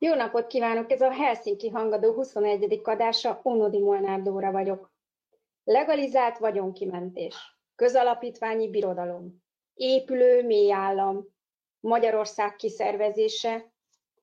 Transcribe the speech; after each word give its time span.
Jó 0.00 0.14
napot 0.14 0.46
kívánok! 0.46 0.90
Ez 0.90 1.00
a 1.00 1.10
Helsinki 1.10 1.68
Hangadó 1.68 2.12
21. 2.12 2.80
adása, 2.84 3.40
Onodi 3.42 3.78
Molnár 3.78 4.22
Dóra 4.22 4.52
vagyok. 4.52 4.92
Legalizált 5.64 6.38
vagyonkimentés, 6.38 7.58
közalapítványi 7.74 8.70
birodalom, 8.70 9.42
épülő 9.74 10.46
mély 10.46 10.72
állam, 10.72 11.26
Magyarország 11.80 12.56
kiszervezése, 12.56 13.72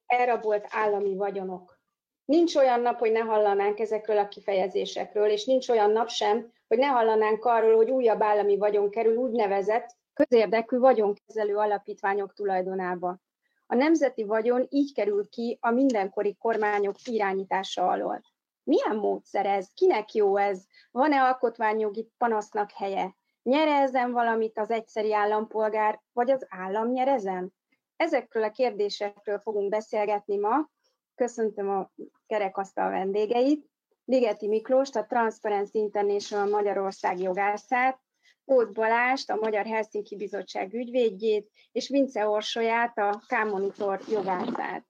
elrabolt 0.06 0.68
állami 0.70 1.16
vagyonok. 1.16 1.80
Nincs 2.26 2.55
olyan 2.55 2.80
nap, 2.80 3.00
hogy 3.00 3.12
ne 3.12 3.20
hallanánk 3.20 3.80
ezekről 3.80 4.18
a 4.18 4.28
kifejezésekről, 4.28 5.30
és 5.30 5.46
nincs 5.46 5.70
olyan 5.70 5.92
nap 5.92 6.10
sem, 6.10 6.52
hogy 6.68 6.78
ne 6.78 6.88
hallanánk 6.88 7.46
arról, 7.46 7.76
hogy 7.76 7.89
újabb 7.89 8.21
állami 8.21 8.57
vagyon 8.57 8.89
kerül 8.89 9.16
úgynevezett 9.16 9.96
közérdekű 10.14 10.78
vagyonkezelő 10.78 11.55
alapítványok 11.55 12.34
tulajdonába. 12.34 13.23
A 13.68 13.75
nemzeti 13.75 14.23
vagyon 14.23 14.66
így 14.70 14.93
kerül 14.93 15.29
ki 15.29 15.57
a 15.61 15.71
mindenkori 15.71 16.36
kormányok 16.36 16.96
irányítása 17.06 17.87
alól. 17.87 18.21
Milyen 18.64 18.96
módszer 18.96 19.46
ez? 19.46 19.68
Kinek 19.73 20.14
jó 20.14 20.37
ez? 20.37 20.64
Van-e 20.92 21.21
alkotmányjogi 21.21 22.09
panasznak 22.18 22.71
helye? 22.71 23.15
Nyere 23.43 23.75
ezen 23.75 24.11
valamit 24.11 24.59
az 24.59 24.70
egyszeri 24.70 25.14
állampolgár, 25.14 26.01
vagy 26.14 26.32
az 26.32 26.46
állam 26.50 26.92
nyer 26.92 27.07
ezen? 27.07 27.54
Ezekről 27.96 28.43
a 28.43 28.51
kérdésekről 28.51 29.39
fogunk 29.39 29.70
beszélgetni 29.70 30.37
ma. 30.37 30.70
Köszöntöm 31.15 31.70
a 31.70 31.92
kerekasztal 32.28 32.89
vendégeit. 32.89 33.70
Ligeti 34.06 34.47
Miklóst, 34.47 34.95
a 34.95 35.06
Transparency 35.06 35.78
International 35.78 36.50
Magyarország 36.50 37.20
jogászát, 37.20 38.00
Ót 38.52 38.73
Balást, 38.73 39.30
a 39.30 39.36
Magyar 39.36 39.66
Helsinki 39.66 40.16
Bizottság 40.16 40.73
ügyvédjét, 40.73 41.50
és 41.72 41.90
Vince 41.90 42.28
Orsolyát, 42.28 42.98
a 42.98 43.22
K-Monitor 43.28 44.02
jogászát. 44.09 44.86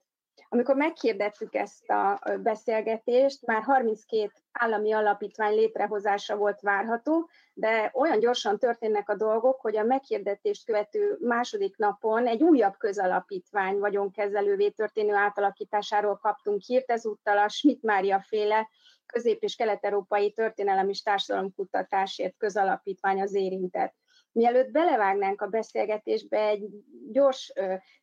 Amikor 0.49 0.75
meghirdettük 0.75 1.55
ezt 1.55 1.89
a 1.89 2.19
beszélgetést, 2.43 3.45
már 3.45 3.63
32 3.63 4.31
állami 4.51 4.93
alapítvány 4.93 5.55
létrehozása 5.55 6.35
volt 6.35 6.61
várható, 6.61 7.29
de 7.53 7.91
olyan 7.93 8.19
gyorsan 8.19 8.59
történnek 8.59 9.09
a 9.09 9.15
dolgok, 9.15 9.61
hogy 9.61 9.77
a 9.77 9.83
meghirdetést 9.83 10.65
követő 10.65 11.17
második 11.19 11.77
napon 11.77 12.27
egy 12.27 12.43
újabb 12.43 12.77
közalapítvány 12.77 13.77
vagyonkezelővé 13.77 14.69
történő 14.69 15.13
átalakításáról 15.13 16.17
kaptunk 16.17 16.61
hírt, 16.61 16.91
ezúttal 16.91 17.37
a 17.37 17.49
Schmidt 17.49 17.81
Mária 17.81 18.21
féle 18.27 18.69
közép- 19.05 19.43
és 19.43 19.55
kelet-európai 19.55 20.31
történelem 20.31 20.89
és 20.89 21.01
társadalomkutatásért 21.01 22.37
közalapítvány 22.37 23.21
az 23.21 23.33
érintett. 23.33 23.95
Mielőtt 24.31 24.71
belevágnánk 24.71 25.41
a 25.41 25.47
beszélgetésbe, 25.47 26.47
egy 26.47 26.67
gyors 27.11 27.53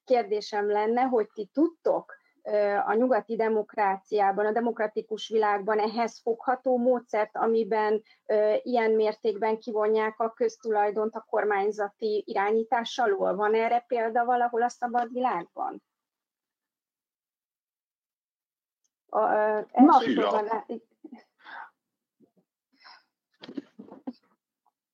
kérdésem 0.05 0.70
lenne, 0.70 1.03
hogy 1.03 1.28
ti 1.34 1.50
tudtok 1.53 2.20
a 2.86 2.94
nyugati 2.94 3.36
demokráciában, 3.36 4.46
a 4.46 4.52
demokratikus 4.52 5.28
világban 5.28 5.78
ehhez 5.78 6.20
fogható 6.22 6.78
módszert, 6.78 7.36
amiben 7.36 8.02
ilyen 8.62 8.90
mértékben 8.90 9.58
kivonják 9.58 10.20
a 10.20 10.32
köztulajdont 10.32 11.14
a 11.14 11.26
kormányzati 11.30 12.22
irányítás 12.26 12.98
alól? 12.98 13.34
Van 13.34 13.54
erre 13.54 13.84
példa 13.88 14.24
valahol 14.24 14.62
a 14.62 14.68
szabad 14.68 15.12
világban? 15.12 15.82
A, 19.08 19.20
elsősorban, 19.72 20.64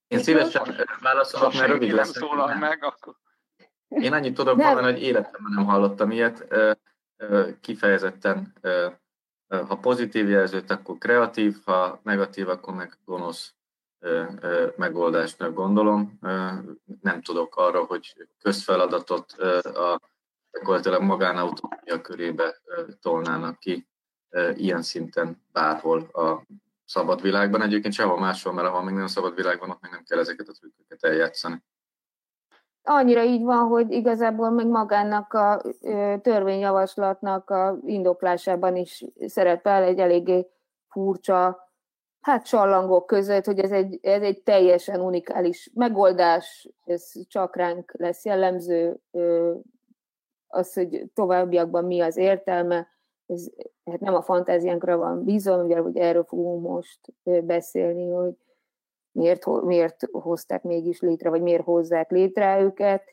Én 0.08 0.19
szívesen 0.19 0.62
válaszolok, 1.00 1.52
mert 1.52 1.66
rövid 1.66 1.91
lesz. 1.91 2.16
Szólal 2.16 2.54
meg, 2.54 2.84
akkor... 2.84 3.14
Én 3.88 4.12
annyit 4.12 4.34
tudok 4.34 4.56
mondani, 4.56 4.92
hogy 4.92 5.02
életemben 5.02 5.52
nem 5.54 5.64
hallottam 5.64 6.10
ilyet. 6.10 6.46
Kifejezetten, 7.61 8.52
ha 9.48 9.77
pozitív 9.80 10.28
jelzőt, 10.28 10.70
akkor 10.70 10.98
kreatív, 10.98 11.56
ha 11.64 12.00
negatív, 12.02 12.48
akkor 12.48 12.75
meg 12.75 12.98
gonosz 13.05 13.54
megoldásnak 14.76 15.54
gondolom. 15.54 16.19
Nem 17.00 17.22
tudok 17.22 17.56
arra, 17.56 17.84
hogy 17.84 18.28
közfeladatot 18.43 19.32
a 19.62 20.00
gyakorlatilag 20.53 21.03
magánautómia 21.03 22.00
körébe 22.03 22.60
tolnának 23.00 23.59
ki 23.59 23.88
ilyen 24.54 24.82
szinten 24.82 25.43
bárhol 25.53 26.03
a 26.03 26.43
szabad 26.84 27.22
világban. 27.22 27.62
Egyébként 27.62 27.94
sehol 27.94 28.19
máshol, 28.19 28.53
mert 28.53 28.66
ahol 28.66 28.82
még 28.82 28.94
nem 28.94 29.06
szabad 29.06 29.34
világban, 29.34 29.70
ott 29.70 29.81
még 29.81 29.91
nem 29.91 30.04
kell 30.04 30.19
ezeket 30.19 30.48
a 30.48 30.53
trükköket 30.53 31.04
eljátszani. 31.04 31.62
Annyira 32.91 33.22
így 33.22 33.43
van, 33.43 33.66
hogy 33.66 33.91
igazából 33.91 34.50
még 34.50 34.66
magának 34.66 35.32
a 35.32 35.62
törvényjavaslatnak 36.22 37.50
a 37.50 37.78
indoklásában 37.84 38.76
is 38.76 39.04
szerepel 39.26 39.82
egy 39.82 39.99
eléggé 39.99 40.47
furcsa, 40.88 41.71
hát 42.21 42.47
sallangok 42.47 43.06
között, 43.06 43.44
hogy 43.44 43.59
ez 43.59 43.71
egy, 43.71 43.99
ez 44.03 44.22
egy 44.22 44.43
teljesen 44.43 45.00
unikális 45.00 45.71
megoldás, 45.75 46.69
ez 46.84 47.12
csak 47.28 47.56
ránk 47.56 47.93
lesz 47.99 48.25
jellemző, 48.25 49.00
az, 50.47 50.72
hogy 50.72 51.10
továbbiakban 51.15 51.84
mi 51.84 52.00
az 52.00 52.16
értelme, 52.16 52.88
ez 53.26 53.49
hát 53.84 54.00
nem 54.00 54.15
a 54.15 54.22
fantáziánkra 54.22 54.97
van 54.97 55.25
bízom, 55.25 55.65
ugye, 55.65 55.78
hogy 55.78 55.97
erről 55.97 56.25
fogunk 56.25 56.62
most 56.62 57.00
beszélni, 57.43 58.10
hogy 58.10 58.34
miért, 59.19 59.47
miért 59.47 60.09
hozták 60.11 60.62
mégis 60.62 61.01
létre, 61.01 61.31
vagy 61.31 61.43
miért 61.43 61.65
hozzák 61.65 62.11
létre 62.11 62.61
őket. 62.61 63.05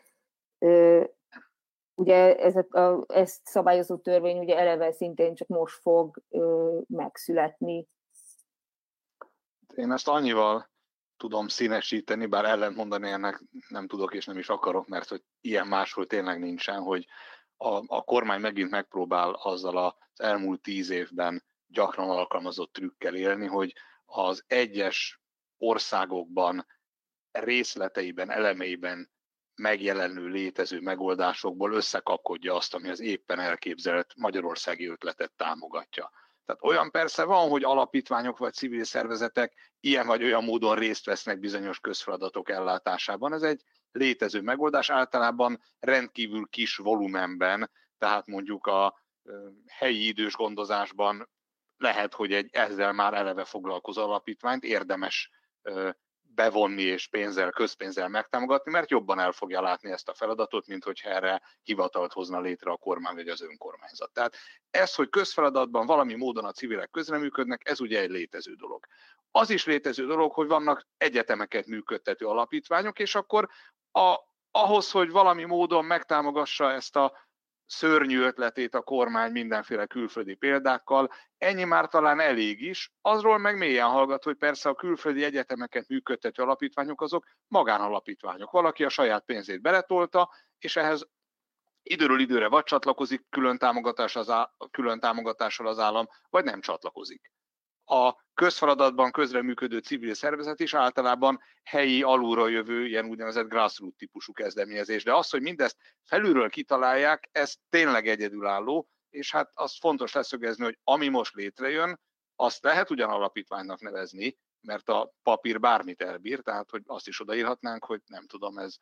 Ugye 1.94 2.36
ez 2.36 2.56
a, 2.56 3.04
ezt 3.08 3.46
szabályozó 3.46 3.98
törvény 3.98 4.38
ugye 4.38 4.58
eleve 4.58 4.92
szintén 4.92 5.36
csak 5.36 5.48
most 5.48 5.80
fog 5.82 6.22
megszületni. 6.88 7.88
Én 9.76 9.92
ezt 9.92 10.08
annyival 10.08 10.70
tudom 11.18 11.48
színesíteni, 11.48 12.26
bár 12.26 12.46
ellentmondani 12.46 13.10
ennek 13.10 13.44
nem 13.70 13.88
tudok 13.88 14.14
és 14.14 14.26
nem 14.26 14.38
is 14.38 14.50
akarok, 14.50 14.88
mert 14.88 15.10
hogy 15.10 15.24
ilyen 15.42 15.68
máshol 15.68 16.06
tényleg 16.06 16.40
nincsen, 16.40 16.82
hogy 16.82 17.06
a, 17.58 17.96
a 17.96 18.04
kormány 18.04 18.40
megint 18.40 18.70
megpróbál 18.70 19.34
azzal 19.34 19.78
az 19.78 19.94
elmúlt 20.20 20.62
tíz 20.62 20.90
évben 20.90 21.44
gyakran 21.68 22.10
alkalmazott 22.10 22.74
trükkel 22.74 23.16
élni, 23.16 23.46
hogy 23.46 23.74
az 24.06 24.44
egyes 24.48 25.25
országokban 25.58 26.66
részleteiben, 27.32 28.32
elemeiben 28.32 29.14
megjelenő 29.56 30.28
létező 30.28 30.80
megoldásokból 30.80 31.74
összekapkodja 31.74 32.56
azt, 32.56 32.74
ami 32.74 32.90
az 32.90 33.00
éppen 33.00 33.40
elképzelt 33.40 34.14
magyarországi 34.16 34.88
ötletet 34.88 35.32
támogatja. 35.36 36.12
Tehát 36.46 36.64
olyan 36.64 36.92
persze 36.92 37.24
van, 37.24 37.50
hogy 37.50 37.64
alapítványok 37.64 38.38
vagy 38.38 38.54
civil 38.54 38.84
szervezetek 38.84 39.54
ilyen 39.80 40.08
vagy 40.08 40.24
olyan 40.24 40.44
módon 40.44 40.76
részt 40.76 41.06
vesznek 41.06 41.40
bizonyos 41.40 41.80
közfeladatok 41.80 42.50
ellátásában. 42.50 43.34
Ez 43.34 43.42
egy 43.42 43.62
létező 43.92 44.42
megoldás, 44.42 44.90
általában 44.90 45.62
rendkívül 45.80 46.48
kis 46.50 46.76
volumenben, 46.76 47.72
tehát 47.98 48.28
mondjuk 48.28 48.68
a 48.68 49.04
helyi 49.68 50.08
idős 50.08 50.34
gondozásban 50.34 51.30
lehet, 51.78 52.14
hogy 52.14 52.34
egy 52.34 52.50
ezzel 52.52 52.94
már 52.94 53.14
eleve 53.14 53.46
foglalkozó 53.46 54.04
alapítványt 54.04 54.64
érdemes 54.64 55.32
bevonni 56.36 56.82
és 56.82 57.08
pénzzel, 57.08 57.52
közpénzzel 57.52 58.08
megtámogatni, 58.08 58.72
mert 58.72 58.90
jobban 58.90 59.20
el 59.20 59.32
fogja 59.32 59.62
látni 59.62 59.92
ezt 59.92 60.10
a 60.10 60.14
feladatot, 60.14 60.68
mint 60.68 60.84
hogyha 60.84 61.10
erre 61.10 61.42
hivatalt 61.64 62.14
hozna 62.14 62.40
létre 62.40 62.72
a 62.72 62.78
kormány 62.78 63.16
vagy 63.16 63.28
az 63.28 63.42
önkormányzat. 63.42 64.12
Tehát 64.14 64.36
ez, 64.72 64.96
hogy 64.96 65.10
közfeladatban 65.10 65.86
valami 65.86 66.16
módon 66.16 66.46
a 66.46 66.52
civilek 66.52 66.90
közreműködnek, 66.90 67.70
ez 67.70 67.80
ugye 67.80 68.00
egy 68.00 68.10
létező 68.10 68.54
dolog. 68.54 68.86
Az 69.32 69.50
is 69.50 69.66
létező 69.66 70.06
dolog, 70.06 70.32
hogy 70.32 70.48
vannak 70.48 70.88
egyetemeket 70.98 71.66
működtető 71.66 72.26
alapítványok, 72.26 73.00
és 73.00 73.16
akkor 73.16 73.50
a, 73.92 74.16
ahhoz, 74.52 74.92
hogy 74.92 75.12
valami 75.12 75.44
módon 75.44 75.86
megtámogassa 75.86 76.72
ezt 76.72 76.96
a 76.96 77.25
szörnyű 77.66 78.20
ötletét 78.20 78.76
a 78.76 78.82
kormány 78.82 79.32
mindenféle 79.32 79.86
külföldi 79.86 80.36
példákkal, 80.36 81.12
ennyi 81.38 81.64
már 81.64 81.88
talán 81.88 82.20
elég 82.20 82.62
is, 82.62 82.94
azról 83.02 83.38
meg 83.38 83.58
mélyen 83.58 83.88
hallgat, 83.88 84.24
hogy 84.24 84.36
persze 84.36 84.70
a 84.70 84.76
külföldi 84.76 85.24
egyetemeket 85.24 85.88
működtető 85.88 86.44
alapítványok 86.44 87.02
azok 87.02 87.26
magánalapítványok. 87.48 88.52
Valaki 88.52 88.84
a 88.84 88.90
saját 88.90 89.26
pénzét 89.26 89.62
beletolta, 89.62 90.30
és 90.60 90.76
ehhez 90.76 91.08
időről 91.84 92.20
időre 92.20 92.48
vagy 92.48 92.64
csatlakozik 92.64 93.26
külön, 93.30 93.58
támogatás 93.58 94.16
az 94.16 94.30
á, 94.30 94.52
külön 94.72 95.00
támogatással 95.00 95.68
az 95.68 95.80
állam, 95.80 96.08
vagy 96.30 96.44
nem 96.44 96.62
csatlakozik 96.62 97.34
a 97.86 98.24
közfeladatban 98.34 99.12
közreműködő 99.12 99.78
civil 99.78 100.14
szervezet 100.14 100.60
is 100.60 100.74
általában 100.74 101.40
helyi 101.64 102.04
alulról 102.04 102.52
jövő, 102.52 102.86
ilyen 102.86 103.06
úgynevezett 103.06 103.48
grassroots 103.48 103.98
típusú 103.98 104.34
kezdeményezés. 104.34 105.04
De 105.04 105.16
az, 105.16 105.30
hogy 105.30 105.42
mindezt 105.42 105.78
felülről 106.04 106.50
kitalálják, 106.50 107.30
ez 107.32 107.54
tényleg 107.70 108.08
egyedülálló, 108.08 108.90
és 109.10 109.32
hát 109.32 109.52
az 109.54 109.78
fontos 109.80 110.14
leszögezni, 110.14 110.64
hogy 110.64 110.80
ami 110.84 111.08
most 111.08 111.36
létrejön, 111.36 112.00
azt 112.36 112.64
lehet 112.64 112.90
ugyan 112.90 113.10
alapítványnak 113.10 113.82
nevezni, 113.82 114.38
mert 114.62 114.90
a 114.90 115.14
papír 115.24 115.60
bármit 115.60 116.02
elbír, 116.02 116.40
tehát 116.40 116.70
hogy 116.70 116.82
azt 116.86 117.08
is 117.08 117.20
odaírhatnánk, 117.20 117.86
hogy 117.86 118.02
nem 118.06 118.28
tudom, 118.28 118.58
ez 118.58 118.76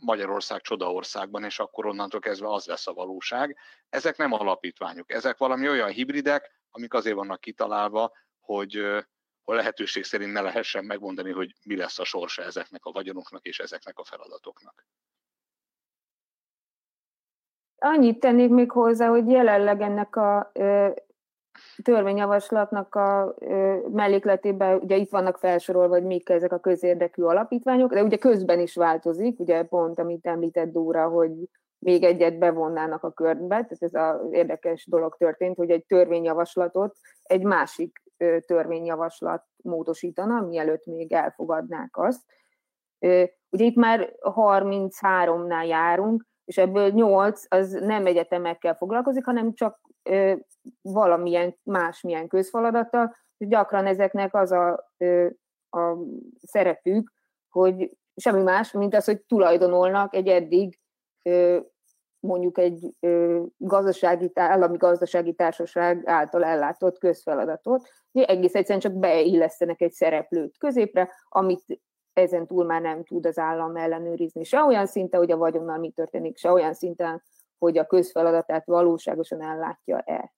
Magyarország 0.00 0.60
csodaországban, 0.60 1.44
és 1.44 1.58
akkor 1.58 1.86
onnantól 1.86 2.20
kezdve 2.20 2.52
az 2.52 2.66
lesz 2.66 2.86
a 2.86 2.92
valóság. 2.92 3.56
Ezek 3.88 4.16
nem 4.16 4.32
alapítványok, 4.32 5.12
ezek 5.12 5.38
valami 5.38 5.68
olyan 5.68 5.90
hibridek, 5.90 6.55
amik 6.76 6.94
azért 6.94 7.16
vannak 7.16 7.40
kitalálva, 7.40 8.12
hogy, 8.40 8.80
hogy 9.44 9.56
lehetőség 9.56 10.04
szerint 10.04 10.32
ne 10.32 10.40
lehessen 10.40 10.84
megmondani, 10.84 11.30
hogy 11.30 11.54
mi 11.64 11.76
lesz 11.76 11.98
a 11.98 12.04
sorsa 12.04 12.42
ezeknek 12.42 12.84
a 12.84 12.92
vagyonoknak 12.92 13.44
és 13.44 13.58
ezeknek 13.58 13.98
a 13.98 14.04
feladatoknak. 14.04 14.86
Annyit 17.78 18.20
tennék 18.20 18.50
még 18.50 18.70
hozzá, 18.70 19.08
hogy 19.08 19.28
jelenleg 19.28 19.80
ennek 19.80 20.16
a 20.16 20.52
törvényjavaslatnak 21.82 22.94
a 22.94 23.34
mellékletében, 23.92 24.78
ugye 24.78 24.96
itt 24.96 25.10
vannak 25.10 25.38
felsorolva, 25.38 25.94
hogy 25.94 26.04
mik 26.04 26.28
ezek 26.28 26.52
a 26.52 26.60
közérdekű 26.60 27.22
alapítványok, 27.22 27.92
de 27.92 28.02
ugye 28.02 28.16
közben 28.16 28.60
is 28.60 28.74
változik, 28.74 29.40
ugye 29.40 29.62
pont, 29.62 29.98
amit 29.98 30.26
említett 30.26 30.72
Dóra, 30.72 31.08
hogy 31.08 31.48
még 31.78 32.02
egyet 32.02 32.38
bevonnának 32.38 33.02
a 33.02 33.12
körbe, 33.12 33.46
tehát 33.48 33.76
ez 33.78 33.94
az 33.94 34.32
érdekes 34.32 34.86
dolog 34.86 35.16
történt, 35.16 35.56
hogy 35.56 35.70
egy 35.70 35.84
törvényjavaslatot 35.86 36.96
egy 37.22 37.42
másik 37.42 38.02
törvényjavaslat 38.46 39.44
módosítana, 39.62 40.40
mielőtt 40.40 40.86
még 40.86 41.12
elfogadnák 41.12 41.96
azt. 41.96 42.20
Ugye 43.50 43.64
itt 43.64 43.76
már 43.76 44.14
33-nál 44.20 45.66
járunk, 45.66 46.26
és 46.44 46.58
ebből 46.58 46.90
8 46.90 47.42
az 47.48 47.72
nem 47.72 48.06
egyetemekkel 48.06 48.74
foglalkozik, 48.74 49.24
hanem 49.24 49.54
csak 49.54 49.80
valamilyen 50.82 51.58
másmilyen 51.62 52.28
közfeladata, 52.28 53.16
gyakran 53.38 53.86
ezeknek 53.86 54.34
az 54.34 54.52
a, 54.52 54.72
a 55.70 55.96
szerepük, 56.42 57.12
hogy 57.48 57.96
semmi 58.16 58.42
más, 58.42 58.72
mint 58.72 58.94
az, 58.94 59.04
hogy 59.04 59.20
tulajdonolnak 59.20 60.14
egy 60.14 60.28
eddig 60.28 60.78
mondjuk 62.20 62.58
egy 62.58 62.94
gazdasági, 63.56 64.30
állami 64.34 64.76
gazdasági 64.76 65.34
társaság 65.34 66.02
által 66.04 66.44
ellátott 66.44 66.98
közfeladatot, 66.98 67.88
egész 68.12 68.54
egyszerűen 68.54 68.80
csak 68.80 68.92
beillesztenek 68.92 69.80
egy 69.80 69.92
szereplőt 69.92 70.58
középre, 70.58 71.12
amit 71.28 71.80
ezen 72.12 72.46
túl 72.46 72.64
már 72.64 72.80
nem 72.80 73.04
tud 73.04 73.26
az 73.26 73.38
állam 73.38 73.76
ellenőrizni. 73.76 74.44
Se 74.44 74.62
olyan 74.62 74.86
szinten, 74.86 75.20
hogy 75.20 75.30
a 75.30 75.36
vagyonnal 75.36 75.78
mi 75.78 75.90
történik, 75.90 76.36
se 76.36 76.50
olyan 76.50 76.74
szinten, 76.74 77.22
hogy 77.58 77.78
a 77.78 77.86
közfeladatát 77.86 78.66
valóságosan 78.66 79.42
ellátja-e. 79.42 80.34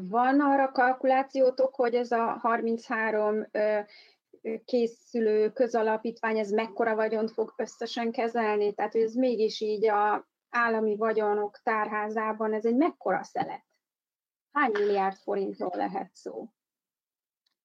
Van 0.00 0.40
arra 0.40 0.72
kalkulációtok, 0.72 1.74
hogy 1.74 1.94
ez 1.94 2.10
a 2.10 2.38
33 2.40 3.46
készülő 4.64 5.50
közalapítvány, 5.52 6.38
ez 6.38 6.50
mekkora 6.50 6.94
vagyont 6.94 7.30
fog 7.30 7.54
összesen 7.56 8.12
kezelni? 8.12 8.74
Tehát, 8.74 8.92
hogy 8.92 9.00
ez 9.00 9.14
mégis 9.14 9.60
így 9.60 9.88
a 9.88 10.28
állami 10.50 10.96
vagyonok 10.96 11.60
tárházában, 11.62 12.52
ez 12.52 12.64
egy 12.64 12.76
mekkora 12.76 13.22
szelet? 13.22 13.64
Hány 14.52 14.70
milliárd 14.70 15.16
forintról 15.16 15.72
lehet 15.74 16.14
szó? 16.14 16.48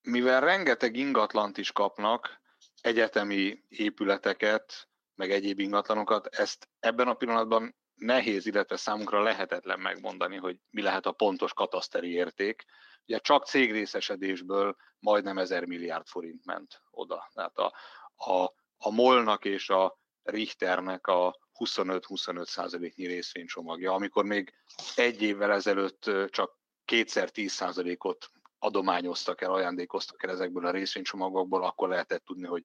Mivel 0.02 0.42
rengeteg 0.42 0.96
ingatlant 0.96 1.58
is 1.58 1.72
kapnak, 1.72 2.42
egyetemi 2.82 3.64
épületeket, 3.68 4.90
meg 5.16 5.32
egyéb 5.32 5.60
ingatlanokat, 5.60 6.28
ezt 6.28 6.70
ebben 6.80 7.08
a 7.08 7.14
pillanatban 7.14 7.76
nehéz, 7.96 8.46
illetve 8.46 8.76
számunkra 8.76 9.22
lehetetlen 9.22 9.80
megmondani, 9.80 10.38
hogy 10.38 10.58
mi 10.70 10.82
lehet 10.82 11.06
a 11.06 11.12
pontos 11.12 11.54
kataszteri 11.54 12.12
érték. 12.12 12.66
Ugye 13.08 13.20
csak 13.20 13.46
cégrészesedésből 13.46 14.76
majdnem 15.00 15.38
1000 15.38 15.66
milliárd 15.66 16.08
forint 16.08 16.46
ment 16.46 16.82
oda. 16.92 17.30
Tehát 17.34 17.58
a, 17.58 17.74
a, 18.16 18.54
a 18.78 18.92
Molnak 18.92 19.46
és 19.46 19.70
a 19.70 20.00
Richternek 20.24 21.08
a 21.08 21.40
25-25 21.60 22.46
százaléknyi 22.46 23.06
részvénycsomagja, 23.06 23.94
amikor 23.94 24.26
még 24.26 24.54
egy 24.96 25.22
évvel 25.22 25.52
ezelőtt 25.52 26.12
csak 26.30 26.60
kétszer 26.86 27.30
10 27.30 27.52
százalékot 27.52 28.32
adományoztak 28.60 29.42
el, 29.42 29.54
ajándékoztak 29.54 30.24
el 30.24 30.30
ezekből 30.30 30.66
a 30.66 30.72
részvénycsomagokból, 30.72 31.64
akkor 31.64 31.90
lehetett 31.90 32.26
tudni, 32.26 32.48
hogy 32.48 32.64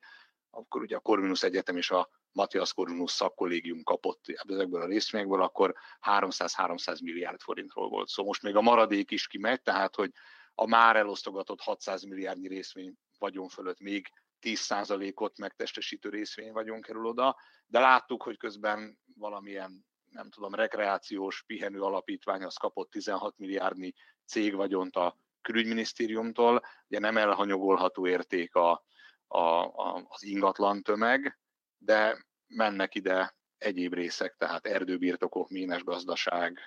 akkor 0.57 0.83
ugye 0.83 0.97
a 0.97 1.01
Corvinus 1.01 1.43
Egyetem 1.43 1.77
és 1.77 1.91
a 1.91 2.09
Matthias 2.33 2.73
Corvinus 2.73 3.11
szakkollégium 3.11 3.83
kapott 3.83 4.25
ezekből 4.49 4.83
a 4.83 4.87
részvényekből, 4.87 5.43
akkor 5.43 5.75
300-300 6.03 7.03
milliárd 7.03 7.41
forintról 7.41 7.89
volt 7.89 8.07
szó. 8.07 8.13
Szóval 8.13 8.27
most 8.27 8.43
még 8.43 8.57
a 8.57 8.61
maradék 8.61 9.11
is 9.11 9.27
kimegy, 9.27 9.63
tehát 9.63 9.95
hogy 9.95 10.11
a 10.55 10.67
már 10.67 10.97
elosztogatott 10.97 11.61
600 11.61 12.03
milliárdnyi 12.03 12.49
részvény 12.49 12.95
vagyon 13.19 13.49
fölött 13.49 13.81
még 13.81 14.09
10%-ot 14.41 15.39
megtestesítő 15.39 16.09
részvény 16.09 16.53
vagyon 16.53 16.81
kerül 16.81 17.07
oda, 17.07 17.37
de 17.67 17.81
láttuk, 17.81 18.23
hogy 18.23 18.37
közben 18.37 18.99
valamilyen 19.15 19.85
nem 20.11 20.31
tudom, 20.31 20.55
rekreációs 20.55 21.43
pihenő 21.47 21.81
alapítvány 21.81 22.43
az 22.43 22.57
kapott 22.57 22.91
16 22.91 23.39
milliárdnyi 23.39 23.93
cégvagyont 24.27 24.97
a 24.97 25.19
külügyminisztériumtól, 25.43 26.63
ugye 26.89 26.99
nem 26.99 27.17
elhanyagolható 27.17 28.07
érték 28.07 28.55
a, 28.55 28.85
a, 29.29 29.65
a, 29.65 30.07
az 30.09 30.23
ingatlan 30.23 30.83
tömeg, 30.83 31.39
de 31.79 32.27
mennek 32.47 32.95
ide 32.95 33.37
egyéb 33.59 33.95
részek, 33.95 34.35
tehát 34.37 34.67
erdőbirtokok, 34.67 35.49
ménes 35.49 35.85
gazdaság, 35.85 36.59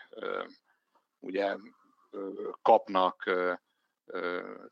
ugye 1.19 1.55
kapnak 2.61 3.29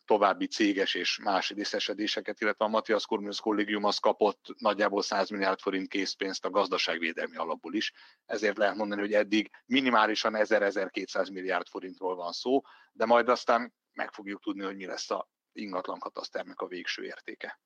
további 0.05 0.47
céges 0.47 0.95
és 0.95 1.19
más 1.23 1.49
részesedéseket, 1.49 2.41
illetve 2.41 2.65
a 2.65 2.67
Matthias 2.67 3.05
Corvinus 3.05 3.39
Kollégium 3.39 3.83
az 3.83 3.97
kapott 3.97 4.45
nagyjából 4.57 5.01
100 5.01 5.29
milliárd 5.29 5.59
forint 5.59 5.87
készpénzt 5.87 6.45
a 6.45 6.49
gazdaságvédelmi 6.49 7.35
alapból 7.35 7.73
is. 7.73 7.93
Ezért 8.25 8.57
lehet 8.57 8.75
mondani, 8.75 9.01
hogy 9.01 9.13
eddig 9.13 9.51
minimálisan 9.65 10.33
1000-1200 10.35 11.31
milliárd 11.31 11.67
forintról 11.67 12.15
van 12.15 12.31
szó, 12.31 12.61
de 12.91 13.05
majd 13.05 13.29
aztán 13.29 13.73
meg 13.93 14.11
fogjuk 14.11 14.41
tudni, 14.41 14.63
hogy 14.63 14.75
mi 14.75 14.85
lesz 14.85 15.11
a 15.11 15.29
ingatlan 15.51 15.99
kataszternek 15.99 16.59
a 16.59 16.67
végső 16.67 17.03
értéke. 17.03 17.59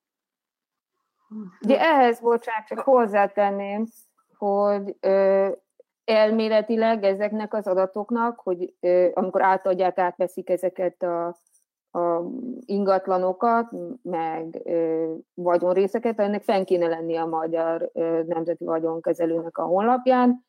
De 1.59 1.79
ehhez, 1.79 2.19
bocsánat, 2.19 2.67
csak 2.67 2.79
hozzátenném, 2.79 3.85
hogy 4.37 4.95
ö, 4.99 5.49
elméletileg 6.03 7.03
ezeknek 7.03 7.53
az 7.53 7.67
adatoknak, 7.67 8.39
hogy 8.39 8.73
ö, 8.79 9.09
amikor 9.13 9.41
átadják, 9.41 9.97
átveszik 9.97 10.49
ezeket 10.49 11.03
a, 11.03 11.27
a 11.91 12.23
ingatlanokat, 12.65 13.71
meg 14.01 14.61
ö, 14.63 15.13
vagyonrészeket, 15.33 16.19
ennek 16.19 16.43
fenn 16.43 16.63
kéne 16.63 16.87
lenni 16.87 17.15
a 17.15 17.25
Magyar 17.25 17.89
ö, 17.93 18.23
Nemzeti 18.23 18.65
Vagyonkezelőnek 18.65 19.57
a 19.57 19.63
honlapján. 19.63 20.45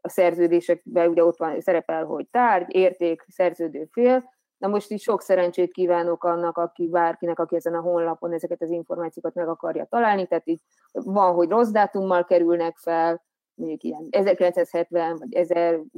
A 0.00 0.08
szerződésekben 0.08 1.08
ugye 1.08 1.24
ott 1.24 1.38
van, 1.38 1.60
szerepel, 1.60 2.04
hogy 2.04 2.26
tárgy, 2.30 2.74
érték, 2.74 3.24
szerződő 3.28 3.88
fél, 3.92 4.24
Na 4.62 4.68
most 4.68 4.90
is 4.90 5.02
sok 5.02 5.22
szerencsét 5.22 5.72
kívánok 5.72 6.24
annak, 6.24 6.58
aki 6.58 6.88
bárkinek, 6.88 7.38
aki 7.38 7.56
ezen 7.56 7.74
a 7.74 7.80
honlapon 7.80 8.32
ezeket 8.32 8.62
az 8.62 8.70
információkat 8.70 9.34
meg 9.34 9.48
akarja 9.48 9.84
találni, 9.84 10.26
tehát 10.26 10.48
így 10.48 10.60
van, 10.92 11.34
hogy 11.34 11.48
rossz 11.48 11.70
dátummal 11.70 12.24
kerülnek 12.24 12.76
fel, 12.76 13.22
mondjuk 13.54 13.82
ilyen 13.82 14.06
1970 14.10 15.16
vagy 15.18 15.46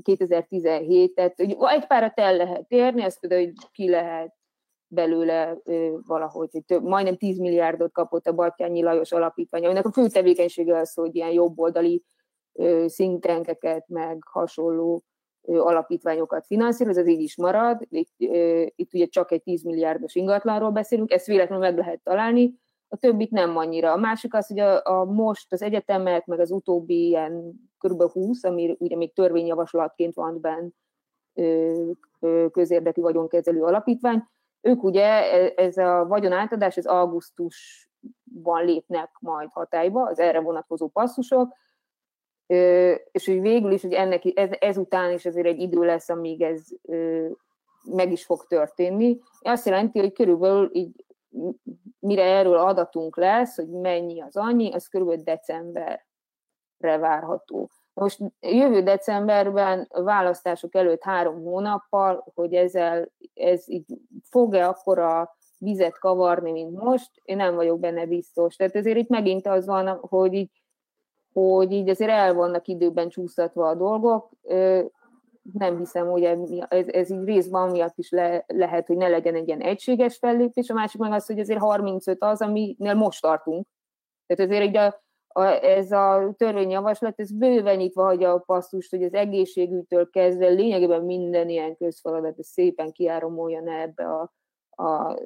2017, 0.02 1.14
tehát 1.14 1.36
hogy 1.36 1.56
egy 1.60 1.86
párat 1.86 2.18
el 2.18 2.36
lehet 2.36 2.64
érni, 2.68 3.02
azt 3.02 3.20
például, 3.20 3.44
hogy 3.44 3.54
ki 3.72 3.90
lehet 3.90 4.34
belőle 4.86 5.56
ö, 5.64 5.96
valahogy, 6.06 6.48
hogy 6.52 6.64
több, 6.64 6.82
majdnem 6.82 7.16
10 7.16 7.38
milliárdot 7.38 7.92
kapott 7.92 8.26
a 8.26 8.34
Batyányi 8.34 8.82
Lajos 8.82 9.12
alapítvány, 9.12 9.64
aminek 9.64 9.86
a 9.86 9.92
fő 9.92 10.06
tevékenysége 10.06 10.78
az, 10.78 10.94
hogy 10.94 11.14
ilyen 11.14 11.30
jobboldali 11.30 12.04
szintenkeket, 12.86 13.88
meg 13.88 14.18
hasonló 14.30 15.02
alapítványokat 15.46 16.46
finanszíroz, 16.46 16.96
ez 16.96 17.06
így 17.06 17.20
is 17.20 17.36
marad. 17.36 17.86
Itt, 17.88 18.14
itt 18.76 18.94
ugye 18.94 19.06
csak 19.06 19.32
egy 19.32 19.42
10 19.42 19.62
milliárdos 19.62 20.14
ingatlanról 20.14 20.70
beszélünk, 20.70 21.12
ezt 21.12 21.26
véletlenül 21.26 21.64
meg 21.64 21.76
lehet 21.76 22.00
találni, 22.02 22.62
a 22.88 22.96
többit 22.96 23.30
nem 23.30 23.56
annyira. 23.56 23.92
A 23.92 23.96
másik 23.96 24.34
az, 24.34 24.46
hogy 24.46 24.58
a, 24.58 24.80
a 24.84 25.04
most 25.04 25.52
az 25.52 25.62
egyetemek, 25.62 26.26
meg 26.26 26.40
az 26.40 26.50
utóbbi 26.50 27.06
ilyen 27.06 27.52
kb. 27.78 28.02
20, 28.02 28.44
ami 28.44 28.76
ugye 28.78 28.96
még 28.96 29.12
törvényjavaslatként 29.12 30.14
van 30.14 30.40
benn 30.40 30.70
közérdekű 32.50 33.00
vagyonkezelő 33.00 33.62
alapítvány, 33.62 34.22
ők 34.60 34.82
ugye 34.82 35.04
e, 35.04 35.52
ez 35.56 35.76
a 35.76 36.06
vagyonátadás, 36.08 36.76
ez 36.76 36.86
augusztusban 36.86 38.64
lépnek 38.64 39.10
majd 39.20 39.48
hatályba, 39.52 40.02
az 40.02 40.18
erre 40.18 40.40
vonatkozó 40.40 40.88
passzusok, 40.88 41.52
és 42.46 43.26
hogy 43.26 43.40
végül 43.40 43.72
is, 43.72 43.82
hogy 43.82 43.92
ennek 43.92 44.22
ez, 44.34 44.50
ezután 44.58 45.12
is 45.12 45.26
azért 45.26 45.46
egy 45.46 45.60
idő 45.60 45.84
lesz, 45.84 46.08
amíg 46.08 46.42
ez 46.42 46.62
meg 47.90 48.12
is 48.12 48.24
fog 48.24 48.46
történni. 48.46 49.18
Azt 49.40 49.66
jelenti, 49.66 49.98
hogy 49.98 50.12
körülbelül 50.12 50.70
így, 50.72 51.04
mire 51.98 52.22
erről 52.22 52.56
adatunk 52.56 53.16
lesz, 53.16 53.56
hogy 53.56 53.68
mennyi 53.68 54.20
az 54.20 54.36
annyi, 54.36 54.72
az 54.72 54.86
körülbelül 54.86 55.22
decemberre 55.22 55.98
várható. 56.98 57.70
Most 57.94 58.18
jövő 58.40 58.82
decemberben 58.82 59.88
választások 59.90 60.74
előtt 60.74 61.02
három 61.02 61.42
hónappal, 61.42 62.26
hogy 62.34 62.54
ezzel, 62.54 63.12
ez 63.34 63.68
így 63.68 63.84
fog-e 64.30 64.68
akkor 64.68 64.98
a 64.98 65.36
vizet 65.58 65.98
kavarni, 65.98 66.52
mint 66.52 66.82
most, 66.82 67.10
én 67.24 67.36
nem 67.36 67.54
vagyok 67.54 67.80
benne 67.80 68.06
biztos. 68.06 68.56
Tehát 68.56 68.74
ezért 68.74 68.96
itt 68.96 69.08
megint 69.08 69.46
az 69.46 69.66
van, 69.66 69.98
hogy 70.00 70.34
így, 70.34 70.50
hogy 71.34 71.72
így 71.72 71.88
azért 71.88 72.10
el 72.10 72.34
vannak 72.34 72.66
időben 72.66 73.08
csúsztatva 73.08 73.68
a 73.68 73.74
dolgok. 73.74 74.30
Nem 75.52 75.78
hiszem, 75.78 76.06
hogy 76.06 76.24
ez, 76.68 76.86
ez 76.88 77.10
így 77.10 77.24
részben 77.24 77.70
miatt 77.70 77.98
is 77.98 78.10
le, 78.10 78.44
lehet, 78.46 78.86
hogy 78.86 78.96
ne 78.96 79.08
legyen 79.08 79.34
egy 79.34 79.46
ilyen 79.46 79.60
egységes 79.60 80.16
fellépés, 80.16 80.70
a 80.70 80.74
másik 80.74 81.00
meg 81.00 81.12
az, 81.12 81.26
hogy 81.26 81.38
azért 81.38 81.60
35 81.60 82.22
az, 82.22 82.42
aminél 82.42 82.94
most 82.94 83.22
tartunk. 83.22 83.66
Tehát 84.26 84.50
azért 84.50 84.64
így 84.64 84.76
a, 84.76 85.02
a, 85.28 85.42
ez 85.64 85.92
a 85.92 86.34
törvényjavaslat, 86.36 87.20
ez 87.20 87.32
bőven 87.32 87.76
nyitva 87.76 88.04
hagyja 88.04 88.32
a 88.32 88.38
passzust, 88.38 88.90
hogy 88.90 89.02
az 89.02 89.14
egészségügytől 89.14 90.10
kezdve 90.10 90.48
lényegében 90.48 91.02
minden 91.02 91.48
ilyen 91.48 91.76
közfeladat 91.76 92.42
szépen 92.42 92.92
kiáramoljon 92.92 93.68
ebbe 93.68 94.04
a, 94.04 94.32
a 94.76 95.18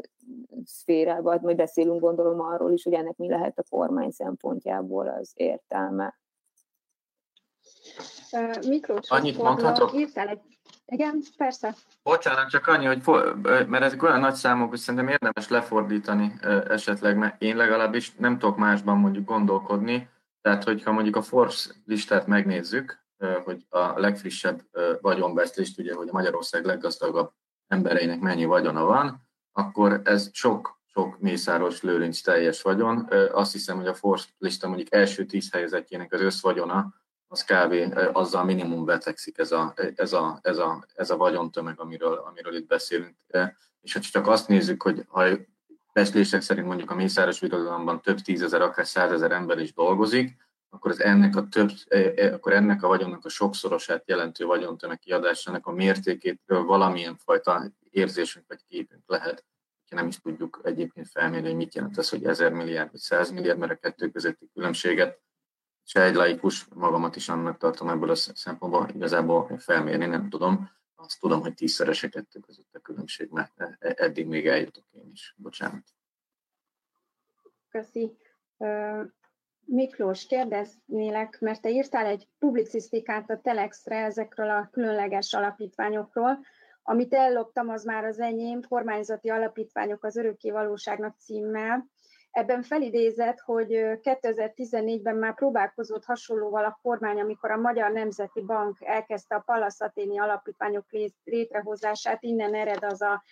szférába. 0.65 1.39
Majd 1.43 1.57
beszélünk 1.57 2.01
gondolom 2.01 2.41
arról 2.41 2.73
is, 2.73 2.83
hogy 2.83 2.93
ennek 2.93 3.17
mi 3.17 3.29
lehet 3.29 3.59
a 3.59 3.65
kormány 3.71 4.11
szempontjából 4.11 5.09
az 5.09 5.33
értelme. 5.35 6.19
Miklós, 8.67 9.11
Annyit 9.11 9.39
mondhatok? 9.43 9.93
Írtál 9.95 10.29
egy... 10.29 10.41
Igen, 10.87 11.23
persze. 11.37 11.75
Bocsánat, 12.03 12.51
csak 12.51 12.67
annyi, 12.67 12.87
hogy 12.87 13.03
mert 13.43 13.83
ezek 13.85 14.03
olyan 14.03 14.21
nagy 14.21 14.35
számok, 14.35 14.69
hogy 14.69 14.79
szerintem 14.79 15.09
érdemes 15.09 15.49
lefordítani 15.49 16.35
esetleg, 16.69 17.17
mert 17.17 17.43
én 17.43 17.57
legalábbis 17.57 18.15
nem 18.15 18.39
tudok 18.39 18.57
másban 18.57 18.99
mondjuk 18.99 19.25
gondolkodni. 19.25 20.09
Tehát, 20.41 20.65
hogyha 20.65 20.93
mondjuk 20.93 21.17
a 21.17 21.23
Forbes 21.23 21.71
listát 21.85 22.27
megnézzük, 22.27 23.07
hogy 23.45 23.67
a 23.69 24.01
legfrissebb 24.01 24.61
vagyonbeszélést, 25.01 25.79
ugye, 25.79 25.95
hogy 25.95 26.09
a 26.09 26.13
Magyarország 26.13 26.65
leggazdagabb 26.65 27.33
embereinek 27.67 28.21
mennyi 28.21 28.45
vagyona 28.45 28.85
van, 28.85 29.28
akkor 29.59 30.01
ez 30.05 30.29
sok, 30.33 30.81
sok 30.93 31.19
Mészáros 31.21 31.83
Lőrinc 31.83 32.21
teljes 32.21 32.63
vagyon. 32.63 33.09
Azt 33.33 33.53
hiszem, 33.53 33.77
hogy 33.77 33.87
a 33.87 33.95
Forbes 33.95 34.35
lista 34.39 34.69
mondjuk 34.69 34.95
első 34.95 35.25
tíz 35.25 35.51
helyezettjének 35.53 36.13
az 36.13 36.21
összvagyona 36.21 36.95
az 37.29 37.45
kb. 37.45 37.99
azzal 38.13 38.45
minimum 38.45 38.85
betegszik 38.85 39.39
ez 39.39 39.53
a, 39.53 39.75
ez 39.95 40.13
a, 40.13 40.39
ez 40.43 40.59
a, 40.59 40.85
ez 40.95 41.11
a 41.11 41.17
vagyontömeg, 41.17 41.81
amiről, 41.81 42.25
amiről 42.29 42.57
itt 42.57 42.67
beszélünk. 42.67 43.17
És 43.81 43.93
ha 43.93 44.01
csak 44.01 44.27
azt 44.27 44.49
nézzük, 44.49 44.83
hogy 44.83 45.05
ha 45.09 45.25
beszélések 45.93 46.41
szerint 46.41 46.67
mondjuk 46.67 46.91
a 46.91 46.95
mészáros 46.95 47.41
birodalomban 47.41 48.01
több 48.01 48.19
tízezer, 48.19 48.63
akár 48.63 48.87
százezer 48.87 49.33
ember 49.33 49.59
is 49.59 49.73
dolgozik, 49.73 50.37
akkor 50.69 50.91
az 50.91 51.01
ennek 51.01 51.37
a 51.37 51.49
több, 51.49 51.71
akkor 52.33 52.53
ennek 52.53 52.83
a 52.83 52.89
vagyonnak 52.89 53.25
a 53.25 53.29
sokszorosát 53.29 54.09
jelentő 54.09 54.45
vagyontömeg 54.45 54.99
kiadásának 54.99 55.67
a 55.67 55.73
mértékétől 55.73 56.65
valamilyen 56.65 57.17
fajta 57.17 57.73
érzésünk 57.91 58.45
vagy 58.49 58.65
képünk 58.69 59.03
lehet, 59.07 59.45
nem 59.89 60.07
is 60.07 60.21
tudjuk 60.21 60.61
egyébként 60.65 61.09
felmérni, 61.09 61.47
hogy 61.47 61.57
mit 61.57 61.75
jelent 61.75 61.99
ez, 61.99 62.09
hogy 62.09 62.25
1000 62.25 62.53
milliárd 62.53 62.91
vagy 62.91 63.01
100 63.01 63.31
milliárd, 63.31 63.59
mert 63.59 63.73
a 63.73 63.77
kettő 63.77 64.11
közötti 64.11 64.51
különbséget 64.55 65.21
se 65.85 66.03
egy 66.03 66.15
laikus, 66.15 66.67
magamat 66.75 67.17
is 67.17 67.29
annak 67.29 67.57
tartom 67.59 67.89
ebből 67.89 68.11
a 68.11 68.15
szempontból, 68.15 68.89
igazából 68.95 69.59
felmérni 69.59 70.07
nem 70.07 70.29
tudom. 70.29 70.71
Azt 70.95 71.21
tudom, 71.21 71.41
hogy 71.41 71.55
tízszeres 71.55 72.01
kettő 72.01 72.41
között 72.41 72.75
a 72.75 72.79
különbség, 72.79 73.29
mert 73.31 73.61
e- 73.61 73.77
e- 73.79 73.95
eddig 73.97 74.27
még 74.27 74.47
eljutok 74.47 74.85
én 74.91 75.11
is. 75.13 75.35
Bocsánat. 75.37 75.85
Köszi. 77.69 78.17
Miklós, 79.71 80.27
kérdeznélek, 80.27 81.37
mert 81.41 81.61
te 81.63 81.69
írtál 81.69 82.07
egy 82.07 82.29
publicisztikát 82.39 83.31
a 83.31 83.41
Telexre 83.41 83.97
ezekről 83.97 84.51
a 84.51 84.69
különleges 84.73 85.33
alapítványokról, 85.33 86.39
amit 86.83 87.15
elloptam, 87.15 87.69
az 87.69 87.85
már 87.85 88.05
az 88.05 88.21
enyém, 88.21 88.61
kormányzati 88.69 89.31
alapítványok 89.31 90.05
az 90.05 90.17
örökké 90.17 90.51
valóságnak 90.51 91.17
címmel. 91.19 91.87
Ebben 92.31 92.63
felidézett, 92.63 93.39
hogy 93.39 93.69
2014-ben 94.03 95.17
már 95.17 95.35
próbálkozott 95.35 96.05
hasonlóval 96.05 96.65
a 96.65 96.79
kormány, 96.83 97.21
amikor 97.21 97.51
a 97.51 97.57
Magyar 97.57 97.91
Nemzeti 97.91 98.41
Bank 98.41 98.77
elkezdte 98.81 99.35
a 99.35 99.43
palaszaténi 99.47 100.19
alapítványok 100.19 100.87
létrehozását. 101.25 102.23
Innen 102.23 102.55
ered 102.55 102.85
az 102.85 103.03
a 103.03 103.23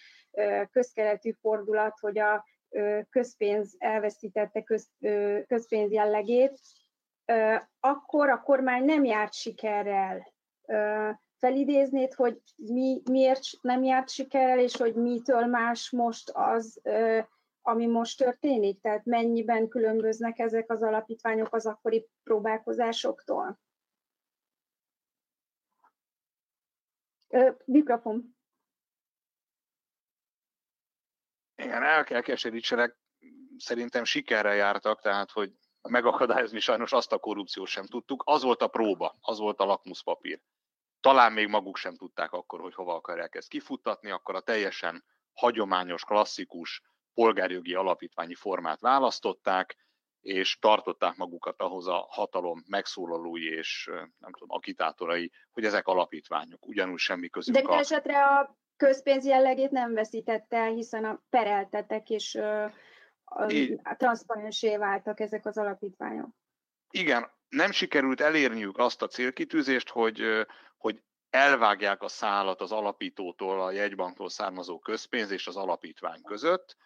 közkeletű 0.71 1.31
fordulat, 1.31 1.99
hogy 2.01 2.19
a 2.19 2.45
közpénz 3.11 3.75
elveszítette 3.79 4.63
köz, 4.63 4.91
közpénz 5.47 5.93
jellegét. 5.93 6.61
Akkor 7.81 8.29
a 8.29 8.43
kormány 8.43 8.85
nem 8.85 9.05
járt 9.05 9.33
sikerrel. 9.33 10.33
Felidéznéd, 11.39 12.15
hogy 12.15 12.43
mi, 12.57 13.03
miért 13.11 13.43
nem 13.61 13.83
járt 13.83 14.09
sikerrel, 14.09 14.59
és 14.59 14.77
hogy 14.77 14.95
mitől 14.95 15.47
más 15.47 15.91
most 15.91 16.31
az, 16.35 16.81
ami 17.63 17.87
most 17.87 18.19
történik? 18.19 18.81
Tehát 18.81 19.05
mennyiben 19.05 19.69
különböznek 19.69 20.39
ezek 20.39 20.71
az 20.71 20.83
alapítványok 20.83 21.55
az 21.55 21.67
akkori 21.67 22.09
próbálkozásoktól? 22.23 23.59
Mikrofon. 27.65 28.36
Igen, 31.57 31.83
el 31.83 32.05
kell 32.05 32.21
keserítsenek, 32.21 32.97
szerintem 33.57 34.05
sikerrel 34.05 34.55
jártak, 34.55 35.01
tehát 35.01 35.31
hogy 35.31 35.53
megakadályozni 35.89 36.61
sajnos 36.61 36.93
azt 36.93 37.13
a 37.13 37.19
korrupciót 37.19 37.67
sem 37.67 37.87
tudtuk. 37.87 38.23
Az 38.27 38.43
volt 38.43 38.63
a 38.63 38.69
próba, 38.69 39.15
az 39.21 39.39
volt 39.39 39.61
a 39.61 39.65
lakmuszpapír. 39.65 40.41
Talán 41.01 41.33
még 41.33 41.49
maguk 41.49 41.77
sem 41.77 41.97
tudták 41.97 42.33
akkor, 42.33 42.61
hogy 42.61 42.75
hova 42.75 42.95
akarják 42.95 43.35
ezt 43.35 43.49
kifuttatni, 43.49 44.11
akkor 44.11 44.35
a 44.35 44.41
teljesen 44.41 45.05
hagyományos, 45.33 46.05
klasszikus 46.05 46.83
polgárjogi 47.15 47.75
alapítványi 47.75 48.35
formát 48.35 48.81
választották, 48.81 49.77
és 50.21 50.59
tartották 50.59 51.17
magukat 51.17 51.61
ahhoz 51.61 51.87
a 51.87 52.07
hatalom 52.11 52.65
megszólalói 52.67 53.45
és 53.45 53.91
nem 54.19 54.33
tudom, 54.33 54.57
akitátorai, 54.57 55.33
hogy 55.53 55.65
ezek 55.65 55.87
alapítványok, 55.87 56.67
ugyanúgy 56.67 56.99
semmi 56.99 57.29
közük. 57.29 57.55
De 57.55 57.61
a... 57.61 57.79
esetre 57.79 58.25
a 58.25 58.57
közpénz 58.77 59.27
jellegét 59.27 59.71
nem 59.71 59.93
veszítette 59.93 60.57
el, 60.57 60.73
hiszen 60.73 61.05
a 61.05 61.23
pereltetek 61.31 62.11
és 62.11 62.39
transzparensé 63.97 64.77
váltak 64.77 65.21
ezek 65.21 65.47
az 65.47 65.59
alapítványok. 65.59 66.29
Igen, 66.91 67.31
nem 67.49 67.71
sikerült 67.71 68.21
elérniük 68.21 68.79
azt 68.79 69.03
a 69.03 69.07
célkitűzést, 69.07 69.89
hogy, 69.89 70.47
hogy 70.77 71.03
elvágják 71.31 72.03
a 72.03 72.09
szálat 72.09 72.61
az 72.61 72.73
alapítótól, 72.73 73.63
a 73.63 73.71
jegybanktól 73.71 74.29
származó 74.29 74.79
közpénz 74.79 75.31
és 75.31 75.47
az 75.47 75.57
alapítvány 75.57 76.23
között, 76.23 76.77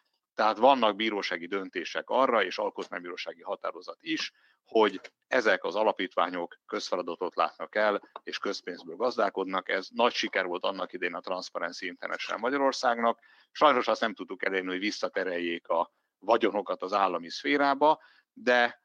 tehát 0.40 0.58
vannak 0.58 0.96
bírósági 0.96 1.46
döntések 1.46 2.10
arra, 2.10 2.44
és 2.44 2.58
alkotmánybírósági 2.58 3.42
határozat 3.42 3.98
is, 4.00 4.32
hogy 4.64 5.00
ezek 5.26 5.64
az 5.64 5.74
alapítványok 5.74 6.56
közfeladatot 6.66 7.34
látnak 7.34 7.74
el, 7.74 8.00
és 8.22 8.38
közpénzből 8.38 8.96
gazdálkodnak. 8.96 9.68
Ez 9.68 9.88
nagy 9.90 10.12
siker 10.12 10.46
volt 10.46 10.64
annak 10.64 10.92
idén 10.92 11.14
a 11.14 11.20
Transparency 11.20 11.86
International 11.86 12.40
Magyarországnak. 12.40 13.18
Sajnos 13.50 13.88
azt 13.88 14.00
nem 14.00 14.14
tudtuk 14.14 14.44
elérni, 14.44 14.68
hogy 14.68 14.78
visszatereljék 14.78 15.68
a 15.68 15.92
vagyonokat 16.18 16.82
az 16.82 16.92
állami 16.92 17.30
szférába, 17.30 18.00
de 18.32 18.82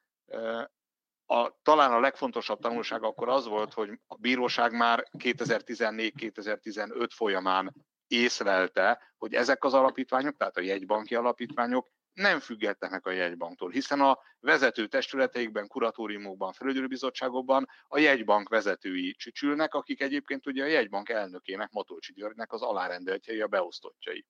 a, 1.26 1.60
talán 1.62 1.92
a 1.92 2.00
legfontosabb 2.00 2.60
tanulság 2.60 3.04
akkor 3.04 3.30
az 3.30 3.46
volt, 3.46 3.74
hogy 3.74 4.00
a 4.08 4.16
bíróság 4.16 4.72
már 4.72 5.08
2014-2015 5.18 7.10
folyamán 7.14 7.74
észlelte, 8.16 9.14
hogy 9.18 9.34
ezek 9.34 9.64
az 9.64 9.74
alapítványok, 9.74 10.38
tehát 10.38 10.58
a 10.58 10.62
jegybanki 10.62 11.16
alapítványok 11.16 11.90
nem 12.14 12.40
függetlenek 12.40 13.06
a 13.06 13.12
jegybanktól, 13.12 13.70
hiszen 13.70 14.02
a 14.02 14.20
vezető 14.40 14.88
testületeikben, 14.88 15.68
kuratóriumokban, 15.68 16.54
felügyelőbizottságokban 16.54 17.68
a 17.88 17.98
jegybank 17.98 18.50
vezetői 18.50 19.14
csücsülnek, 19.14 19.74
akik 19.74 20.02
egyébként 20.02 20.46
ugye 20.48 20.64
a 20.64 20.68
jegybank 20.68 21.10
elnökének, 21.10 21.72
Matolcsi 21.72 22.14
Györgynek 22.14 22.54
az 22.54 22.62
alárendeltjei, 22.62 23.42
a 23.42 23.48
beosztottjai. 23.48 24.26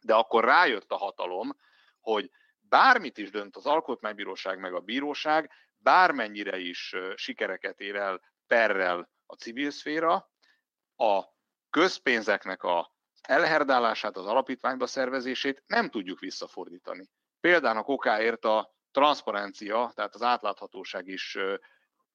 De 0.00 0.14
akkor 0.14 0.44
rájött 0.44 0.90
a 0.90 0.96
hatalom, 0.96 1.56
hogy 2.00 2.30
bármit 2.60 3.18
is 3.18 3.30
dönt 3.30 3.56
az 3.56 3.66
alkotmánybíróság 3.66 4.58
meg 4.58 4.74
a 4.74 4.80
bíróság, 4.80 5.50
bármennyire 5.76 6.58
is 6.58 6.94
sikereket 7.14 7.80
ér 7.80 7.96
el 7.96 8.20
perrel 8.46 9.10
a 9.26 9.34
civil 9.34 9.70
szféra, 9.70 10.30
a 10.96 11.22
közpénzeknek 11.70 12.62
a 12.62 12.91
elherdálását, 13.22 14.16
az 14.16 14.26
alapítványba 14.26 14.86
szervezését 14.86 15.62
nem 15.66 15.90
tudjuk 15.90 16.18
visszafordítani. 16.18 17.08
Például 17.40 17.82
okáért 17.86 18.44
a 18.44 18.74
transzparencia, 18.90 19.92
tehát 19.94 20.14
az 20.14 20.22
átláthatóság 20.22 21.06
is 21.06 21.38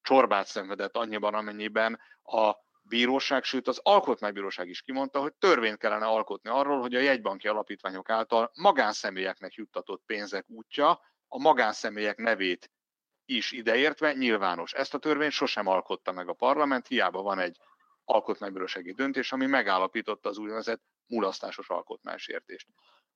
csorbát 0.01 0.47
szenvedett 0.47 0.95
annyiban, 0.95 1.33
amennyiben 1.33 1.99
a 2.23 2.55
bíróság, 2.81 3.43
sőt 3.43 3.67
az 3.67 3.79
alkotmánybíróság 3.83 4.67
is 4.67 4.81
kimondta, 4.81 5.19
hogy 5.19 5.33
törvényt 5.33 5.77
kellene 5.77 6.05
alkotni 6.05 6.49
arról, 6.49 6.79
hogy 6.79 6.95
a 6.95 6.99
jegybanki 6.99 7.47
alapítványok 7.47 8.09
által 8.09 8.51
magánszemélyeknek 8.53 9.53
juttatott 9.53 10.03
pénzek 10.05 10.45
útja 10.47 10.89
a 11.27 11.39
magánszemélyek 11.39 12.17
nevét 12.17 12.71
is 13.25 13.51
ideértve 13.51 14.13
nyilvános. 14.13 14.73
Ezt 14.73 14.93
a 14.93 14.97
törvényt 14.97 15.31
sosem 15.31 15.67
alkotta 15.67 16.11
meg 16.11 16.29
a 16.29 16.33
parlament, 16.33 16.87
hiába 16.87 17.21
van 17.21 17.39
egy 17.39 17.57
alkotmánybírósági 18.07 18.93
döntés, 18.93 19.31
ami 19.31 19.45
megállapította 19.45 20.29
az 20.29 20.37
úgynevezett 20.37 20.81
mulasztásos 21.07 21.69
alkotmánysértést. 21.69 22.67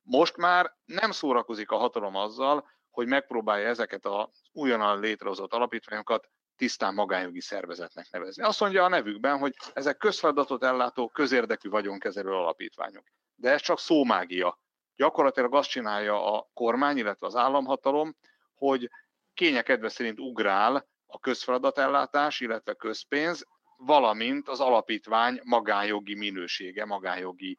Most 0.02 0.38
már 0.38 0.76
nem 0.86 1.12
szórakozik 1.12 1.72
a 1.72 1.78
hatalom 1.78 2.16
azzal, 2.16 2.70
hogy 2.90 3.08
megpróbálja 3.08 3.68
ezeket 3.68 4.06
a 4.06 4.32
újonnan 4.52 5.00
létrehozott 5.00 5.54
alapítványokat 5.54 6.30
tisztán 6.56 6.94
magánjogi 6.94 7.42
szervezetnek 7.42 8.10
nevezni. 8.12 8.44
Azt 8.44 8.60
mondja 8.60 8.84
a 8.84 8.88
nevükben, 8.88 9.38
hogy 9.38 9.54
ezek 9.74 9.98
közfeladatot 9.98 10.64
ellátó, 10.64 11.10
közérdekű 11.10 11.70
vagyonkezelő 11.70 12.32
alapítványok. 12.32 13.04
De 13.36 13.50
ez 13.52 13.62
csak 13.62 13.80
szómágia. 13.80 14.60
Gyakorlatilag 14.96 15.56
azt 15.56 15.70
csinálja 15.70 16.34
a 16.34 16.50
kormány, 16.54 16.98
illetve 16.98 17.28
az 17.28 17.36
államhatalom, 17.36 18.16
hogy 18.54 18.90
kényekedve 19.34 19.90
szerint 19.90 20.20
ugrál 20.20 20.88
a 21.06 21.20
közfeladatellátás, 21.20 22.40
illetve 22.40 22.74
közpénz, 22.74 23.46
valamint 23.86 24.50
az 24.50 24.60
alapítvány 24.60 25.40
magánjogi 25.44 26.16
minősége, 26.16 26.86
magánjogi 26.86 27.58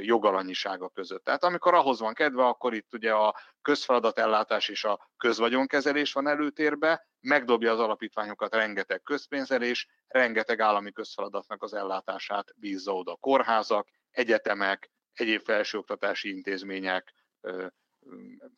jogalanyisága 0.00 0.88
között. 0.88 1.24
Tehát 1.24 1.44
amikor 1.44 1.74
ahhoz 1.74 2.00
van 2.00 2.14
kedve, 2.14 2.44
akkor 2.44 2.74
itt 2.74 2.94
ugye 2.94 3.12
a 3.12 3.34
közfeladatellátás 3.62 4.68
és 4.68 4.84
a 4.84 5.10
közvagyonkezelés 5.16 6.12
van 6.12 6.26
előtérbe, 6.26 7.08
megdobja 7.20 7.72
az 7.72 7.78
alapítványokat 7.78 8.54
rengeteg 8.54 9.02
közpénzelés, 9.02 9.88
rengeteg 10.06 10.60
állami 10.60 10.92
közfeladatnak 10.92 11.62
az 11.62 11.74
ellátását 11.74 12.52
bízza 12.56 12.94
oda 12.94 13.16
kórházak, 13.16 13.88
egyetemek, 14.10 14.90
egyéb 15.12 15.42
felsőoktatási 15.42 16.28
intézmények, 16.28 17.14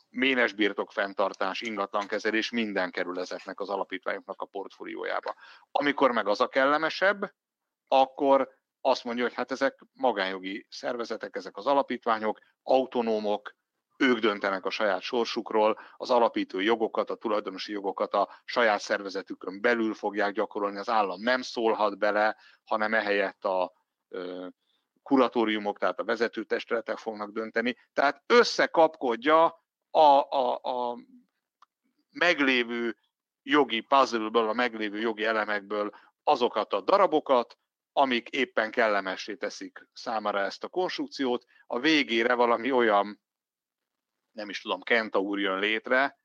ménes 0.09 0.53
birtok 0.53 0.93
fenntartás, 0.93 1.61
ingatlankezelés, 1.61 2.51
minden 2.51 2.91
kerül 2.91 3.19
ezeknek 3.19 3.61
az 3.61 3.69
alapítványoknak 3.69 4.41
a 4.43 4.47
portfóliójába. 4.47 5.35
Amikor 5.71 6.11
meg 6.11 6.29
az 6.29 6.41
a 6.41 6.49
kellemesebb, 6.49 7.35
akkor 7.89 8.59
azt 8.81 9.05
mondja, 9.05 9.25
hogy 9.25 9.35
hát 9.35 9.51
ezek 9.51 9.79
magánjogi 9.93 10.67
szervezetek, 10.69 11.37
ezek 11.37 11.57
az 11.57 11.67
alapítványok, 11.67 12.39
autonómok, 12.63 13.59
ők 13.97 14.19
döntenek 14.19 14.65
a 14.65 14.71
saját 14.71 15.01
sorsukról, 15.01 15.79
az 15.97 16.11
alapító 16.11 16.59
jogokat, 16.61 17.11
a 17.11 17.15
tulajdonosi 17.15 17.73
jogokat 17.73 18.15
a 18.15 18.29
saját 18.45 18.81
szervezetükön 18.81 19.61
belül 19.61 19.95
fogják 19.95 20.33
gyakorolni, 20.33 20.79
az 20.79 20.89
állam 20.89 21.21
nem 21.21 21.43
szólhat 21.43 21.99
bele, 21.99 22.37
hanem 22.65 22.95
ehelyett 22.95 23.45
a 23.45 23.73
kuratóriumok, 25.11 25.79
tehát 25.79 25.99
a 25.99 26.05
vezetőtestületek 26.05 26.99
fognak 26.99 27.31
dönteni. 27.31 27.77
Tehát 27.93 28.23
összekapkodja 28.27 29.45
a, 29.91 30.01
a, 30.01 30.61
a 30.63 30.99
meglévő 32.11 32.97
jogi 33.43 33.81
puzzle-ből, 33.81 34.49
a 34.49 34.53
meglévő 34.53 34.99
jogi 34.99 35.25
elemekből 35.25 35.91
azokat 36.23 36.73
a 36.73 36.81
darabokat, 36.81 37.59
amik 37.93 38.29
éppen 38.29 38.71
kellemessé 38.71 39.35
teszik 39.35 39.89
számára 39.93 40.41
ezt 40.41 40.65
a 40.65 40.69
konstrukciót, 40.69 41.45
a 41.67 41.79
végére 41.79 42.35
valami 42.35 42.73
olyan, 42.73 43.21
nem 44.33 44.49
is 44.49 44.61
tudom, 44.61 44.81
kentaúr 44.81 45.41
jön 45.41 45.59
létre, 45.59 46.19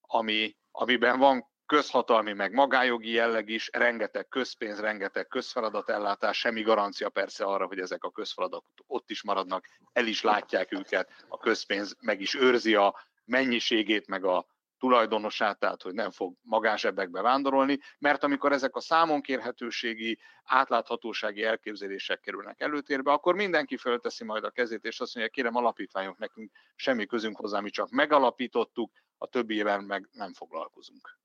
ami, 0.00 0.56
amiben 0.70 1.18
van 1.18 1.50
közhatalmi, 1.72 2.32
meg 2.32 2.52
magájogi 2.52 3.10
jelleg 3.10 3.48
is, 3.48 3.68
rengeteg 3.72 4.28
közpénz, 4.28 4.80
rengeteg 4.80 5.26
közfeladatellátás, 5.26 6.38
semmi 6.38 6.62
garancia 6.62 7.08
persze 7.08 7.44
arra, 7.44 7.66
hogy 7.66 7.78
ezek 7.78 8.04
a 8.04 8.10
közfeladatok 8.10 8.84
ott 8.86 9.10
is 9.10 9.22
maradnak, 9.22 9.66
el 9.92 10.06
is 10.06 10.22
látják 10.22 10.72
őket, 10.72 11.10
a 11.28 11.38
közpénz 11.38 11.96
meg 12.00 12.20
is 12.20 12.34
őrzi 12.34 12.74
a 12.74 12.94
mennyiségét, 13.24 14.06
meg 14.06 14.24
a 14.24 14.46
tulajdonosát, 14.78 15.58
tehát 15.58 15.82
hogy 15.82 15.94
nem 15.94 16.10
fog 16.10 16.34
magánzsebekbe 16.42 17.20
vándorolni, 17.20 17.78
mert 17.98 18.24
amikor 18.24 18.52
ezek 18.52 18.76
a 18.76 18.80
számonkérhetőségi, 18.80 20.18
átláthatósági 20.44 21.42
elképzelések 21.42 22.20
kerülnek 22.20 22.60
előtérbe, 22.60 23.12
akkor 23.12 23.34
mindenki 23.34 23.76
fölteszi 23.76 24.24
majd 24.24 24.44
a 24.44 24.50
kezét, 24.50 24.84
és 24.84 25.00
azt 25.00 25.14
mondja, 25.14 25.32
kérem 25.32 25.56
alapítványok 25.56 26.18
nekünk 26.18 26.50
semmi 26.74 27.06
közünk 27.06 27.36
hozzá, 27.36 27.60
mi 27.60 27.70
csak 27.70 27.90
megalapítottuk, 27.90 28.92
a 29.18 29.26
többi 29.26 29.54
éven 29.54 29.84
meg 29.84 30.08
nem 30.12 30.32
foglalkozunk. 30.32 31.21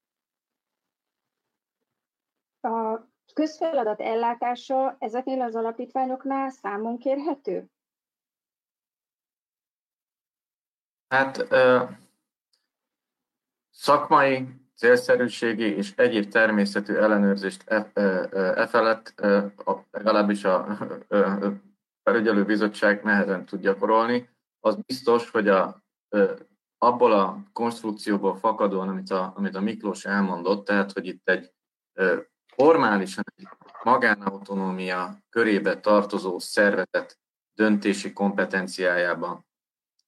A 2.68 3.08
közfeladat 3.34 4.02
ellátása 4.02 4.96
ezeknél 5.00 5.42
az 5.42 5.56
alapítványoknál 5.56 6.50
számon 6.50 6.98
kérhető? 6.98 7.66
Hát 11.08 11.48
szakmai, 13.70 14.48
célszerűségi 14.76 15.76
és 15.76 15.96
egyéb 15.96 16.30
természetű 16.30 16.94
ellenőrzést 16.94 17.64
e, 17.66 17.92
e, 17.94 18.02
e 18.34 18.68
felett 18.68 19.14
e, 19.20 19.54
legalábbis 19.92 20.44
a 20.44 20.78
felügyelőbizottság 22.04 23.04
nehezen 23.04 23.46
tud 23.46 23.62
gyakorolni. 23.62 24.30
Az 24.60 24.76
biztos, 24.86 25.30
hogy 25.30 25.48
a, 25.48 25.84
abból 26.78 27.12
a 27.12 27.38
konstrukcióból 27.54 28.36
fakadóan, 28.36 28.88
amit 28.88 29.10
a, 29.12 29.34
amit 29.36 29.56
a 29.56 29.62
Miklós 29.62 30.06
elmondott, 30.06 30.66
tehát 30.66 30.92
hogy 30.92 31.06
itt 31.06 31.30
egy 31.30 31.52
formálisan 32.58 33.24
egy 33.36 33.48
magánautonómia 33.84 35.18
körébe 35.30 35.80
tartozó 35.80 36.40
szervezet 36.40 37.18
döntési 37.54 38.14
kompetenciájában 38.14 39.46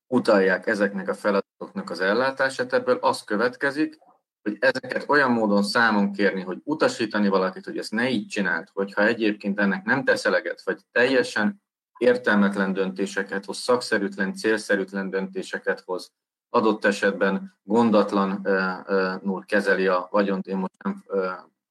utalják 0.07 0.67
ezeknek 0.67 1.07
a 1.07 1.13
feladatoknak 1.13 1.89
az 1.89 1.99
ellátását, 1.99 2.73
ebből 2.73 2.97
az 3.01 3.23
következik, 3.23 3.97
hogy 4.41 4.57
ezeket 4.59 5.05
olyan 5.07 5.31
módon 5.31 5.63
számon 5.63 6.11
kérni, 6.11 6.41
hogy 6.41 6.61
utasítani 6.63 7.27
valakit, 7.27 7.65
hogy 7.65 7.77
ezt 7.77 7.91
ne 7.91 8.09
így 8.09 8.27
csinált, 8.27 8.69
hogyha 8.73 9.05
egyébként 9.05 9.59
ennek 9.59 9.83
nem 9.83 10.03
tesz 10.03 10.25
eleget, 10.25 10.61
vagy 10.63 10.81
teljesen 10.91 11.61
értelmetlen 11.97 12.73
döntéseket 12.73 13.45
hoz, 13.45 13.57
szakszerűtlen, 13.57 14.33
célszerűtlen 14.33 15.09
döntéseket 15.09 15.79
hoz, 15.79 16.11
adott 16.49 16.85
esetben 16.85 17.59
gondatlanul 17.63 19.45
kezeli 19.45 19.87
a 19.87 20.07
vagyont, 20.11 20.47
én 20.47 20.57
most 20.57 20.83
nem 20.83 21.03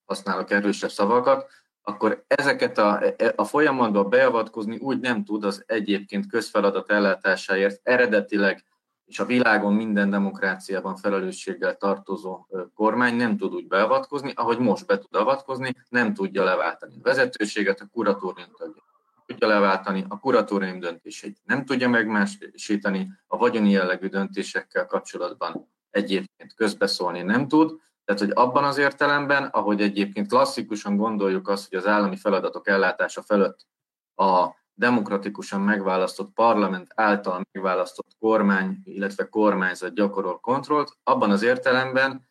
használok 0.08 0.50
erősebb 0.50 0.90
szavakat, 0.90 1.50
akkor 1.82 2.24
ezeket 2.26 2.78
a, 2.78 3.02
a 3.36 3.44
folyamatba 3.44 4.04
beavatkozni 4.04 4.76
úgy 4.76 5.00
nem 5.00 5.24
tud 5.24 5.44
az 5.44 5.62
egyébként 5.66 6.26
közfeladat 6.26 6.90
ellátásáért 6.90 7.80
eredetileg 7.82 8.64
és 9.04 9.18
a 9.18 9.24
világon 9.24 9.74
minden 9.74 10.10
demokráciában 10.10 10.96
felelősséggel 10.96 11.76
tartozó 11.76 12.46
kormány 12.74 13.14
nem 13.14 13.36
tud 13.36 13.54
úgy 13.54 13.66
beavatkozni, 13.66 14.32
ahogy 14.34 14.58
most 14.58 14.86
be 14.86 14.98
tud 14.98 15.14
avatkozni, 15.14 15.74
nem 15.88 16.14
tudja 16.14 16.44
leváltani 16.44 16.94
a 16.96 17.02
vezetőséget, 17.02 17.80
a 17.80 17.88
kuratórium 17.92 18.50
tagja 18.58 18.82
tudja 19.28 19.48
leváltani, 19.48 20.04
a 20.08 20.18
kuratórium 20.18 20.80
döntéseit 20.80 21.38
nem 21.44 21.64
tudja 21.64 21.88
megmásítani, 21.88 23.10
a 23.26 23.36
vagyoni 23.36 23.70
jellegű 23.70 24.06
döntésekkel 24.06 24.86
kapcsolatban 24.86 25.68
egyébként 25.90 26.54
közbeszólni 26.54 27.22
nem 27.22 27.48
tud, 27.48 27.80
tehát, 28.08 28.22
hogy 28.22 28.32
abban 28.34 28.64
az 28.64 28.78
értelemben, 28.78 29.44
ahogy 29.44 29.80
egyébként 29.80 30.28
klasszikusan 30.28 30.96
gondoljuk 30.96 31.48
azt, 31.48 31.68
hogy 31.68 31.78
az 31.78 31.86
állami 31.86 32.16
feladatok 32.16 32.68
ellátása 32.68 33.22
fölött 33.22 33.66
a 34.14 34.48
demokratikusan 34.74 35.60
megválasztott 35.60 36.32
parlament 36.32 36.92
által 36.94 37.42
megválasztott 37.52 38.16
kormány, 38.18 38.80
illetve 38.84 39.28
kormányzat 39.28 39.94
gyakorol 39.94 40.38
kontrollt, 40.38 40.96
abban 41.02 41.30
az 41.30 41.42
értelemben 41.42 42.28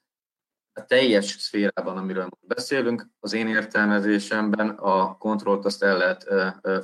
a 0.74 0.86
teljes 0.86 1.26
szférában, 1.26 1.98
amiről 1.98 2.24
most 2.30 2.48
beszélünk, 2.48 3.08
az 3.20 3.34
én 3.34 3.48
értelmezésemben 3.48 4.70
a 4.70 5.18
kontrollt 5.18 5.66
azt 5.66 5.84
el 5.84 5.98
lehet 5.98 6.28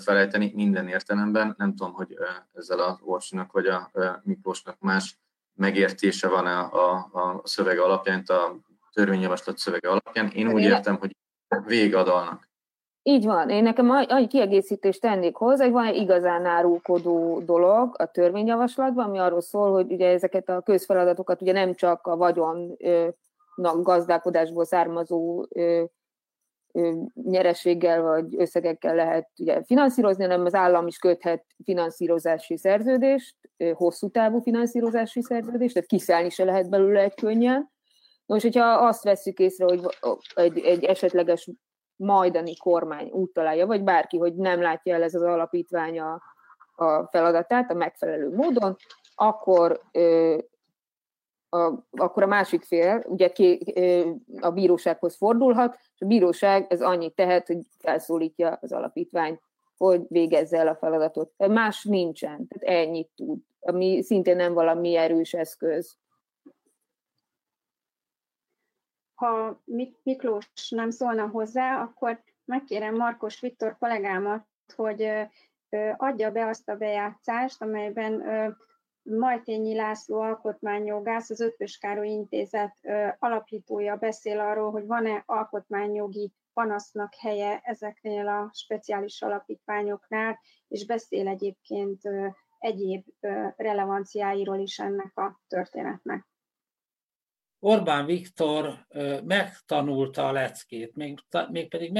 felejteni 0.01 0.51
minden 0.55 0.87
értelemben. 0.87 1.55
Nem 1.57 1.75
tudom, 1.75 1.93
hogy 1.93 2.17
ezzel 2.53 2.79
a 2.79 2.99
Orsinak 3.03 3.51
vagy 3.51 3.65
a 3.65 3.91
Miklósnak 4.23 4.79
más 4.79 5.17
megértése 5.53 6.27
van 6.27 6.45
a, 6.45 6.73
a, 6.73 7.09
a 7.11 7.41
szöveg 7.43 7.79
alapján, 7.79 8.23
a 8.27 8.71
törvényjavaslat 8.93 9.57
szövege 9.57 9.89
alapján. 9.89 10.27
Én 10.27 10.53
úgy 10.53 10.61
értem, 10.61 10.95
hogy 10.95 11.15
végadalnak. 11.65 12.51
Így 13.05 13.25
van. 13.25 13.49
Én 13.49 13.63
nekem 13.63 13.89
annyi 13.89 14.27
kiegészítést 14.27 15.01
tennék 15.01 15.35
hozzá, 15.35 15.63
hogy 15.63 15.73
van 15.73 15.85
egy 15.85 15.95
igazán 15.95 16.45
árulkodó 16.45 17.39
dolog 17.45 17.95
a 17.97 18.05
törvényjavaslatban, 18.05 19.05
ami 19.05 19.17
arról 19.17 19.41
szól, 19.41 19.71
hogy 19.71 19.91
ugye 19.91 20.07
ezeket 20.07 20.49
a 20.49 20.61
közfeladatokat 20.61 21.41
ugye 21.41 21.51
nem 21.51 21.73
csak 21.73 22.07
a 22.07 22.17
vagyon 22.17 22.77
gazdálkodásból 23.81 24.65
származó 24.65 25.45
nyereséggel 27.13 28.01
vagy 28.01 28.35
összegekkel 28.37 28.95
lehet 28.95 29.29
ugye 29.39 29.63
finanszírozni, 29.63 30.23
hanem 30.23 30.45
az 30.45 30.53
állam 30.53 30.87
is 30.87 30.97
köthet 30.97 31.45
finanszírozási 31.63 32.57
szerződést, 32.57 33.35
hosszú 33.73 34.09
távú 34.09 34.39
finanszírozási 34.39 35.21
szerződést, 35.21 35.73
tehát 35.73 35.89
kiszállni 35.89 36.29
se 36.29 36.43
lehet 36.43 36.69
belőle 36.69 37.01
egy 37.01 37.15
könnyen, 37.15 37.71
most, 38.25 38.43
hogyha 38.43 38.65
azt 38.65 39.03
veszük 39.03 39.39
észre, 39.39 39.65
hogy 39.65 39.85
egy, 40.35 40.59
egy 40.59 40.83
esetleges 40.83 41.49
majdani 41.95 42.57
kormány 42.57 43.09
úgy 43.09 43.29
találja, 43.29 43.65
vagy 43.65 43.83
bárki, 43.83 44.17
hogy 44.17 44.35
nem 44.35 44.61
látja 44.61 44.95
el 44.95 45.03
ez 45.03 45.15
az 45.15 45.21
alapítvány 45.21 45.99
a, 45.99 46.21
a 46.75 47.07
feladatát 47.07 47.71
a 47.71 47.73
megfelelő 47.73 48.35
módon, 48.35 48.75
akkor 49.15 49.81
ö, 49.91 50.37
a, 51.49 51.73
akkor 51.91 52.23
a 52.23 52.27
másik 52.27 52.63
fél 52.63 53.03
ugye 53.07 53.27
ké, 53.27 53.59
ö, 53.75 54.09
a 54.41 54.51
bírósághoz 54.51 55.15
fordulhat, 55.15 55.77
és 55.95 56.01
a 56.01 56.05
bíróság 56.05 56.65
ez 56.69 56.81
annyit 56.81 57.15
tehet, 57.15 57.47
hogy 57.47 57.59
felszólítja 57.79 58.57
az 58.61 58.71
alapítványt 58.71 59.41
hogy 59.77 60.01
végezze 60.07 60.57
el 60.57 60.67
a 60.67 60.75
feladatot. 60.75 61.31
Más 61.37 61.83
nincsen, 61.83 62.47
tehát 62.47 62.77
ennyit 62.77 63.09
tud, 63.15 63.39
ami 63.59 64.03
szintén 64.03 64.35
nem 64.35 64.53
valami 64.53 64.95
erős 64.95 65.33
eszköz. 65.33 65.95
Ha 69.23 69.61
Miklós 70.03 70.69
nem 70.69 70.89
szólna 70.89 71.27
hozzá, 71.27 71.81
akkor 71.81 72.23
megkérem 72.45 72.95
Markos 72.95 73.39
Viktor 73.39 73.77
kollégámat, 73.77 74.45
hogy 74.75 75.09
adja 75.97 76.31
be 76.31 76.47
azt 76.47 76.69
a 76.69 76.75
bejátszást, 76.75 77.61
amelyben 77.61 78.23
Majtényi 79.01 79.75
László 79.75 80.21
alkotmányjogász, 80.21 81.29
az 81.29 81.39
Ötvös 81.39 81.77
Károly 81.77 82.07
Intézet 82.07 82.77
alapítója 83.19 83.95
beszél 83.95 84.39
arról, 84.39 84.71
hogy 84.71 84.85
van-e 84.85 85.23
alkotmányjogi 85.25 86.31
panasznak 86.53 87.13
helye 87.19 87.61
ezeknél 87.63 88.27
a 88.27 88.51
speciális 88.53 89.21
alapítványoknál, 89.21 90.39
és 90.67 90.85
beszél 90.85 91.27
egyébként 91.27 92.01
egyéb 92.59 93.05
relevanciáiról 93.55 94.59
is 94.59 94.79
ennek 94.79 95.17
a 95.17 95.41
történetnek. 95.47 96.25
Orbán 97.65 98.05
Viktor 98.05 98.87
megtanulta 99.23 100.27
a 100.27 100.31
leckét, 100.31 100.95
mégpedig 101.49 101.91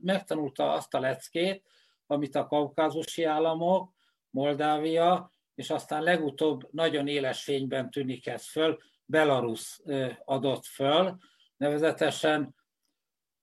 megtanulta 0.00 0.72
azt 0.72 0.94
a 0.94 1.00
leckét, 1.00 1.64
amit 2.06 2.34
a 2.34 2.46
kaukázusi 2.46 3.24
államok, 3.24 3.92
Moldávia, 4.30 5.32
és 5.54 5.70
aztán 5.70 6.02
legutóbb 6.02 6.72
nagyon 6.72 7.06
éles 7.06 7.42
fényben 7.42 7.90
tűnik 7.90 8.26
ez 8.26 8.50
föl, 8.50 8.78
Belarus 9.04 9.80
adott 10.24 10.64
föl, 10.64 11.16
nevezetesen 11.56 12.54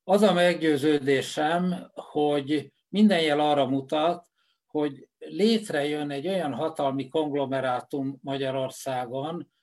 az 0.03 0.21
a 0.21 0.33
meggyőződésem, 0.33 1.91
hogy 1.93 2.71
minden 2.89 3.21
jel 3.21 3.39
arra 3.39 3.65
mutat, 3.65 4.27
hogy 4.67 5.07
létrejön 5.17 6.09
egy 6.09 6.27
olyan 6.27 6.53
hatalmi 6.53 7.07
konglomerátum 7.07 8.19
Magyarországon, 8.21 9.55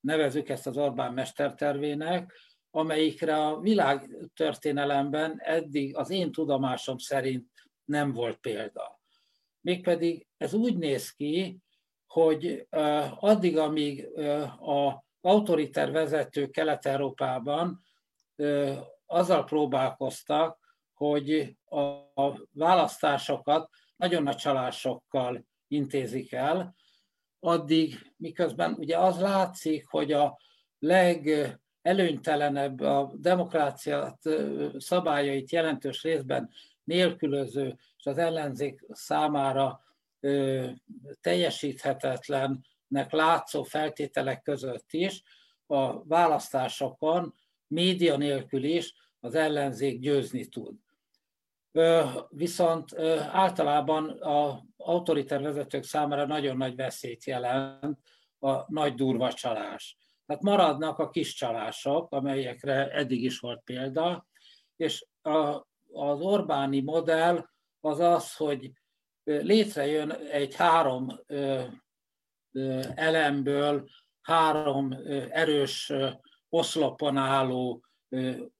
nevezük 0.00 0.48
ezt 0.48 0.66
az 0.66 0.76
Orbán 0.76 1.12
mestertervének, 1.12 2.32
amelyikre 2.70 3.46
a 3.46 3.60
világ 3.60 4.16
történelemben 4.34 5.40
eddig 5.40 5.96
az 5.96 6.10
én 6.10 6.32
tudomásom 6.32 6.98
szerint 6.98 7.46
nem 7.84 8.12
volt 8.12 8.36
példa. 8.36 9.00
Mégpedig 9.60 10.26
ez 10.36 10.54
úgy 10.54 10.76
néz 10.76 11.10
ki, 11.10 11.58
hogy 12.06 12.66
addig, 13.18 13.58
amíg 13.58 14.18
a 14.60 15.04
autoriter 15.20 15.90
vezetők 15.90 16.50
Kelet-Európában 16.50 17.82
azzal 19.06 19.44
próbálkoztak, 19.44 20.76
hogy 20.94 21.56
a 22.14 22.48
választásokat 22.52 23.70
nagyon 23.96 24.22
nagy 24.22 24.36
csalásokkal 24.36 25.46
intézik 25.66 26.32
el, 26.32 26.74
addig 27.40 28.12
miközben 28.16 28.74
ugye 28.78 28.98
az 28.98 29.20
látszik, 29.20 29.88
hogy 29.88 30.12
a 30.12 30.38
legelőnytelenebb 30.78 32.80
a 32.80 33.12
demokráciát 33.16 34.22
szabályait 34.78 35.50
jelentős 35.50 36.02
részben 36.02 36.50
nélkülöző 36.84 37.78
és 37.98 38.06
az 38.06 38.18
ellenzék 38.18 38.84
számára 38.90 39.80
teljesíthetetlennek 41.20 43.10
látszó 43.10 43.62
feltételek 43.62 44.42
között 44.42 44.92
is 44.92 45.22
a 45.66 46.04
választásokon 46.04 47.34
média 47.66 48.16
nélkül 48.16 48.64
is 48.64 48.94
az 49.20 49.34
ellenzék 49.34 50.00
győzni 50.00 50.46
tud. 50.46 50.76
Viszont 52.28 52.98
általában 53.32 54.16
az 54.20 54.54
autoriter 54.76 55.42
vezetők 55.42 55.82
számára 55.82 56.26
nagyon 56.26 56.56
nagy 56.56 56.76
veszélyt 56.76 57.24
jelent 57.24 57.98
a 58.38 58.72
nagy 58.72 58.94
durva 58.94 59.32
csalás. 59.32 59.96
Tehát 60.26 60.42
maradnak 60.42 60.98
a 60.98 61.10
kis 61.10 61.34
csalások, 61.34 62.12
amelyekre 62.12 62.90
eddig 62.90 63.22
is 63.22 63.38
volt 63.38 63.62
példa, 63.64 64.26
és 64.76 65.06
a, 65.22 65.66
az 65.92 66.20
Orbáni 66.20 66.80
modell 66.80 67.48
az 67.80 68.00
az, 68.00 68.34
hogy 68.36 68.72
létrejön 69.24 70.10
egy 70.10 70.54
három 70.54 71.06
elemből, 72.94 73.88
három 74.20 74.92
erős 75.30 75.92
oszlopon 76.48 77.16
álló 77.16 77.84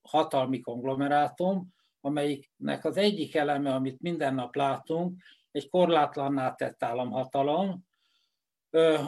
hatalmi 0.03 0.61
konglomerátum, 0.61 1.77
amelyiknek 2.01 2.85
az 2.85 2.97
egyik 2.97 3.35
eleme, 3.35 3.75
amit 3.75 4.01
minden 4.01 4.35
nap 4.35 4.55
látunk, 4.55 5.23
egy 5.51 5.69
korlátlanná 5.69 6.55
tett 6.55 6.83
államhatalom, 6.83 7.87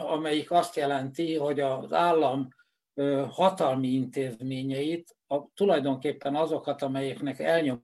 amelyik 0.07 0.51
azt 0.51 0.75
jelenti, 0.75 1.35
hogy 1.35 1.59
az 1.59 1.93
állam 1.93 2.47
hatalmi 3.29 3.87
intézményeit, 3.87 5.15
a, 5.27 5.53
tulajdonképpen 5.53 6.35
azokat, 6.35 6.81
amelyeknek 6.81 7.39
elnyomó 7.39 7.81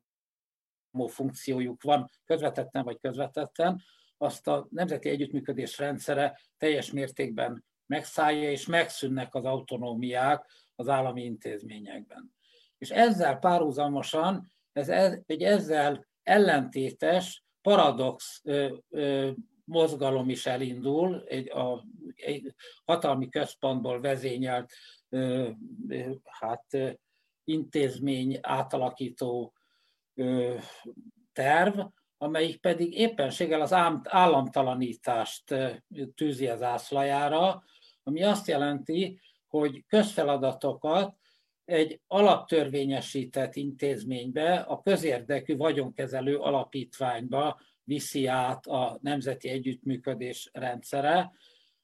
funkciójuk 1.07 1.83
van, 1.83 2.09
közvetetten 2.25 2.83
vagy 2.83 2.99
közvetetten, 2.99 3.81
azt 4.17 4.47
a 4.47 4.67
nemzeti 4.69 5.09
együttműködés 5.09 5.77
rendszere 5.77 6.39
teljes 6.57 6.91
mértékben 6.91 7.65
megszállja, 7.85 8.51
és 8.51 8.65
megszűnnek 8.65 9.35
az 9.35 9.45
autonómiák 9.45 10.51
az 10.75 10.87
állami 10.87 11.23
intézményekben. 11.23 12.33
És 12.77 12.89
ezzel 12.89 13.37
párhuzamosan 13.37 14.51
ez, 14.77 15.17
egy 15.25 15.43
ezzel 15.43 16.07
ellentétes, 16.23 17.43
paradox 17.61 18.43
mozgalom 19.63 20.29
is 20.29 20.45
elindul, 20.45 21.23
egy, 21.27 21.49
a, 21.49 21.85
egy 22.15 22.53
hatalmi 22.85 23.29
központból 23.29 24.01
vezényelt 24.01 24.71
ö, 25.09 25.49
hát, 26.23 26.65
intézmény 27.43 28.39
átalakító 28.41 29.53
terv, 31.33 31.79
amelyik 32.17 32.61
pedig 32.61 32.93
éppenséggel 32.93 33.61
az 33.61 33.73
államtalanítást 34.03 35.55
tűzi 36.15 36.47
az 36.47 36.61
ászlajára, 36.61 37.63
ami 38.03 38.23
azt 38.23 38.47
jelenti, 38.47 39.19
hogy 39.47 39.85
közfeladatokat 39.87 41.15
egy 41.67 42.01
alaptörvényesített 42.07 43.55
intézménybe, 43.55 44.55
a 44.55 44.81
közérdekű 44.81 45.57
vagyonkezelő 45.57 46.37
alapítványba 46.37 47.59
viszi 47.83 48.25
át 48.25 48.65
a 48.65 48.97
Nemzeti 49.01 49.49
Együttműködés 49.49 50.49
rendszere, 50.53 51.31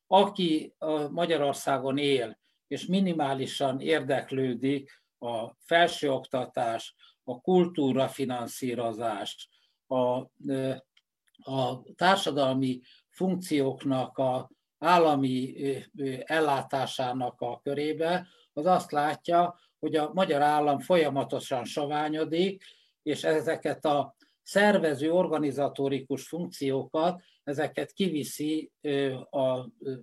aki 0.08 0.74
Magyarországon 1.12 1.98
él, 1.98 2.40
és 2.68 2.86
minimálisan 2.86 3.80
érdeklődik 3.80 5.04
a 5.20 5.54
felsőoktatás, 5.60 6.96
a 7.24 7.42
kultúra 7.42 8.08
finanszírozás, 8.08 9.50
a, 9.88 10.18
a 11.52 11.82
társadalmi 11.96 12.82
funkcióknak 13.10 14.18
a 14.18 14.50
állami 14.78 15.56
ellátásának 16.24 17.42
a 17.42 17.60
körébe, 17.64 18.28
az 18.54 18.66
azt 18.66 18.92
látja, 18.92 19.60
hogy 19.84 19.96
a 19.96 20.12
magyar 20.14 20.42
állam 20.42 20.80
folyamatosan 20.80 21.66
soványodik, 21.66 22.64
és 23.02 23.24
ezeket 23.24 23.86
a 23.86 24.16
szervező 24.42 25.12
organizatórikus 25.12 26.28
funkciókat, 26.28 27.22
ezeket 27.44 27.92
kiviszi 27.92 28.72
a, 29.30 29.48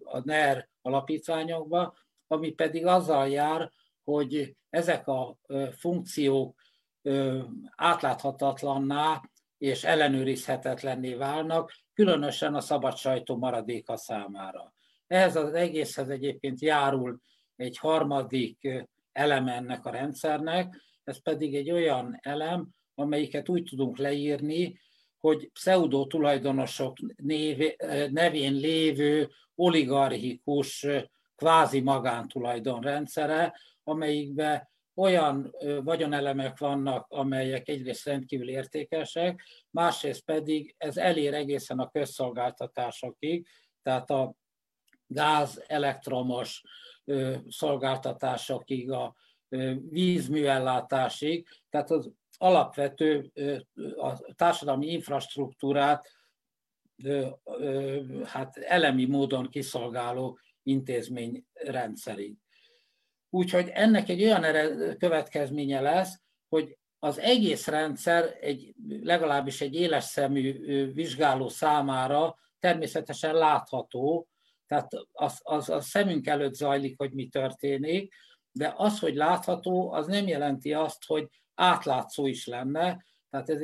a 0.03 0.21
NER 0.25 0.69
alapítványokba, 0.83 1.95
ami 2.27 2.51
pedig 2.51 2.87
azzal 2.87 3.29
jár, 3.29 3.71
hogy 4.05 4.57
ezek 4.71 5.09
a 5.09 5.37
funkciók 5.71 6.61
átláthatatlanná 7.77 9.23
és 9.59 9.85
ellenőrizhetetlenné 9.85 11.15
válnak, 11.15 11.73
különösen 11.95 12.55
a 12.55 12.61
szabad 12.61 12.97
sajtó 12.97 13.37
maradéka 13.37 13.97
számára. 13.97 14.75
Ehhez 15.07 15.37
az 15.37 15.53
egészhez 15.53 16.09
egyébként 16.09 16.61
járul 16.61 17.21
egy 17.57 17.79
harmadik 17.79 18.89
eleme 19.21 19.55
ennek 19.55 19.87
a 19.87 19.91
rendszernek, 19.91 20.81
ez 21.05 21.23
pedig 21.23 21.55
egy 21.55 21.71
olyan 21.71 22.19
elem, 22.23 22.69
amelyiket 22.95 23.49
úgy 23.49 23.63
tudunk 23.65 23.99
leírni, 23.99 24.81
hogy 25.19 25.51
pseudo 25.53 26.07
tulajdonosok 26.07 26.97
nevén 28.11 28.53
lévő 28.53 29.31
oligarchikus 29.55 30.87
kvázi 31.37 31.81
magántulajdon 31.81 32.81
rendszere, 32.81 33.61
amelyikben 33.85 34.69
olyan 34.95 35.55
vagyonelemek 35.85 36.59
vannak, 36.59 37.07
amelyek 37.09 37.69
egyrészt 37.69 38.05
rendkívül 38.05 38.49
értékesek, 38.49 39.43
másrészt 39.71 40.25
pedig 40.25 40.75
ez 40.79 40.97
elér 40.97 41.35
egészen 41.35 41.79
a 41.79 41.91
közszolgáltatásokig, 41.91 43.47
tehát 43.83 44.11
a 44.11 44.35
gáz, 45.07 45.65
elektromos 45.67 46.63
szolgáltatásokig, 47.49 48.91
a 48.91 49.15
vízműellátásig, 49.91 51.47
tehát 51.71 51.91
az, 51.91 52.11
alapvető 52.43 53.33
a 53.97 54.35
társadalmi 54.35 54.87
infrastruktúrát 54.87 56.09
hát 58.25 58.57
elemi 58.57 59.05
módon 59.05 59.49
kiszolgáló 59.49 60.39
intézmény 60.63 61.45
rendszerig. 61.53 62.37
Úgyhogy 63.31 63.69
ennek 63.69 64.09
egy 64.09 64.23
olyan 64.23 64.45
következménye 64.99 65.81
lesz, 65.81 66.21
hogy 66.49 66.79
az 66.99 67.19
egész 67.19 67.67
rendszer 67.67 68.37
egy, 68.41 68.75
legalábbis 69.03 69.61
egy 69.61 69.75
éles 69.75 70.05
szemű 70.05 70.93
vizsgáló 70.93 71.49
számára 71.49 72.39
természetesen 72.59 73.35
látható, 73.35 74.29
tehát 74.71 74.93
az, 75.13 75.41
az 75.43 75.69
a 75.69 75.81
szemünk 75.81 76.27
előtt 76.27 76.55
zajlik, 76.55 76.95
hogy 76.99 77.13
mi 77.13 77.29
történik, 77.29 78.15
de 78.53 78.75
az, 78.77 78.99
hogy 78.99 79.15
látható, 79.15 79.93
az 79.93 80.07
nem 80.07 80.27
jelenti 80.27 80.73
azt, 80.73 81.05
hogy 81.07 81.29
átlátszó 81.55 82.27
is 82.27 82.47
lenne. 82.47 83.05
Tehát 83.31 83.51
ez 83.51 83.63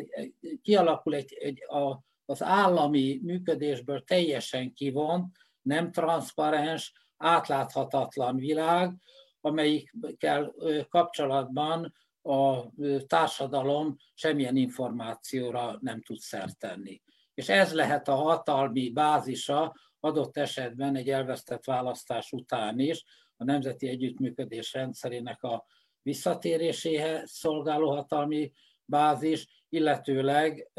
kialakul 0.62 1.14
egy, 1.14 1.32
egy 1.32 1.64
a, 1.68 2.00
az 2.24 2.42
állami 2.42 3.20
működésből 3.22 4.04
teljesen 4.04 4.72
kivon, 4.72 5.32
nem 5.62 5.92
transzparens, 5.92 6.92
átláthatatlan 7.16 8.36
világ, 8.36 8.94
amelyikkel 9.40 10.54
kapcsolatban 10.88 11.94
a 12.22 12.62
társadalom 13.06 13.96
semmilyen 14.14 14.56
információra 14.56 15.78
nem 15.80 16.02
tud 16.02 16.18
szert 16.18 16.58
tenni. 16.58 17.02
És 17.34 17.48
ez 17.48 17.72
lehet 17.72 18.08
a 18.08 18.14
hatalmi 18.14 18.90
bázisa 18.90 19.74
adott 20.06 20.36
esetben 20.36 20.96
egy 20.96 21.10
elvesztett 21.10 21.64
választás 21.64 22.32
után 22.32 22.78
is, 22.78 23.04
a 23.36 23.44
Nemzeti 23.44 23.88
Együttműködés 23.88 24.72
rendszerének 24.72 25.42
a 25.42 25.66
visszatéréséhez 26.02 27.30
szolgáló 27.30 27.90
hatalmi 27.90 28.52
bázis, 28.84 29.64
illetőleg 29.68 30.70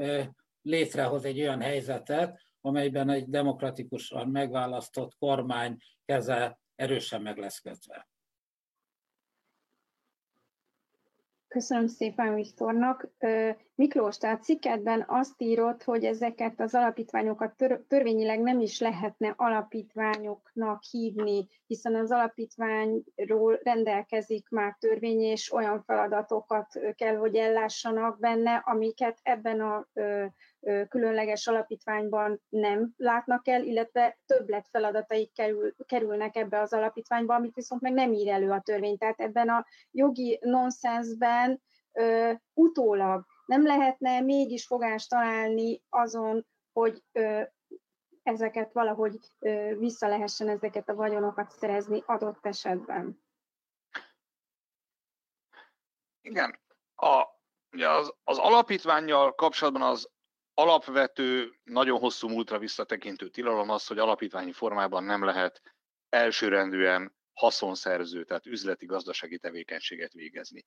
létrehoz 0.62 1.26
egy 1.26 1.40
olyan 1.40 1.62
helyzetet, 1.62 2.42
amelyben 2.62 3.10
egy 3.10 3.30
demokratikusan 3.30 4.28
megválasztott 4.28 5.16
kormány 5.18 5.78
keze 6.06 6.60
erősen 6.76 7.22
meg 7.22 7.38
lesz 7.38 7.60
kötve. 7.60 8.08
Köszönöm 11.48 11.88
szépen 11.88 12.36
Viktornak. 12.36 13.10
Miklós, 13.76 14.18
tehát 14.18 14.44
cikkedben 14.44 15.04
azt 15.08 15.42
írott, 15.42 15.84
hogy 15.84 16.04
ezeket 16.04 16.60
az 16.60 16.76
alapítványokat 16.76 17.56
tör, 17.56 17.82
törvényileg 17.88 18.40
nem 18.42 18.60
is 18.60 18.80
lehetne 18.80 19.34
alapítványoknak 19.38 20.84
hívni, 20.84 21.48
hiszen 21.68 21.96
az 21.96 22.12
alapítványról 22.12 23.60
rendelkezik 23.64 24.50
már 24.50 24.76
törvény, 24.80 25.22
és 25.22 25.52
olyan 25.52 25.84
feladatokat 25.84 26.80
kell, 26.96 27.16
hogy 27.16 27.36
ellássanak 27.36 28.20
benne, 28.20 28.56
amiket 28.66 29.20
ebben 29.24 29.62
a 29.62 29.88
különleges 30.90 31.48
alapítványban 31.48 32.42
nem 32.50 32.94
látnak 32.98 33.48
el, 33.48 33.64
illetve 33.64 34.18
többlet 34.26 34.68
feladataik 34.72 35.34
kerül, 35.34 35.76
kerülnek 35.86 36.36
ebbe 36.36 36.60
az 36.60 36.74
alapítványba, 36.74 37.36
amit 37.36 37.56
viszont 37.56 37.82
meg 37.82 37.94
nem 37.94 38.14
ír 38.14 38.28
elő 38.28 38.52
a 38.52 38.62
törvény. 38.62 38.98
Tehát 38.98 39.20
ebben 39.20 39.50
a 39.50 39.66
jogi 39.92 40.40
nonsensben 40.42 41.62
utólag 42.54 43.26
nem 43.46 43.66
lehetne 43.66 44.22
mégis 44.22 44.66
fogást 44.66 45.10
találni 45.10 45.84
azon, 45.90 46.46
hogy 46.74 47.04
ö, 47.12 47.42
ezeket 48.24 48.74
valahogy 48.74 49.20
ö, 49.40 49.76
vissza 49.78 50.08
lehessen 50.08 50.50
ezeket 50.50 50.90
a 50.90 50.96
vagyonokat 50.96 51.52
szerezni 51.52 52.04
adott 52.06 52.46
esetben. 52.46 53.24
Igen. 56.22 56.60
A, 56.96 57.24
ugye 57.72 57.90
az, 57.90 58.14
az 58.24 58.38
alapítványjal 58.38 59.36
kapcsolatban 59.36 59.82
az 59.82 60.10
alapvető, 60.60 61.54
nagyon 61.64 62.00
hosszú 62.00 62.28
múltra 62.28 62.58
visszatekintő 62.58 63.30
tilalom 63.30 63.70
az, 63.70 63.88
hogy 63.88 64.00
alapítványi 64.00 64.52
formában 64.52 65.04
nem 65.04 65.24
lehet 65.24 65.62
elsőrendűen 66.10 67.16
haszonszerző, 67.34 68.24
tehát 68.24 68.46
üzleti 68.46 68.86
gazdasági 68.86 69.38
tevékenységet 69.38 70.14
végezni. 70.14 70.66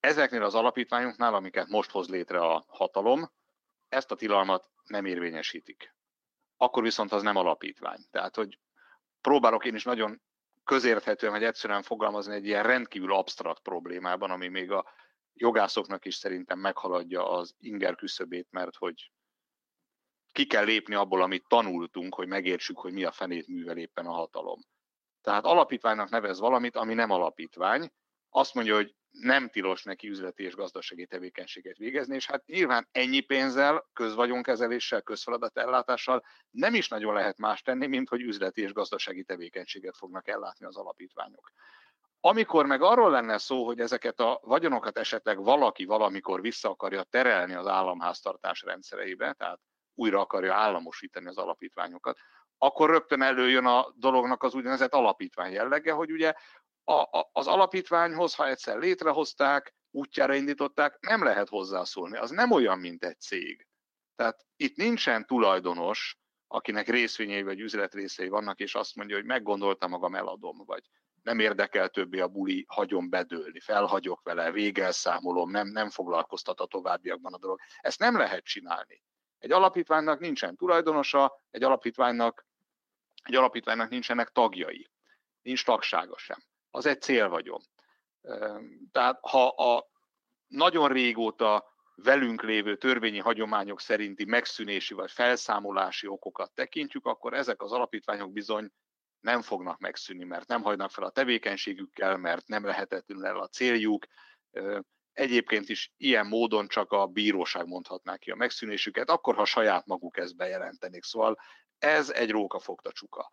Ezeknél 0.00 0.42
az 0.42 0.54
alapítványoknál, 0.54 1.34
amiket 1.34 1.66
most 1.68 1.90
hoz 1.90 2.08
létre 2.08 2.40
a 2.40 2.64
hatalom, 2.68 3.32
ezt 3.88 4.10
a 4.10 4.14
tilalmat 4.14 4.70
nem 4.84 5.04
érvényesítik. 5.04 5.94
Akkor 6.56 6.82
viszont 6.82 7.12
az 7.12 7.22
nem 7.22 7.36
alapítvány. 7.36 8.00
Tehát, 8.10 8.36
hogy 8.36 8.58
próbálok 9.20 9.64
én 9.64 9.74
is 9.74 9.84
nagyon 9.84 10.22
közérthetően, 10.64 11.32
vagy 11.32 11.44
egyszerűen 11.44 11.82
fogalmazni 11.82 12.34
egy 12.34 12.46
ilyen 12.46 12.62
rendkívül 12.62 13.14
absztrakt 13.14 13.62
problémában, 13.62 14.30
ami 14.30 14.48
még 14.48 14.70
a 14.70 14.92
jogászoknak 15.32 16.04
is 16.04 16.14
szerintem 16.14 16.58
meghaladja 16.58 17.30
az 17.30 17.54
inger 17.58 17.94
küszöbét, 17.94 18.48
mert 18.50 18.76
hogy 18.76 19.10
ki 20.36 20.46
kell 20.46 20.64
lépni 20.64 20.94
abból, 20.94 21.22
amit 21.22 21.44
tanultunk, 21.48 22.14
hogy 22.14 22.28
megértsük, 22.28 22.78
hogy 22.78 22.92
mi 22.92 23.04
a 23.04 23.12
fenét 23.12 23.48
művel 23.48 23.76
éppen 23.76 24.06
a 24.06 24.12
hatalom. 24.12 24.60
Tehát 25.22 25.44
alapítványnak 25.44 26.10
nevez 26.10 26.38
valamit, 26.38 26.76
ami 26.76 26.94
nem 26.94 27.10
alapítvány, 27.10 27.90
azt 28.30 28.54
mondja, 28.54 28.74
hogy 28.74 28.94
nem 29.10 29.48
tilos 29.48 29.82
neki 29.82 30.08
üzleti 30.08 30.44
és 30.44 30.54
gazdasági 30.54 31.06
tevékenységet 31.06 31.76
végezni, 31.76 32.14
és 32.14 32.26
hát 32.26 32.46
nyilván 32.46 32.88
ennyi 32.92 33.20
pénzzel, 33.20 33.88
közvagyonkezeléssel, 33.92 35.02
közfeladatellátással 35.02 36.24
nem 36.50 36.74
is 36.74 36.88
nagyon 36.88 37.14
lehet 37.14 37.38
más 37.38 37.62
tenni, 37.62 37.86
mint 37.86 38.08
hogy 38.08 38.20
üzleti 38.20 38.62
és 38.62 38.72
gazdasági 38.72 39.24
tevékenységet 39.24 39.96
fognak 39.96 40.28
ellátni 40.28 40.66
az 40.66 40.76
alapítványok. 40.76 41.52
Amikor 42.20 42.66
meg 42.66 42.82
arról 42.82 43.10
lenne 43.10 43.38
szó, 43.38 43.64
hogy 43.64 43.80
ezeket 43.80 44.20
a 44.20 44.40
vagyonokat 44.42 44.98
esetleg 44.98 45.42
valaki 45.42 45.84
valamikor 45.84 46.40
vissza 46.40 46.70
akarja 46.70 47.02
terelni 47.02 47.54
az 47.54 47.66
államháztartás 47.66 48.62
rendszereibe, 48.62 49.32
tehát 49.32 49.60
újra 49.96 50.20
akarja 50.20 50.54
államosítani 50.54 51.26
az 51.26 51.36
alapítványokat, 51.36 52.18
akkor 52.58 52.90
rögtön 52.90 53.22
előjön 53.22 53.66
a 53.66 53.92
dolognak 53.94 54.42
az 54.42 54.54
úgynevezett 54.54 54.92
alapítvány 54.92 55.52
jellege, 55.52 55.92
hogy 55.92 56.12
ugye 56.12 56.32
a, 56.84 56.92
a, 56.92 57.30
az 57.32 57.46
alapítványhoz, 57.46 58.34
ha 58.34 58.48
egyszer 58.48 58.78
létrehozták, 58.78 59.74
útjára 59.90 60.34
indították, 60.34 60.98
nem 61.00 61.24
lehet 61.24 61.48
hozzászólni. 61.48 62.16
Az 62.16 62.30
nem 62.30 62.50
olyan, 62.50 62.78
mint 62.78 63.04
egy 63.04 63.20
cég. 63.20 63.66
Tehát 64.16 64.46
itt 64.56 64.76
nincsen 64.76 65.26
tulajdonos, 65.26 66.16
akinek 66.46 66.88
részvényei 66.88 67.42
vagy 67.42 67.60
üzletrészei 67.60 68.28
vannak, 68.28 68.60
és 68.60 68.74
azt 68.74 68.94
mondja, 68.94 69.16
hogy 69.16 69.24
meggondoltam 69.24 69.90
magam, 69.90 70.14
eladom, 70.14 70.62
vagy 70.64 70.84
nem 71.22 71.38
érdekel 71.38 71.88
többé 71.88 72.20
a 72.20 72.28
buli, 72.28 72.64
hagyom 72.68 73.08
bedőlni, 73.08 73.60
felhagyok 73.60 74.22
vele, 74.22 74.50
végelszámolom, 74.50 75.50
nem, 75.50 75.68
nem 75.68 75.90
foglalkoztat 75.90 76.60
a 76.60 76.66
továbbiakban 76.66 77.34
a 77.34 77.38
dolog. 77.38 77.60
Ezt 77.80 77.98
nem 77.98 78.16
lehet 78.16 78.44
csinálni. 78.44 79.02
Egy 79.38 79.52
alapítványnak 79.52 80.20
nincsen 80.20 80.56
tulajdonosa, 80.56 81.42
egy 81.50 81.62
alapítványnak, 81.62 82.46
egy 83.22 83.34
alapítványnak 83.34 83.90
nincsenek 83.90 84.28
tagjai, 84.28 84.90
nincs 85.42 85.64
tagsága 85.64 86.18
sem. 86.18 86.38
Az 86.70 86.86
egy 86.86 87.00
célvagyon. 87.02 87.60
Tehát 88.92 89.18
ha 89.20 89.48
a 89.48 89.90
nagyon 90.46 90.88
régóta 90.88 91.74
velünk 91.94 92.42
lévő 92.42 92.76
törvényi 92.76 93.18
hagyományok 93.18 93.80
szerinti 93.80 94.24
megszűnési 94.24 94.94
vagy 94.94 95.10
felszámolási 95.10 96.06
okokat 96.06 96.52
tekintjük, 96.52 97.06
akkor 97.06 97.34
ezek 97.34 97.62
az 97.62 97.72
alapítványok 97.72 98.32
bizony 98.32 98.70
nem 99.20 99.42
fognak 99.42 99.78
megszűnni, 99.78 100.24
mert 100.24 100.48
nem 100.48 100.62
hagynak 100.62 100.90
fel 100.90 101.04
a 101.04 101.10
tevékenységükkel, 101.10 102.16
mert 102.16 102.46
nem 102.46 102.64
lehetetlenül 102.64 103.26
el 103.26 103.38
a 103.38 103.48
céljuk, 103.48 104.06
Egyébként 105.16 105.68
is 105.68 105.92
ilyen 105.96 106.26
módon 106.26 106.68
csak 106.68 106.92
a 106.92 107.06
bíróság 107.06 107.66
mondhatná 107.66 108.16
ki 108.16 108.30
a 108.30 108.34
megszűnésüket, 108.34 109.10
akkor, 109.10 109.34
ha 109.34 109.44
saját 109.44 109.86
maguk 109.86 110.16
ezt 110.16 110.36
bejelentenék. 110.36 111.04
Szóval 111.04 111.38
ez 111.78 112.10
egy 112.10 112.30
rókafogta 112.30 112.92
csuka. 112.92 113.30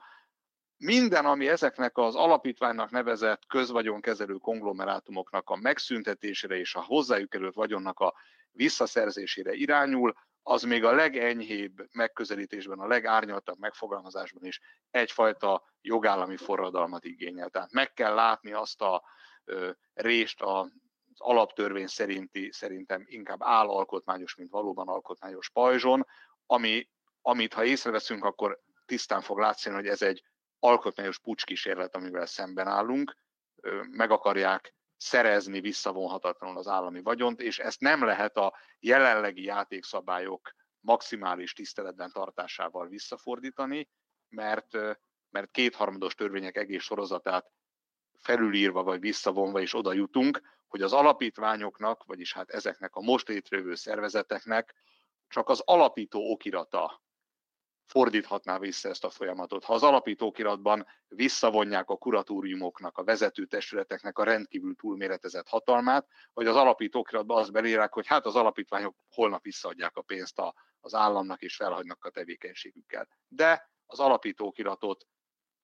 Minden, 0.77 1.25
ami 1.25 1.47
ezeknek 1.47 1.97
az 1.97 2.15
alapítványnak 2.15 2.89
nevezett 2.89 3.45
közvagyonkezelő 3.47 4.35
konglomerátumoknak 4.35 5.49
a 5.49 5.55
megszüntetésére 5.55 6.55
és 6.55 6.75
a 6.75 6.81
hozzájuk 6.81 7.29
került 7.29 7.55
vagyonnak 7.55 7.99
a 7.99 8.13
visszaszerzésére 8.51 9.53
irányul, 9.53 10.13
az 10.43 10.63
még 10.63 10.83
a 10.83 10.91
legenyhébb 10.91 11.87
megközelítésben, 11.91 12.79
a 12.79 12.87
legárnyaltabb 12.87 13.59
megfogalmazásban 13.59 14.45
is 14.45 14.59
egyfajta 14.91 15.63
jogállami 15.81 16.37
forradalmat 16.37 17.05
igényel. 17.05 17.49
Tehát 17.49 17.71
meg 17.71 17.93
kell 17.93 18.13
látni 18.13 18.53
azt 18.53 18.81
a 18.81 19.03
ö, 19.45 19.71
rést 19.93 20.41
a 20.41 20.71
alaptörvény 21.19 21.87
szerinti, 21.87 22.51
szerintem 22.51 23.03
inkább 23.05 23.39
állalkotmányos, 23.41 24.35
mint 24.35 24.51
valóban 24.51 24.87
alkotmányos 24.87 25.49
pajzson, 25.49 26.07
ami, 26.45 26.89
amit 27.21 27.53
ha 27.53 27.63
észreveszünk, 27.63 28.25
akkor 28.25 28.59
tisztán 28.85 29.21
fog 29.21 29.39
látszani, 29.39 29.75
hogy 29.75 29.87
ez 29.87 30.01
egy 30.01 30.23
alkotmányos 30.59 31.19
pucskísérlet, 31.19 31.95
amivel 31.95 32.25
szemben 32.25 32.67
állunk, 32.67 33.17
meg 33.89 34.11
akarják 34.11 34.75
szerezni 34.97 35.59
visszavonhatatlanul 35.59 36.57
az 36.57 36.67
állami 36.67 37.01
vagyont, 37.01 37.41
és 37.41 37.59
ezt 37.59 37.79
nem 37.79 38.03
lehet 38.03 38.37
a 38.37 38.55
jelenlegi 38.79 39.43
játékszabályok 39.43 40.51
maximális 40.79 41.53
tiszteletben 41.53 42.11
tartásával 42.11 42.87
visszafordítani, 42.87 43.89
mert, 44.29 44.71
mert 45.29 45.51
kétharmados 45.51 46.15
törvények 46.15 46.57
egész 46.57 46.83
sorozatát 46.83 47.51
felülírva 48.19 48.83
vagy 48.83 48.99
visszavonva 48.99 49.59
is 49.59 49.73
oda 49.73 49.93
jutunk, 49.93 50.41
hogy 50.73 50.81
az 50.81 50.93
alapítványoknak, 50.93 52.03
vagyis 52.05 52.33
hát 52.33 52.49
ezeknek 52.49 52.95
a 52.95 53.01
most 53.01 53.27
létrejövő 53.27 53.75
szervezeteknek 53.75 54.73
csak 55.27 55.49
az 55.49 55.61
alapító 55.65 56.31
okirata 56.31 57.01
fordíthatná 57.85 58.59
vissza 58.59 58.89
ezt 58.89 59.03
a 59.03 59.09
folyamatot. 59.09 59.63
Ha 59.63 59.73
az 59.73 59.83
alapítókiratban 59.83 60.85
visszavonják 61.07 61.89
a 61.89 61.97
kuratóriumoknak, 61.97 62.97
a 62.97 63.03
vezetőtestületeknek 63.03 64.17
a 64.17 64.23
rendkívül 64.23 64.75
túlméretezett 64.75 65.47
hatalmát, 65.47 66.07
vagy 66.33 66.47
az 66.47 66.55
alapítókiratban 66.55 67.37
azt 67.37 67.51
belírják, 67.51 67.93
hogy 67.93 68.07
hát 68.07 68.25
az 68.25 68.35
alapítványok 68.35 68.95
holnap 69.09 69.43
visszaadják 69.43 69.95
a 69.97 70.01
pénzt 70.01 70.41
az 70.79 70.93
államnak 70.93 71.41
és 71.41 71.55
felhagynak 71.55 72.05
a 72.05 72.09
tevékenységükkel. 72.09 73.07
De 73.27 73.69
az 73.85 73.99
alapítókiratot 73.99 75.07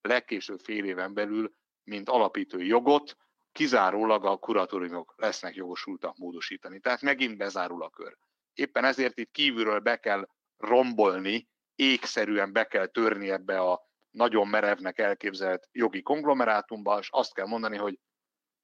legkésőbb 0.02 0.60
fél 0.60 0.86
éven 0.86 1.14
belül, 1.14 1.54
mint 1.84 2.10
alapítói 2.10 2.68
jogot, 2.68 3.18
kizárólag 3.60 4.26
a 4.26 4.38
kuratóriumok 4.38 5.14
lesznek 5.18 5.56
jogosultak 5.56 6.18
módosítani. 6.18 6.80
Tehát 6.80 7.02
megint 7.02 7.38
bezárul 7.38 7.84
a 7.84 7.90
kör. 7.90 8.18
Éppen 8.54 8.86
ezért 8.86 9.18
itt 9.18 9.32
kívülről 9.32 9.80
be 9.80 9.98
kell 9.98 10.28
rombolni 10.58 11.50
égszerűen 11.76 12.54
be 12.54 12.64
kell 12.68 12.86
törni 12.86 13.30
ebbe 13.30 13.60
a 13.60 13.82
nagyon 14.10 14.48
merevnek 14.48 15.00
elképzelt 15.00 15.68
jogi 15.72 16.02
konglomerátumba, 16.02 17.00
és 17.00 17.08
azt 17.12 17.34
kell 17.34 17.46
mondani, 17.46 17.78
hogy 17.78 18.00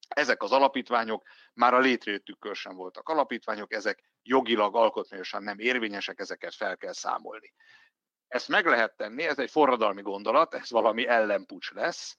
ezek 0.07 0.43
az 0.43 0.51
alapítványok 0.51 1.23
már 1.53 1.73
a 1.73 1.79
létrejöttükkör 1.79 2.55
sem 2.55 2.75
voltak 2.75 3.09
alapítványok, 3.09 3.73
ezek 3.73 4.03
jogilag, 4.21 4.75
alkotmányosan 4.75 5.43
nem 5.43 5.59
érvényesek, 5.59 6.19
ezeket 6.19 6.55
fel 6.55 6.77
kell 6.77 6.93
számolni. 6.93 7.53
Ezt 8.27 8.47
meg 8.47 8.65
lehet 8.65 8.95
tenni, 8.97 9.23
ez 9.23 9.39
egy 9.39 9.51
forradalmi 9.51 10.01
gondolat, 10.01 10.53
ez 10.53 10.69
valami 10.69 11.07
ellenpucs 11.07 11.71
lesz, 11.71 12.17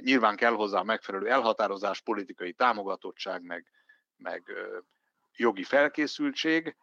nyilván 0.00 0.36
kell 0.36 0.52
hozzá 0.52 0.82
megfelelő 0.82 1.28
elhatározás, 1.28 2.00
politikai 2.00 2.52
támogatottság, 2.52 3.42
meg, 3.42 3.70
meg 4.16 4.52
jogi 5.36 5.62
felkészültség, 5.62 6.76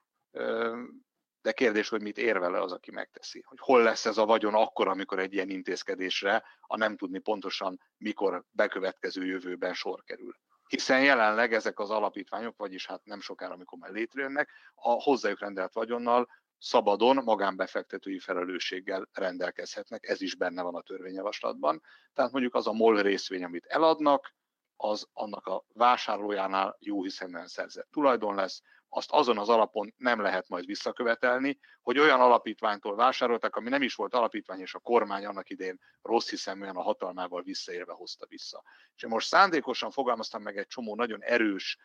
de 1.41 1.51
kérdés, 1.51 1.89
hogy 1.89 2.01
mit 2.01 2.17
érvele 2.17 2.61
az, 2.61 2.71
aki 2.71 2.91
megteszi. 2.91 3.41
Hogy 3.45 3.57
hol 3.61 3.83
lesz 3.83 4.05
ez 4.05 4.17
a 4.17 4.25
vagyon 4.25 4.53
akkor, 4.53 4.87
amikor 4.87 5.19
egy 5.19 5.33
ilyen 5.33 5.49
intézkedésre, 5.49 6.43
a 6.61 6.77
nem 6.77 6.97
tudni 6.97 7.19
pontosan, 7.19 7.79
mikor 7.97 8.43
bekövetkező 8.51 9.25
jövőben 9.25 9.73
sor 9.73 10.03
kerül. 10.03 10.35
Hiszen 10.67 11.03
jelenleg 11.03 11.53
ezek 11.53 11.79
az 11.79 11.89
alapítványok, 11.89 12.57
vagyis 12.57 12.87
hát 12.87 13.05
nem 13.05 13.21
sokára, 13.21 13.53
amikor 13.53 13.77
már 13.77 13.91
létrejönnek, 13.91 14.49
a 14.73 14.89
hozzájuk 14.89 15.39
rendelt 15.39 15.73
vagyonnal 15.73 16.29
szabadon 16.61 17.23
magánbefektetői 17.23 18.19
felelősséggel 18.19 19.07
rendelkezhetnek, 19.13 20.07
ez 20.07 20.21
is 20.21 20.35
benne 20.35 20.61
van 20.61 20.75
a 20.75 20.81
törvényjavaslatban. 20.81 21.81
Tehát 22.13 22.31
mondjuk 22.31 22.55
az 22.55 22.67
a 22.67 22.73
MOL 22.73 23.01
részvény, 23.01 23.43
amit 23.43 23.65
eladnak, 23.65 24.35
az 24.75 25.07
annak 25.13 25.45
a 25.45 25.65
vásárlójánál 25.73 26.77
jó 26.79 27.03
hiszemben 27.03 27.47
szerzett 27.47 27.87
tulajdon 27.91 28.35
lesz, 28.35 28.61
azt 28.89 29.11
azon 29.11 29.37
az 29.37 29.49
alapon 29.49 29.93
nem 29.97 30.21
lehet 30.21 30.49
majd 30.49 30.65
visszakövetelni, 30.65 31.59
hogy 31.81 31.99
olyan 31.99 32.21
alapítványtól 32.21 32.95
vásároltak, 32.95 33.55
ami 33.55 33.69
nem 33.69 33.81
is 33.81 33.95
volt 33.95 34.13
alapítvány, 34.13 34.59
és 34.59 34.73
a 34.73 34.79
kormány 34.79 35.25
annak 35.25 35.49
idén 35.49 35.79
rossz 36.01 36.29
hiszeműen 36.29 36.75
a 36.75 36.81
hatalmával 36.81 37.41
visszaérve 37.41 37.93
hozta 37.93 38.25
vissza. 38.25 38.63
És 38.95 39.03
én 39.03 39.09
most 39.09 39.27
szándékosan 39.27 39.91
fogalmaztam 39.91 40.41
meg 40.41 40.57
egy 40.57 40.67
csomó 40.67 40.95
nagyon 40.95 41.23
erős, 41.23 41.77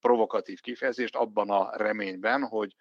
provokatív 0.00 0.60
kifejezést 0.60 1.16
abban 1.16 1.50
a 1.50 1.76
reményben, 1.76 2.42
hogy 2.42 2.74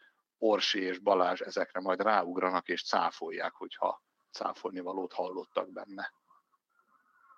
Orsi 0.44 0.82
és 0.82 1.00
Balázs 1.00 1.42
ezekre 1.42 1.80
majd 1.80 2.02
ráugranak 2.02 2.68
és 2.68 2.88
cáfolják, 2.88 3.54
hogyha 3.54 4.02
cáfolni 4.32 4.80
valót 4.80 5.14
hallottak 5.14 5.72
benne. 5.72 6.14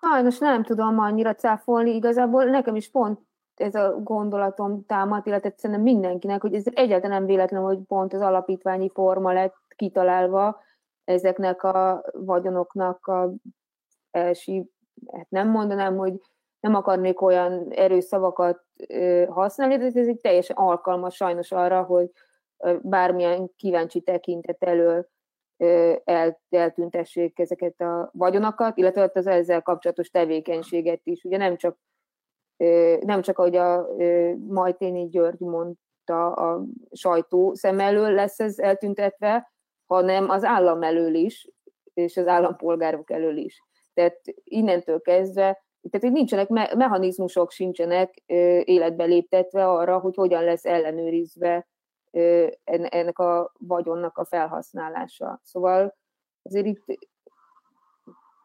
Sajnos 0.00 0.38
nem 0.38 0.62
tudom 0.62 0.98
annyira 0.98 1.34
cáfolni, 1.34 1.94
igazából 1.94 2.44
nekem 2.44 2.76
is 2.76 2.90
pont 2.90 3.20
ez 3.54 3.74
a 3.74 4.00
gondolatom 4.00 4.84
támad, 4.86 5.26
illetve 5.26 5.52
szerintem 5.56 5.84
mindenkinek, 5.84 6.40
hogy 6.40 6.54
ez 6.54 6.64
egyáltalán 6.66 7.16
nem 7.16 7.26
véletlen, 7.26 7.62
hogy 7.62 7.78
pont 7.86 8.12
az 8.12 8.20
alapítványi 8.20 8.90
forma 8.90 9.32
lett 9.32 9.56
kitalálva 9.76 10.62
ezeknek 11.04 11.62
a 11.62 12.04
vagyonoknak 12.12 13.06
a 13.06 13.32
első, 14.10 14.64
hát 15.12 15.30
nem 15.30 15.48
mondanám, 15.48 15.96
hogy 15.96 16.12
nem 16.60 16.74
akarnék 16.74 17.20
olyan 17.20 17.70
erős 17.70 18.04
szavakat 18.04 18.64
használni, 19.28 19.76
de 19.76 19.84
ez 19.84 20.08
egy 20.08 20.20
teljesen 20.20 20.56
alkalmas 20.56 21.14
sajnos 21.14 21.52
arra, 21.52 21.82
hogy 21.82 22.10
bármilyen 22.82 23.50
kíváncsi 23.56 24.00
tekintet 24.00 24.62
elől 24.62 25.08
el, 26.04 26.40
eltüntessék 26.48 27.38
ezeket 27.38 27.80
a 27.80 28.10
vagyonokat, 28.12 28.76
illetve 28.76 29.10
az 29.14 29.26
ezzel 29.26 29.62
kapcsolatos 29.62 30.10
tevékenységet 30.10 31.00
is. 31.02 31.24
Ugye 31.24 31.36
nem 31.36 31.56
csak 31.56 31.78
nem 33.00 33.22
csak 33.22 33.38
ahogy 33.38 33.56
a 33.56 33.86
Majténi 34.48 35.08
György 35.08 35.40
mondta, 35.40 36.32
a 36.32 36.64
sajtó 36.92 37.54
szem 37.54 37.80
elől 37.80 38.10
lesz 38.10 38.40
ez 38.40 38.58
eltüntetve, 38.58 39.52
hanem 39.86 40.28
az 40.28 40.44
állam 40.44 40.82
elől 40.82 41.14
is, 41.14 41.50
és 41.94 42.16
az 42.16 42.26
állampolgárok 42.26 43.10
elől 43.10 43.36
is. 43.36 43.62
Tehát 43.94 44.20
innentől 44.44 45.00
kezdve, 45.00 45.64
tehát 45.90 46.14
nincsenek 46.14 46.48
mechanizmusok 46.48 47.50
sincsenek 47.50 48.22
életbe 48.64 49.04
léptetve 49.04 49.68
arra, 49.68 49.98
hogy 49.98 50.14
hogyan 50.14 50.44
lesz 50.44 50.64
ellenőrizve 50.64 51.66
ennek 52.64 53.18
a 53.18 53.52
vagyonnak 53.58 54.18
a 54.18 54.24
felhasználása. 54.24 55.40
Szóval 55.42 55.96
azért 56.42 56.66
itt, 56.66 56.84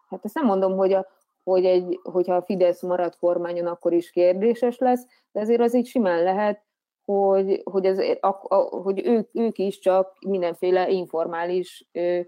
hát 0.07 0.25
ezt 0.25 0.35
nem 0.35 0.45
mondom, 0.45 0.77
hogy 0.77 0.93
a, 0.93 1.07
hogy 1.43 1.65
egy, 1.65 1.99
hogyha 2.03 2.35
a 2.35 2.41
Fidesz 2.41 2.81
marad 2.81 3.15
kormányon, 3.15 3.67
akkor 3.67 3.93
is 3.93 4.11
kérdéses 4.11 4.77
lesz, 4.77 5.05
de 5.31 5.39
azért 5.39 5.61
az 5.61 5.73
így 5.73 5.85
simán 5.85 6.23
lehet, 6.23 6.63
hogy, 7.05 7.61
hogy, 7.63 7.85
az, 7.85 7.97
a, 8.19 8.27
a, 8.27 8.55
hogy 8.55 9.05
ők, 9.05 9.29
ők 9.33 9.57
is 9.57 9.79
csak 9.79 10.17
mindenféle 10.27 10.89
informális 10.89 11.87
ö, 11.91 12.19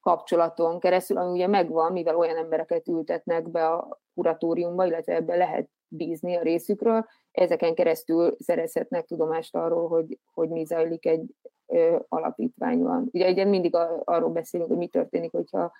kapcsolaton 0.00 0.80
keresztül, 0.80 1.16
ami 1.16 1.30
ugye 1.30 1.46
megvan, 1.46 1.92
mivel 1.92 2.16
olyan 2.16 2.36
embereket 2.36 2.88
ültetnek 2.88 3.50
be 3.50 3.66
a 3.66 4.00
kuratóriumba, 4.14 4.86
illetve 4.86 5.14
ebbe 5.14 5.36
lehet 5.36 5.68
bízni 5.88 6.36
a 6.36 6.42
részükről, 6.42 7.06
ezeken 7.34 7.74
keresztül 7.74 8.36
szerezhetnek 8.38 9.04
tudomást 9.04 9.54
arról, 9.54 9.88
hogy, 9.88 10.18
hogy 10.32 10.48
mi 10.48 10.64
zajlik 10.64 11.06
egy 11.06 11.34
ö, 11.66 11.98
alapítványban. 12.08 13.08
Ugye 13.12 13.30
ugye 13.30 13.44
mindig 13.44 13.74
a, 13.74 14.02
arról 14.04 14.30
beszélünk, 14.30 14.68
hogy 14.68 14.78
mi 14.78 14.88
történik, 14.88 15.30
hogyha 15.30 15.72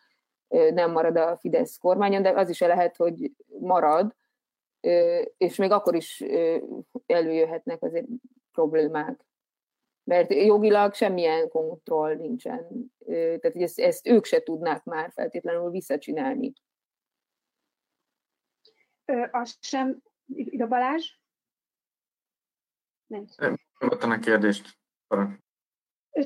nem 0.48 0.90
marad 0.90 1.16
a 1.16 1.36
Fidesz 1.36 1.76
kormányon, 1.76 2.22
de 2.22 2.30
az 2.30 2.48
is 2.48 2.60
lehet, 2.60 2.96
hogy 2.96 3.32
marad, 3.60 4.14
és 5.36 5.56
még 5.56 5.70
akkor 5.70 5.94
is 5.94 6.24
előjöhetnek 7.06 7.82
azért 7.82 8.06
problémák. 8.52 9.24
Mert 10.04 10.34
jogilag 10.34 10.94
semmilyen 10.94 11.48
kontroll 11.48 12.14
nincsen. 12.14 12.92
Tehát 13.06 13.52
hogy 13.52 13.62
ezt, 13.62 13.80
ezt 13.80 14.06
ők 14.06 14.24
se 14.24 14.42
tudnák 14.42 14.84
már 14.84 15.10
feltétlenül 15.10 15.70
visszacsinálni. 15.70 16.52
Ö, 19.04 19.26
azt 19.30 19.56
sem, 19.60 20.02
Ida 20.34 20.66
Balázs? 20.66 21.22
Nem. 23.06 23.26
Nyugodtan 23.78 24.10
a 24.10 24.18
kérdést. 24.18 24.78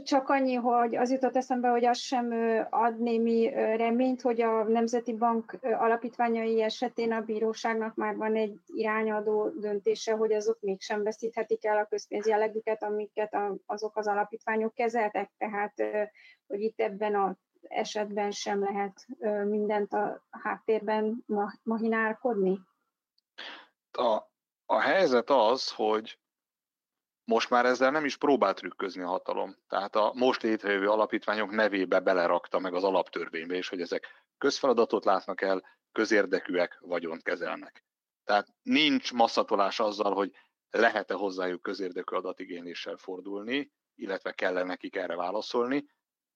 Csak 0.03 0.29
annyi, 0.29 0.55
hogy 0.55 0.97
az 0.97 1.11
jutott 1.11 1.37
eszembe, 1.37 1.69
hogy 1.69 1.85
az 1.85 1.99
sem 1.99 2.33
ad 2.71 3.01
némi 3.01 3.49
reményt, 3.77 4.21
hogy 4.23 4.41
a 4.41 4.63
Nemzeti 4.63 5.13
Bank 5.13 5.59
alapítványai 5.63 6.63
esetén 6.63 7.13
a 7.13 7.21
bíróságnak 7.21 7.95
már 7.95 8.17
van 8.17 8.37
egy 8.37 8.59
irányadó 8.67 9.49
döntése, 9.49 10.13
hogy 10.13 10.33
azok 10.33 10.61
mégsem 10.61 11.03
veszíthetik 11.03 11.65
el 11.65 11.79
a 11.79 11.87
közpénz 11.87 12.27
jellegüket, 12.27 12.83
amiket 12.83 13.37
azok 13.67 13.97
az 13.97 14.07
alapítványok 14.07 14.75
kezeltek, 14.75 15.31
tehát 15.39 15.75
hogy 16.47 16.61
itt 16.61 16.81
ebben 16.81 17.15
az 17.15 17.37
esetben 17.63 18.31
sem 18.31 18.63
lehet 18.63 19.07
mindent 19.49 19.93
a 19.93 20.23
háttérben 20.31 21.25
mahinálkodni? 21.63 22.61
A, 23.93 24.23
a 24.67 24.81
helyzet 24.81 25.31
az, 25.31 25.73
hogy 25.73 26.19
most 27.29 27.51
már 27.51 27.67
ezzel 27.67 27.91
nem 27.91 28.05
is 28.05 28.17
próbál 28.17 28.55
trükközni 28.55 29.03
a 29.03 29.09
hatalom. 29.09 29.57
Tehát 29.69 29.97
a 29.97 30.13
most 30.15 30.43
létrejövő 30.43 30.89
alapítványok 30.89 31.51
nevébe 31.51 32.01
belerakta 32.01 32.59
meg 32.59 32.75
az 32.75 32.85
alaptörvénybe 32.85 33.57
is, 33.57 33.69
hogy 33.69 33.81
ezek 33.81 34.07
közfeladatot 34.39 35.05
látnak 35.05 35.41
el, 35.41 35.63
közérdekűek, 35.93 36.79
vagyont 36.81 37.23
kezelnek. 37.23 37.85
Tehát 38.25 38.49
nincs 38.63 39.13
masszatolás 39.13 39.81
azzal, 39.81 40.15
hogy 40.15 40.31
lehet-e 40.71 41.15
hozzájuk 41.15 41.63
közérdekű 41.63 42.17
adatigényléssel 42.17 42.97
fordulni, 42.97 43.73
illetve 43.95 44.33
kell 44.33 44.65
nekik 44.65 44.97
erre 44.97 45.17
válaszolni. 45.17 45.87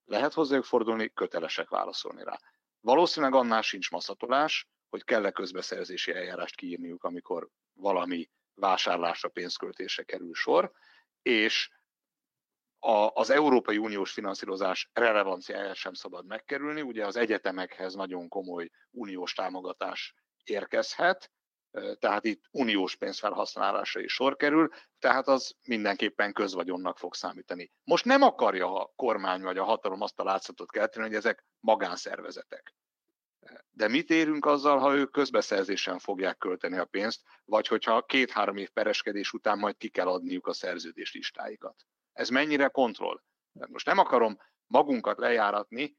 Lehet 0.05 0.33
hozzájuk 0.33 0.65
fordulni, 0.65 1.13
kötelesek 1.15 1.69
válaszolni 1.69 2.25
rá. 2.25 2.39
Valószínűleg 2.81 3.35
annál 3.35 3.63
sincs 3.63 3.91
masszatolás, 3.91 4.69
hogy 4.89 5.05
kell-e 5.05 5.31
közbeszerzési 5.31 6.13
eljárást 6.13 6.57
kiírniuk, 6.57 7.05
amikor 7.05 7.49
valami 7.73 8.31
vásárlásra, 8.55 9.29
pénzköltésre 9.29 10.03
kerül 10.03 10.35
sor, 10.35 10.73
és 11.23 11.71
a, 12.79 13.11
az 13.15 13.31
Európai 13.31 13.79
Uniós 13.79 14.13
finanszírozás 14.13 14.91
relevanciáját 14.93 15.75
sem 15.75 15.95
szabad 15.95 16.27
megkerülni. 16.27 16.83
Ugye 16.83 17.07
az 17.07 17.17
egyetemekhez 17.17 17.95
nagyon 17.95 18.29
komoly 18.29 18.71
uniós 18.91 19.33
támogatás 19.33 20.15
érkezhet, 20.45 21.31
tehát 21.99 22.25
itt 22.25 22.45
uniós 22.51 22.97
pénz 22.97 23.19
felhasználásra 23.19 24.01
is 24.01 24.13
sor 24.13 24.37
kerül, 24.37 24.69
tehát 24.99 25.29
az 25.29 25.55
mindenképpen 25.67 26.33
közvagyonnak 26.33 26.99
fog 26.99 27.15
számítani. 27.15 27.73
Most 27.85 28.05
nem 28.05 28.23
akarja 28.23 28.81
a 28.81 28.93
kormány 28.97 29.43
vagy 29.43 29.59
a 29.59 29.65
hatalom 29.65 30.01
azt 30.01 30.19
a 30.19 30.25
látszatot 30.25 30.71
kelteni, 30.71 31.07
hogy 31.07 31.15
ezek 31.15 31.45
magánszervezetek. 31.61 32.75
De 33.71 33.89
mit 33.89 34.11
érünk 34.11 34.47
azzal, 34.47 34.79
ha 34.79 34.95
ők 34.95 35.11
közbeszerzésen 35.11 35.99
fogják 35.99 36.39
költeni 36.39 36.79
a 36.79 36.85
pénzt, 36.85 37.23
vagy 37.45 37.67
hogyha 37.67 38.03
két-három 38.03 38.57
év 38.57 38.71
pereskedés 38.71 39.33
után 39.33 39.59
majd 39.59 39.77
ki 39.77 39.89
kell 39.89 40.07
adniuk 40.07 40.47
a 40.47 40.53
szerződés 40.53 41.13
listáikat? 41.15 41.87
Ez 42.13 42.29
mennyire 42.29 42.69
kontroll? 42.69 43.23
Most 43.53 43.87
nem 43.87 43.99
akarom 43.99 44.39
magunkat 44.67 45.19
lejáratni, 45.19 45.97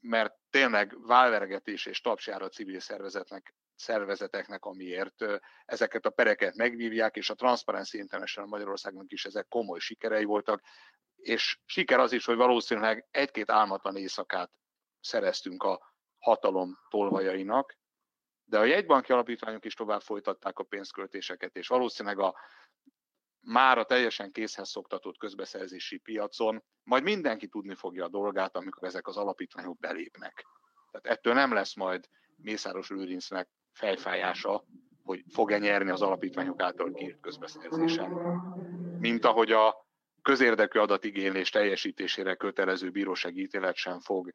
mert 0.00 0.34
tényleg 0.50 1.06
válvergetés 1.06 1.86
és 1.86 2.00
tapsjára 2.00 2.44
a 2.44 2.48
civil 2.48 2.80
szervezetnek, 2.80 3.54
szervezeteknek, 3.74 4.64
amiért 4.64 5.24
ezeket 5.64 6.06
a 6.06 6.10
pereket 6.10 6.54
megvívják, 6.56 7.16
és 7.16 7.30
a 7.30 7.34
Transparency 7.34 7.98
International 7.98 8.48
Magyarországnak 8.48 9.12
is 9.12 9.24
ezek 9.24 9.48
komoly 9.48 9.78
sikerei 9.78 10.24
voltak, 10.24 10.62
és 11.16 11.58
siker 11.64 11.98
az 11.98 12.12
is, 12.12 12.24
hogy 12.24 12.36
valószínűleg 12.36 13.06
egy-két 13.10 13.50
álmatlan 13.50 13.96
éjszakát 13.96 14.50
szereztünk 15.00 15.62
a 15.62 15.94
hatalom 16.26 16.78
tolvajainak, 16.88 17.76
de 18.44 18.58
a 18.58 18.64
jegybanki 18.64 19.12
alapítványok 19.12 19.64
is 19.64 19.74
tovább 19.74 20.00
folytatták 20.00 20.58
a 20.58 20.64
pénzköltéseket, 20.64 21.56
és 21.56 21.68
valószínűleg 21.68 22.18
a 22.18 22.34
már 23.40 23.78
a 23.78 23.84
teljesen 23.84 24.32
készhez 24.32 24.68
szoktatott 24.68 25.18
közbeszerzési 25.18 25.98
piacon 25.98 26.62
majd 26.82 27.02
mindenki 27.02 27.48
tudni 27.48 27.74
fogja 27.74 28.04
a 28.04 28.08
dolgát, 28.08 28.56
amikor 28.56 28.84
ezek 28.84 29.06
az 29.06 29.16
alapítványok 29.16 29.78
belépnek. 29.78 30.46
Tehát 30.90 31.18
ettől 31.18 31.34
nem 31.34 31.52
lesz 31.52 31.74
majd 31.74 32.08
Mészáros 32.36 32.88
Lőrincnek 32.90 33.48
fejfájása, 33.72 34.64
hogy 35.02 35.24
fog-e 35.28 35.58
nyerni 35.58 35.90
az 35.90 36.02
alapítványok 36.02 36.62
által 36.62 36.92
kiírt 36.92 37.20
közbeszerzésen. 37.20 38.10
Mint 38.98 39.24
ahogy 39.24 39.52
a 39.52 39.86
közérdekű 40.22 40.78
adatigénylés 40.78 41.50
teljesítésére 41.50 42.34
kötelező 42.34 42.90
bírósági 42.90 43.40
ítélet 43.40 43.76
sem 43.76 44.00
fog 44.00 44.32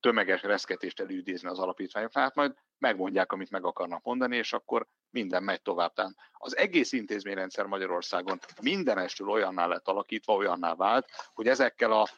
tömeges 0.00 0.42
reszketést 0.42 1.00
elüldézni 1.00 1.48
az 1.48 1.58
alapítványoknál, 1.58 2.24
hát 2.24 2.34
majd 2.34 2.54
megmondják, 2.78 3.32
amit 3.32 3.50
meg 3.50 3.64
akarnak 3.64 4.02
mondani, 4.04 4.36
és 4.36 4.52
akkor 4.52 4.86
minden 5.10 5.42
megy 5.42 5.62
tovább. 5.62 5.92
Tehát 5.92 6.14
az 6.32 6.56
egész 6.56 6.92
intézményrendszer 6.92 7.66
Magyarországon 7.66 8.38
mindenestől 8.60 9.28
olyanná 9.28 9.66
lett 9.66 9.88
alakítva, 9.88 10.34
olyanná 10.34 10.74
vált, 10.74 11.08
hogy 11.32 11.46
ezekkel 11.46 11.92
a 11.92 12.08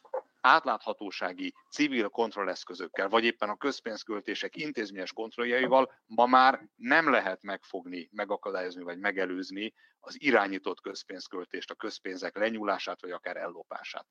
átláthatósági 0.41 1.55
civil 1.71 2.09
kontrolleszközökkel, 2.09 3.09
vagy 3.09 3.25
éppen 3.25 3.49
a 3.49 3.57
közpénzköltések 3.57 4.57
intézményes 4.57 5.13
kontrolljaival 5.13 5.93
ma 6.07 6.27
már 6.27 6.69
nem 6.77 7.11
lehet 7.11 7.43
megfogni, 7.43 8.09
megakadályozni 8.13 8.83
vagy 8.83 8.99
megelőzni 8.99 9.75
az 10.01 10.23
irányított 10.23 10.81
közpénzköltést, 10.81 11.71
a 11.71 11.75
közpénzek 11.75 12.37
lenyúlását 12.37 13.01
vagy 13.01 13.11
akár 13.11 13.37
ellopását. 13.37 14.07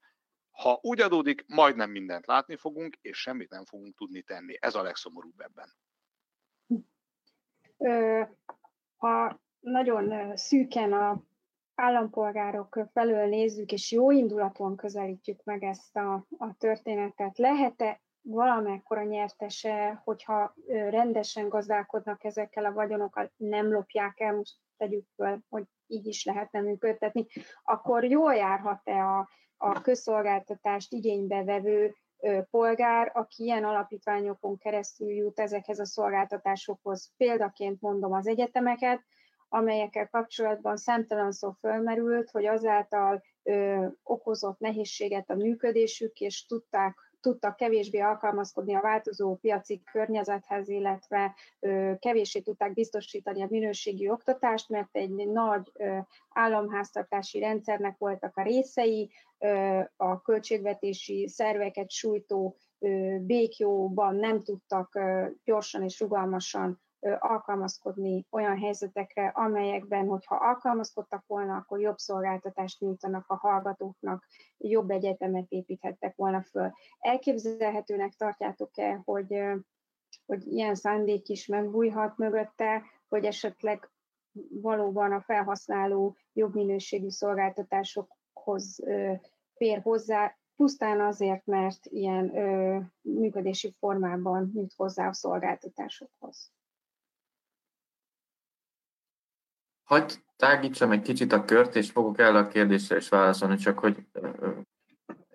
Ha 0.54 0.80
úgy 0.82 1.01
adódik, 1.01 1.45
majdnem 1.47 1.89
mindent 1.89 2.26
látni 2.26 2.56
fogunk, 2.56 2.97
és 3.01 3.18
semmit 3.18 3.49
nem 3.49 3.66
fogunk 3.66 3.95
tudni 3.95 4.22
tenni. 4.22 4.58
Ez 4.60 4.76
a 4.76 4.82
legszomorúbb 4.82 5.39
ebben. 5.39 5.70
Ha 8.97 9.41
nagyon 9.60 10.36
szűken 10.38 10.93
a 10.93 11.24
állampolgárok 11.76 12.80
felől 12.93 13.28
nézzük, 13.28 13.72
és 13.72 13.91
jó 13.91 14.12
indulaton 14.12 14.76
közelítjük 14.76 15.43
meg 15.43 15.64
ezt 15.64 15.95
a, 15.95 16.26
a 16.38 16.56
történetet, 16.58 17.38
lehet-e 17.38 18.01
valamekkora 18.22 19.04
nyertese, 19.04 20.01
hogyha 20.04 20.56
rendesen 20.68 21.49
gazdálkodnak 21.49 22.24
ezekkel 22.24 22.66
a 22.66 22.74
vagyonokkal, 22.74 23.32
nem 23.36 23.72
lopják 23.72 24.20
el, 24.20 24.36
most 24.36 24.56
tegyük 24.78 25.08
föl, 25.16 25.39
hogy 25.49 25.66
így 25.88 26.06
is 26.06 26.26
lehetne 26.26 26.62
működtetni, 26.62 27.26
akkor 27.64 28.04
jól 28.04 28.34
járhat-e 28.36 29.06
a, 29.06 29.30
a 29.64 29.82
közszolgáltatást 29.82 30.93
igénybe 30.93 31.43
vevő 31.43 31.95
polgár, 32.49 33.11
aki 33.14 33.43
ilyen 33.43 33.64
alapítványokon 33.64 34.57
keresztül 34.57 35.09
jut 35.09 35.39
ezekhez 35.39 35.80
a 35.80 35.86
szolgáltatásokhoz. 35.86 37.11
Példaként 37.18 37.82
mondom 37.82 38.14
az 38.14 38.28
egyetemeket, 38.28 39.01
amelyekkel 39.49 40.07
kapcsolatban 40.07 40.78
számtalan 40.78 41.32
szó 41.32 41.51
fölmerült, 41.51 42.30
hogy 42.30 42.45
azáltal 42.45 43.24
ö, 43.43 43.86
okozott 44.03 44.59
nehézséget 44.59 45.30
a 45.30 45.36
működésük, 45.36 46.20
és 46.20 46.45
tudták 46.45 46.95
tudtak 47.24 47.55
kevésbé 47.55 47.99
alkalmazkodni 47.99 48.76
a 48.76 48.82
változó 48.82 49.36
piaci 49.36 49.82
környezethez, 49.91 50.69
illetve 50.69 51.36
kevésbé 51.99 52.39
tudták 52.39 52.74
biztosítani 52.74 53.41
a 53.41 53.47
minőségi 53.49 54.09
oktatást, 54.09 54.69
mert 54.69 54.95
egy 54.95 55.09
nagy 55.28 55.71
államháztartási 56.30 57.39
rendszernek 57.39 57.97
voltak 57.97 58.38
a 58.38 58.43
részei, 58.43 59.11
a 59.95 60.21
költségvetési 60.21 61.28
szerveket 61.28 61.91
sújtó 61.91 62.55
békjóban 63.19 64.15
nem 64.15 64.41
tudtak 64.41 64.99
gyorsan 65.43 65.84
és 65.84 65.99
rugalmasan 65.99 66.82
alkalmazkodni 67.20 68.26
olyan 68.30 68.58
helyzetekre, 68.58 69.28
amelyekben, 69.28 70.08
hogyha 70.08 70.36
alkalmazkodtak 70.36 71.24
volna, 71.28 71.56
akkor 71.56 71.80
jobb 71.80 71.97
szolgáltatást 71.97 72.80
nyújtanak 72.80 73.26
a 73.28 73.36
hallgatóknak, 73.36 74.28
jobb 74.58 74.89
egyetemet 74.89 75.45
építhettek 75.49 76.16
volna 76.16 76.41
föl. 76.41 76.72
Elképzelhetőnek 76.99 78.14
tartjátok-e, 78.14 79.01
hogy, 79.06 79.43
hogy 80.26 80.47
ilyen 80.47 80.76
szándék 80.76 81.28
is 81.28 81.47
megbújhat 81.47 82.18
mögötte, 82.18 82.84
hogy 83.08 83.26
esetleg 83.26 83.89
valóban 84.62 85.12
a 85.12 85.22
felhasználó 85.22 86.18
jobb 86.34 86.54
minőségű 86.54 87.10
szolgáltatásokhoz 87.10 88.80
fér 89.56 89.82
hozzá, 89.82 90.38
pusztán 90.56 91.01
azért, 91.01 91.45
mert 91.45 91.86
ilyen 91.86 92.36
ö, 92.36 92.80
működési 93.01 93.76
formában 93.80 94.51
nyújt 94.54 94.74
hozzá 94.76 95.08
a 95.08 95.14
szolgáltatásokhoz. 95.14 96.51
Hagy 99.94 100.24
tágítsam 100.36 100.91
egy 100.91 101.02
kicsit 101.02 101.34
a 101.34 101.46
kört, 101.46 101.76
és 101.76 101.91
fogok 101.91 102.20
el 102.20 102.36
a 102.36 102.48
kérdésre 102.48 102.96
is 102.96 103.10
válaszolni, 103.10 103.56
csak 103.56 103.80
hogy 103.80 103.98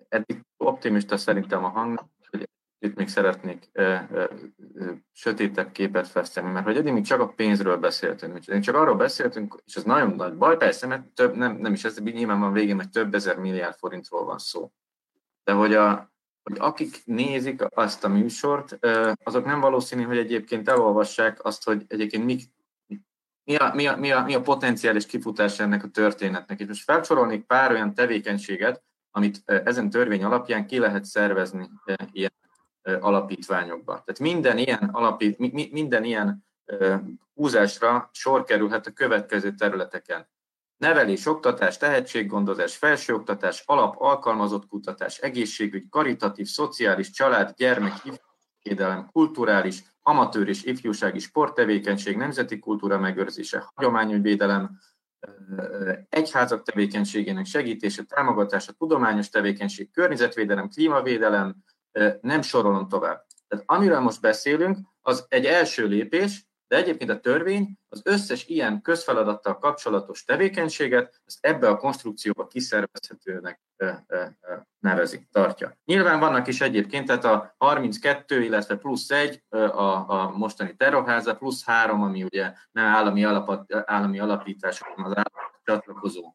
eddig 0.09 0.45
optimista 0.57 1.17
szerintem 1.17 1.63
a 1.63 1.67
hang, 1.67 2.05
hogy 2.29 2.49
itt 2.79 2.95
még 2.95 3.07
szeretnék 3.07 3.69
ö, 3.71 3.95
ö, 4.11 4.25
ö, 4.73 4.91
sötétebb 5.11 5.71
képet 5.71 6.07
festeni, 6.07 6.49
mert 6.49 6.65
hogy 6.65 6.77
eddig 6.77 6.93
még 6.93 7.05
csak 7.05 7.19
a 7.19 7.27
pénzről 7.27 7.77
beszéltünk, 7.77 8.47
én 8.47 8.61
csak 8.61 8.75
arról 8.75 8.95
beszéltünk, 8.95 9.61
és 9.65 9.75
ez 9.75 9.83
nagyon 9.83 10.15
nagy 10.15 10.33
baj, 10.33 10.57
persze, 10.57 10.87
mert 10.87 11.03
több, 11.03 11.35
nem, 11.35 11.55
nem 11.55 11.73
is 11.73 11.83
ez, 11.83 11.99
nyilván 11.99 12.39
van 12.39 12.53
végén, 12.53 12.75
hogy 12.75 12.89
több 12.89 13.13
ezer 13.13 13.37
milliárd 13.37 13.75
forintról 13.75 14.25
van 14.25 14.37
szó. 14.37 14.71
De 15.43 15.51
hogy, 15.51 15.73
a, 15.73 16.11
hogy 16.43 16.57
akik 16.59 17.01
nézik 17.05 17.61
azt 17.69 18.03
a 18.03 18.09
műsort, 18.09 18.85
azok 19.23 19.45
nem 19.45 19.59
valószínű, 19.59 20.03
hogy 20.03 20.17
egyébként 20.17 20.69
elolvassák 20.69 21.45
azt, 21.45 21.63
hogy 21.63 21.83
egyébként 21.87 22.25
mik 22.25 22.57
mi 23.43 23.55
a, 23.55 23.71
mi, 23.73 23.87
a, 23.87 23.95
mi, 23.95 24.11
a, 24.11 24.23
mi 24.23 24.35
a 24.35 24.41
potenciális 24.41 25.05
kifutás 25.05 25.59
ennek 25.59 25.83
a 25.83 25.87
történetnek. 25.87 26.59
És 26.59 26.67
most 26.67 26.83
felsorolnék 26.83 27.45
pár 27.45 27.71
olyan 27.71 27.93
tevékenységet, 27.93 28.83
amit 29.11 29.41
ezen 29.45 29.89
törvény 29.89 30.23
alapján 30.23 30.67
ki 30.67 30.79
lehet 30.79 31.05
szervezni 31.05 31.69
ilyen 32.11 32.31
alapítványokba. 32.99 33.91
Tehát 33.91 34.19
minden 34.19 34.57
ilyen, 34.57 34.89
alapít, 34.91 35.37
minden 35.71 36.03
ilyen 36.03 36.45
húzásra 37.33 38.09
sor 38.13 38.43
kerülhet 38.43 38.87
a 38.87 38.91
következő 38.91 39.53
területeken. 39.53 40.29
Nevelés, 40.77 41.25
oktatás, 41.25 41.77
tehetséggondozás, 41.77 42.75
felsőoktatás, 42.75 43.63
alap, 43.65 43.95
alkalmazott 43.97 44.67
kutatás, 44.67 45.17
egészségügy, 45.17 45.89
karitatív, 45.89 46.47
szociális, 46.47 47.11
család, 47.11 47.53
gyermek, 47.57 47.93
ifjúságvédelem, 48.61 49.09
kulturális, 49.11 49.83
amatőr 50.01 50.47
és 50.47 50.63
ifjúsági 50.63 51.19
sporttevékenység, 51.19 52.17
nemzeti 52.17 52.59
kultúra 52.59 52.99
megőrzése, 52.99 53.71
hagyományügyvédelem, 53.75 54.79
egyházak 56.09 56.63
tevékenységének 56.63 57.45
segítése, 57.45 58.03
támogatása, 58.03 58.71
tudományos 58.71 59.29
tevékenység, 59.29 59.91
környezetvédelem, 59.91 60.69
klímavédelem, 60.69 61.55
nem 62.21 62.41
sorolom 62.41 62.87
tovább. 62.87 63.25
Tehát 63.47 63.65
amiről 63.67 63.99
most 63.99 64.21
beszélünk, 64.21 64.77
az 65.01 65.25
egy 65.29 65.45
első 65.45 65.87
lépés, 65.87 66.47
de 66.69 66.75
egyébként 66.75 67.09
a 67.09 67.19
törvény 67.19 67.77
az 67.89 68.01
összes 68.05 68.47
ilyen 68.47 68.81
közfeladattal 68.81 69.57
kapcsolatos 69.57 70.23
tevékenységet 70.23 71.21
ezt 71.25 71.37
ebbe 71.45 71.67
a 71.67 71.77
konstrukcióba 71.77 72.47
kiszervezhetőnek 72.47 73.61
nevezi, 74.79 75.27
tartja. 75.31 75.77
Nyilván 75.85 76.19
vannak 76.19 76.47
is 76.47 76.61
egyébként, 76.61 77.05
tehát 77.05 77.25
a 77.25 77.55
32, 77.57 78.43
illetve 78.43 78.75
plusz 78.75 79.09
1 79.09 79.43
a, 79.49 79.57
a 80.07 80.31
mostani 80.35 80.75
terrorháza, 80.75 81.35
plusz 81.35 81.65
3, 81.65 82.01
ami 82.01 82.23
ugye 82.23 82.53
nem 82.71 82.85
állami, 82.85 83.25
alap, 83.25 83.65
állami 83.85 84.19
alapítás, 84.19 84.79
hanem 84.81 85.05
az 85.05 85.11
állami 85.11 85.51
csatlakozó 85.63 86.33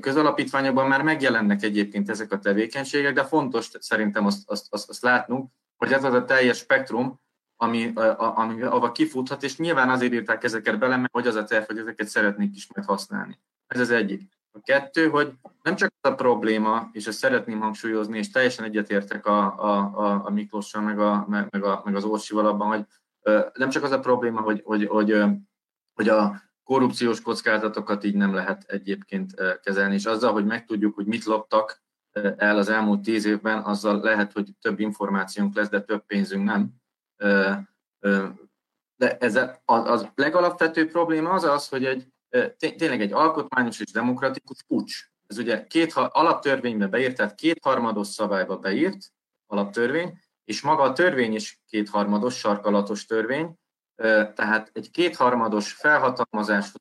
közalapítványokban 0.00 0.88
már 0.88 1.02
megjelennek 1.02 1.62
egyébként 1.62 2.10
ezek 2.10 2.32
a 2.32 2.38
tevékenységek, 2.38 3.14
de 3.14 3.24
fontos 3.24 3.70
szerintem 3.78 4.26
azt, 4.26 4.50
azt, 4.50 4.66
azt, 4.70 4.88
azt 4.88 5.02
látnunk, 5.02 5.50
hogy 5.76 5.92
ez 5.92 6.04
az 6.04 6.14
a 6.14 6.24
teljes 6.24 6.56
spektrum, 6.56 7.22
ami, 7.64 7.92
ami 8.16 8.62
ami 8.62 8.92
kifuthat, 8.92 9.42
és 9.42 9.56
nyilván 9.56 9.90
azért 9.90 10.12
írták 10.12 10.44
ezeket 10.44 10.78
bele, 10.78 10.96
mert 10.96 11.12
hogy 11.12 11.26
az 11.26 11.34
a 11.34 11.44
terv, 11.44 11.64
hogy 11.64 11.78
ezeket 11.78 12.06
szeretnék 12.06 12.56
is 12.56 12.68
majd 12.74 12.88
használni. 12.88 13.38
Ez 13.66 13.80
az 13.80 13.90
egyik. 13.90 14.32
A 14.52 14.60
kettő, 14.62 15.08
hogy 15.08 15.32
nem 15.62 15.76
csak 15.76 15.92
az 16.00 16.10
a 16.10 16.14
probléma, 16.14 16.88
és 16.92 17.06
ezt 17.06 17.18
szeretném 17.18 17.60
hangsúlyozni, 17.60 18.18
és 18.18 18.30
teljesen 18.30 18.64
egyetértek 18.64 19.26
a, 19.26 19.58
a, 19.58 19.92
a, 19.94 20.22
a 20.24 20.30
Miklóssal, 20.30 20.82
meg, 20.82 20.98
a, 20.98 21.26
meg, 21.28 21.64
a, 21.64 21.82
meg 21.84 21.96
az 21.96 22.04
Orsival 22.04 22.46
abban, 22.46 22.68
hogy 22.68 22.84
nem 23.52 23.70
csak 23.70 23.82
az 23.82 23.90
a 23.90 24.00
probléma, 24.00 24.40
hogy, 24.40 24.62
hogy, 24.64 24.86
hogy, 24.86 25.24
hogy 25.94 26.08
a 26.08 26.42
korrupciós 26.64 27.20
kockázatokat 27.20 28.04
így 28.04 28.14
nem 28.14 28.34
lehet 28.34 28.64
egyébként 28.66 29.34
kezelni, 29.62 29.94
és 29.94 30.04
azzal, 30.04 30.32
hogy 30.32 30.44
megtudjuk, 30.44 30.94
hogy 30.94 31.06
mit 31.06 31.24
loptak 31.24 31.82
el 32.36 32.58
az 32.58 32.68
elmúlt 32.68 33.02
tíz 33.02 33.24
évben, 33.24 33.62
azzal 33.62 34.00
lehet, 34.00 34.32
hogy 34.32 34.48
több 34.60 34.80
információnk 34.80 35.54
lesz, 35.54 35.68
de 35.68 35.80
több 35.80 36.06
pénzünk 36.06 36.44
nem. 36.44 36.82
De 38.96 39.16
ez 39.18 39.36
a, 39.36 39.60
az 39.64 40.08
legalapvetőbb 40.14 40.90
probléma 40.90 41.30
az 41.30 41.44
az, 41.44 41.68
hogy 41.68 41.84
egy, 41.84 42.06
tényleg 42.58 43.00
egy 43.00 43.12
alkotmányos 43.12 43.80
és 43.80 43.92
demokratikus 43.92 44.62
pucs. 44.66 44.94
Ez 45.26 45.38
ugye 45.38 45.66
két 45.66 45.92
alaptörvénybe 45.92 46.86
beírt, 46.86 47.16
tehát 47.16 47.34
kétharmados 47.34 48.06
szabályba 48.06 48.56
beírt 48.56 49.12
alaptörvény, 49.46 50.18
és 50.44 50.62
maga 50.62 50.82
a 50.82 50.92
törvény 50.92 51.34
is 51.34 51.60
kétharmados, 51.66 52.38
sarkalatos 52.38 53.04
törvény, 53.04 53.54
tehát 54.34 54.70
egy 54.72 54.90
kétharmados 54.90 55.72
felhatalmazás 55.72 56.72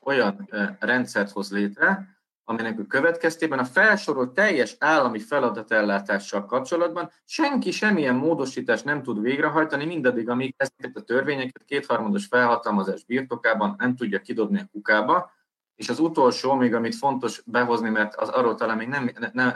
olyan 0.00 0.48
rendszert 0.78 1.30
hoz 1.30 1.52
létre, 1.52 2.20
aminek 2.44 2.78
a 2.78 2.86
következtében 2.86 3.58
a 3.58 3.64
felsorolt 3.64 4.30
teljes 4.30 4.76
állami 4.78 5.18
feladatellátással 5.18 6.46
kapcsolatban 6.46 7.10
senki 7.24 7.70
semmilyen 7.70 8.14
módosítást 8.14 8.84
nem 8.84 9.02
tud 9.02 9.20
végrehajtani, 9.20 9.84
mindaddig, 9.84 10.28
amíg 10.28 10.54
ezeket 10.56 10.96
a 10.96 11.02
törvényeket 11.02 11.64
kétharmados 11.64 12.26
felhatalmazás 12.26 13.04
birtokában 13.04 13.74
nem 13.78 13.96
tudja 13.96 14.20
kidobni 14.20 14.58
a 14.58 14.68
kukába, 14.72 15.30
és 15.74 15.88
az 15.88 15.98
utolsó, 15.98 16.54
még 16.54 16.74
amit 16.74 16.94
fontos 16.94 17.42
behozni, 17.46 17.88
mert 17.88 18.14
az 18.14 18.28
arról 18.28 18.54
talán 18.54 18.76
még 18.76 18.88
nem, 18.88 19.10
nem, 19.32 19.54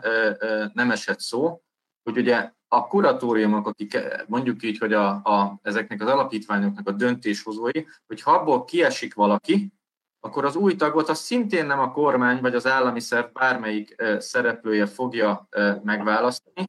nem 0.73 0.91
esett 0.91 1.21
szó, 1.21 1.63
hogy 2.03 2.19
ugye 2.19 2.53
a 2.69 2.87
kuratóriumok, 2.87 3.67
akik 3.67 3.99
mondjuk 4.27 4.63
így, 4.63 4.79
hogy 4.79 4.93
a, 4.93 5.09
a, 5.09 5.59
ezeknek 5.63 6.01
az 6.01 6.09
alapítványoknak 6.09 6.89
a 6.89 6.93
döntéshozói, 6.93 7.85
hogy 8.07 8.23
ha 8.23 8.31
abból 8.33 8.65
kiesik 8.65 9.15
valaki, 9.15 9.73
akkor 10.27 10.45
az 10.45 10.57
új 10.57 10.77
tagot 10.77 11.09
az 11.09 11.19
szintén 11.19 11.67
nem 11.67 11.79
a 11.79 11.93
kormány 11.93 12.41
vagy 12.41 12.55
az 12.55 12.67
állami 12.67 13.01
szerv 13.01 13.27
bármelyik 13.33 14.03
szereplője 14.19 14.87
fogja 14.87 15.49
megválasztani, 15.83 16.65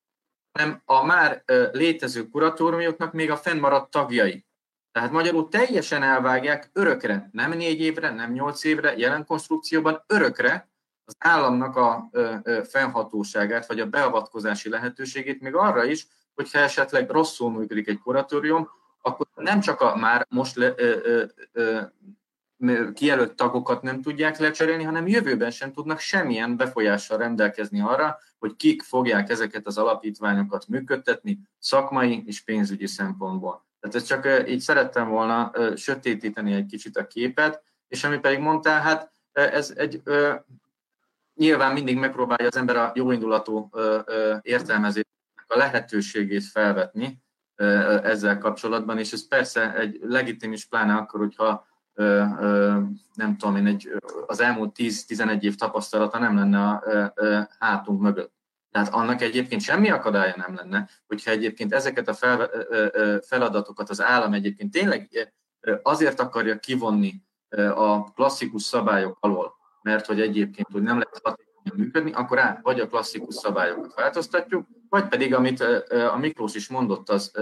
hanem 0.52 0.82
a 0.86 1.06
már 1.06 1.44
létező 1.72 2.28
kuratóriumoknak 2.28 3.14
még 3.14 3.32
a 3.32 3.38
fennmaradt 3.38 3.92
tagjai. 3.92 4.46
Tehát 4.92 5.12
magyarul 5.12 5.50
teljesen 5.50 6.04
elvágják 6.04 6.70
örökre, 6.74 7.30
nem 7.32 7.52
négy 7.52 7.80
évre, 7.80 8.10
nem 8.10 8.32
nyolc 8.32 8.64
évre, 8.64 8.98
jelen 8.98 9.26
konstrukcióban 9.26 10.04
örökre 10.08 10.70
az 11.06 11.16
államnak 11.20 11.76
a 11.76 12.10
fennhatóságát, 12.70 13.68
vagy 13.68 13.80
a 13.80 13.86
beavatkozási 13.86 14.70
lehetőségét, 14.70 15.42
még 15.42 15.56
arra 15.56 15.84
is, 15.84 16.08
hogyha 16.36 16.60
esetleg 16.60 17.10
rosszul 17.10 17.52
működik 17.52 17.88
egy 17.88 18.00
kuratórium, 18.00 18.70
akkor 19.02 19.28
nem 19.36 19.60
csak 19.60 19.82
a 19.82 19.96
már 19.96 20.26
most 20.30 20.56
le, 20.56 20.74
ö, 20.78 20.98
ö, 21.04 21.24
ö, 21.52 21.82
kijelölt 22.94 23.36
tagokat 23.36 23.82
nem 23.82 24.02
tudják 24.02 24.38
lecserélni, 24.38 24.84
hanem 24.84 25.08
jövőben 25.08 25.52
sem 25.52 25.72
tudnak 25.72 26.00
semmilyen 26.00 26.58
befolyással 26.58 27.18
rendelkezni 27.18 27.82
arra, 27.82 28.20
hogy 28.40 28.56
kik 28.56 28.82
fogják 28.82 29.30
ezeket 29.30 29.68
az 29.68 29.78
alapítványokat 29.78 30.68
működtetni 30.68 31.40
szakmai 31.60 32.24
és 32.26 32.42
pénzügyi 32.42 32.88
szempontból. 32.88 33.66
Tehát 33.80 33.96
ezt 33.96 34.08
csak 34.08 34.50
így 34.50 34.60
szerettem 34.60 35.10
volna 35.10 35.52
sötétíteni 35.76 36.54
egy 36.54 36.66
kicsit 36.66 36.98
a 36.98 37.08
képet, 37.08 37.64
és 37.88 38.04
ami 38.04 38.20
pedig 38.20 38.40
mondtál, 38.40 38.82
hát 38.82 39.12
ez 39.32 39.74
egy 39.76 40.02
nyilván 41.34 41.74
mindig 41.74 41.98
megpróbálja 41.98 42.48
az 42.48 42.58
ember 42.58 42.76
a 42.76 42.92
jóindulatú 42.96 43.70
értelmezésnek 44.42 45.46
a 45.48 45.58
lehetőségét 45.58 46.44
felvetni 46.44 47.22
ezzel 48.04 48.38
kapcsolatban, 48.38 49.00
és 49.00 49.12
ez 49.12 49.28
persze 49.28 49.76
egy 49.76 50.00
legitim 50.02 50.52
is 50.54 50.66
pláne 50.66 50.94
akkor, 50.94 51.20
hogyha 51.20 51.67
nem 53.14 53.38
tudom 53.38 53.56
én, 53.56 53.66
egy, 53.66 53.92
az 54.26 54.40
elmúlt 54.40 54.76
10-11 54.78 55.42
év 55.42 55.56
tapasztalata 55.56 56.20
nem 56.20 56.36
lenne 56.36 56.68
a 56.68 56.84
hátunk 57.60 58.02
mögött. 58.02 58.36
Tehát 58.72 58.94
annak 58.94 59.22
egyébként 59.22 59.62
semmi 59.62 59.90
akadálya 59.90 60.34
nem 60.38 60.56
lenne, 60.56 60.90
hogyha 61.08 61.32
egyébként 61.32 61.74
ezeket 61.74 62.08
a 62.08 62.14
fel, 62.14 62.50
feladatokat 63.22 63.90
az 63.90 64.02
állam 64.02 64.34
egyébként 64.34 64.72
tényleg 64.72 65.30
azért 65.82 66.20
akarja 66.20 66.60
kivonni 66.60 67.14
a 67.76 68.12
klasszikus 68.12 68.62
szabályok 68.62 69.18
alól, 69.20 69.54
mert 69.82 70.06
hogy 70.06 70.22
egyébként 70.22 70.68
hogy 70.72 70.82
nem 70.82 70.98
lehet 70.98 71.20
hatékonyan 71.24 71.76
működni, 71.76 72.12
akkor 72.12 72.40
át 72.40 72.60
vagy 72.62 72.80
a 72.80 72.88
klasszikus 72.88 73.36
szabályokat 73.36 73.94
változtatjuk, 73.96 74.68
vagy 74.90 75.08
pedig, 75.08 75.34
amit 75.34 75.62
a 76.12 76.18
Miklós 76.18 76.56
is 76.56 76.68
mondott 76.68 77.10
az, 77.10 77.38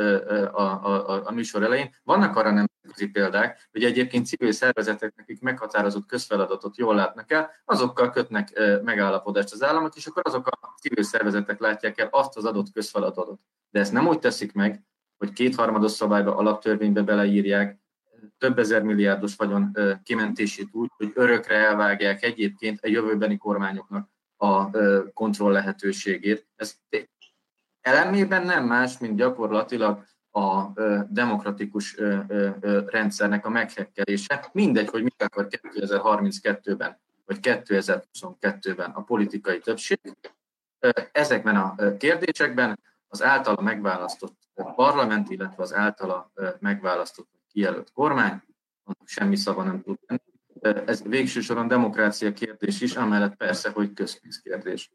a, 0.51 0.61
a, 0.61 1.21
a 1.25 1.31
műsor 1.31 1.63
elején, 1.63 1.95
vannak 2.03 2.35
arra 2.35 2.51
nemzetközi 2.85 3.11
példák, 3.11 3.67
hogy 3.71 3.83
egyébként 3.83 4.25
civil 4.25 4.51
szervezetek, 4.51 5.13
akik 5.17 5.41
meghatározott 5.41 6.05
közfeladatot 6.05 6.77
jól 6.77 6.95
látnak 6.95 7.31
el, 7.31 7.51
azokkal 7.65 8.09
kötnek 8.09 8.61
megállapodást 8.83 9.53
az 9.53 9.63
államok, 9.63 9.95
és 9.95 10.05
akkor 10.05 10.21
azok 10.25 10.47
a 10.47 10.73
civil 10.81 11.03
szervezetek 11.03 11.59
látják 11.59 11.99
el 11.99 12.07
azt 12.11 12.37
az 12.37 12.45
adott 12.45 12.71
közfeladatot. 12.71 13.39
De 13.69 13.79
ezt 13.79 13.91
nem 13.91 14.07
úgy 14.07 14.19
teszik 14.19 14.53
meg, 14.53 14.83
hogy 15.17 15.33
kétharmados 15.33 15.91
szabályba, 15.91 16.35
alaptörvénybe 16.35 17.01
beleírják, 17.01 17.79
több 18.37 18.59
ezer 18.59 18.81
milliárdos 18.81 19.35
vagyon 19.35 19.77
kimentését 20.03 20.67
úgy, 20.71 20.89
hogy 20.97 21.11
örökre 21.15 21.55
elvágják 21.55 22.23
egyébként 22.23 22.79
a 22.81 22.87
jövőbeni 22.87 23.37
kormányoknak 23.37 24.09
a 24.37 24.69
kontroll 25.13 25.51
lehetőségét. 25.51 26.47
Ez 26.55 26.75
elemében 27.81 28.45
nem 28.45 28.65
más, 28.65 28.97
mint 28.97 29.17
gyakorlatilag 29.17 30.05
a 30.35 30.73
demokratikus 31.09 31.97
rendszernek 32.85 33.45
a 33.45 33.49
meghekkelése. 33.49 34.49
Mindegy, 34.51 34.89
hogy 34.89 35.03
mit 35.03 35.23
akar 35.23 35.47
2032-ben 35.49 36.99
vagy 37.25 37.37
2022-ben 37.41 38.91
a 38.91 39.01
politikai 39.01 39.59
többség. 39.59 39.99
Ezekben 41.11 41.55
a 41.55 41.75
kérdésekben 41.97 42.79
az 43.07 43.23
általa 43.23 43.61
megválasztott 43.61 44.37
parlament, 44.75 45.29
illetve 45.29 45.63
az 45.63 45.73
általa 45.73 46.31
megválasztott 46.59 47.29
kijelölt 47.47 47.91
kormány, 47.91 48.41
annak 48.83 49.07
semmi 49.07 49.35
szava 49.35 49.63
nem 49.63 49.81
tud 49.81 49.97
lenni. 50.07 50.85
Ez 50.85 51.03
végső 51.03 51.41
soron 51.41 51.67
demokrácia 51.67 52.33
kérdés 52.33 52.81
is, 52.81 52.95
amellett 52.95 53.35
persze, 53.35 53.69
hogy 53.69 53.93
közpénzkérdés. 53.93 54.91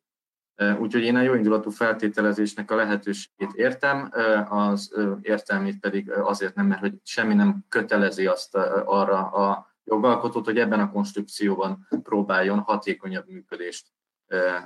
Úgyhogy 0.79 1.03
én 1.03 1.17
a 1.17 1.21
jóindulatú 1.21 1.71
feltételezésnek 1.71 2.71
a 2.71 2.75
lehetőségét 2.75 3.53
értem, 3.55 4.11
az 4.49 4.95
értelmét 5.21 5.81
pedig 5.81 6.11
azért 6.11 6.55
nem, 6.55 6.67
mert 6.67 6.81
hogy 6.81 6.95
semmi 7.03 7.35
nem 7.35 7.65
kötelezi 7.69 8.27
azt 8.27 8.55
arra 8.85 9.31
a 9.31 9.75
jogalkotót, 9.85 10.45
hogy 10.45 10.59
ebben 10.59 10.81
a 10.81 10.91
konstrukcióban 10.91 11.89
próbáljon 12.03 12.59
hatékonyabb 12.59 13.29
működést 13.29 13.87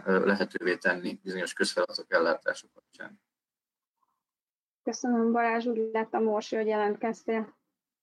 lehetővé 0.05 0.76
tenni 0.76 1.20
bizonyos 1.22 1.53
közfeladatok 1.53 2.12
ellátása 2.12 2.66
kapcsán. 2.74 3.20
Köszönöm 4.82 5.32
Balázs, 5.32 5.66
úgy 5.66 5.90
láttam, 5.92 6.22
Morsi, 6.22 6.57
hogy 6.57 6.66
jelentkeztél. 6.66 7.57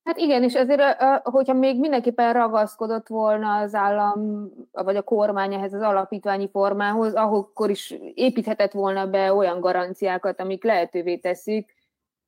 Hát 0.03 0.17
igen, 0.17 0.43
és 0.43 0.53
ezért, 0.53 0.81
hogyha 1.23 1.53
még 1.53 1.79
mindenképpen 1.79 2.33
ragaszkodott 2.33 3.07
volna 3.07 3.57
az 3.57 3.73
állam, 3.73 4.49
vagy 4.71 4.95
a 4.95 5.01
kormány 5.01 5.53
ehhez 5.53 5.73
az 5.73 5.81
alapítványi 5.81 6.49
formához, 6.49 7.13
akkor 7.13 7.69
is 7.69 7.95
építhetett 8.13 8.71
volna 8.71 9.07
be 9.07 9.33
olyan 9.33 9.59
garanciákat, 9.59 10.39
amik 10.39 10.63
lehetővé 10.63 11.17
teszik, 11.17 11.75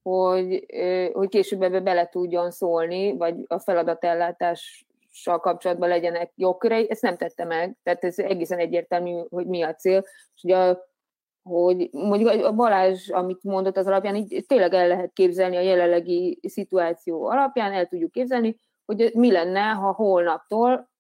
hogy, 0.01 0.65
hogy 1.13 1.29
később 1.29 1.61
ebbe 1.61 1.79
bele 1.79 2.07
tudjon 2.07 2.51
szólni, 2.51 3.17
vagy 3.17 3.35
a 3.47 3.59
feladatellátással 3.59 5.39
kapcsolatban 5.39 5.89
legyenek 5.89 6.31
jogkörei. 6.35 6.89
Ezt 6.89 7.01
nem 7.01 7.17
tette 7.17 7.45
meg, 7.45 7.77
tehát 7.83 8.03
ez 8.03 8.19
egészen 8.19 8.59
egyértelmű, 8.59 9.21
hogy 9.29 9.45
mi 9.45 9.61
a 9.61 9.73
cél. 9.73 10.03
És 10.35 10.43
ugye 10.43 10.57
a 10.57 10.92
hogy 11.43 11.89
mondjuk 11.91 12.29
a 12.29 12.53
Balázs, 12.53 13.09
amit 13.09 13.43
mondott 13.43 13.77
az 13.77 13.87
alapján, 13.87 14.15
így 14.15 14.45
tényleg 14.47 14.73
el 14.73 14.87
lehet 14.87 15.13
képzelni 15.13 15.55
a 15.55 15.61
jelenlegi 15.61 16.39
szituáció 16.47 17.25
alapján, 17.25 17.73
el 17.73 17.85
tudjuk 17.85 18.11
képzelni, 18.11 18.57
hogy 18.85 19.11
mi 19.13 19.31
lenne, 19.31 19.61
ha 19.61 19.91
holnaptól 19.91 20.91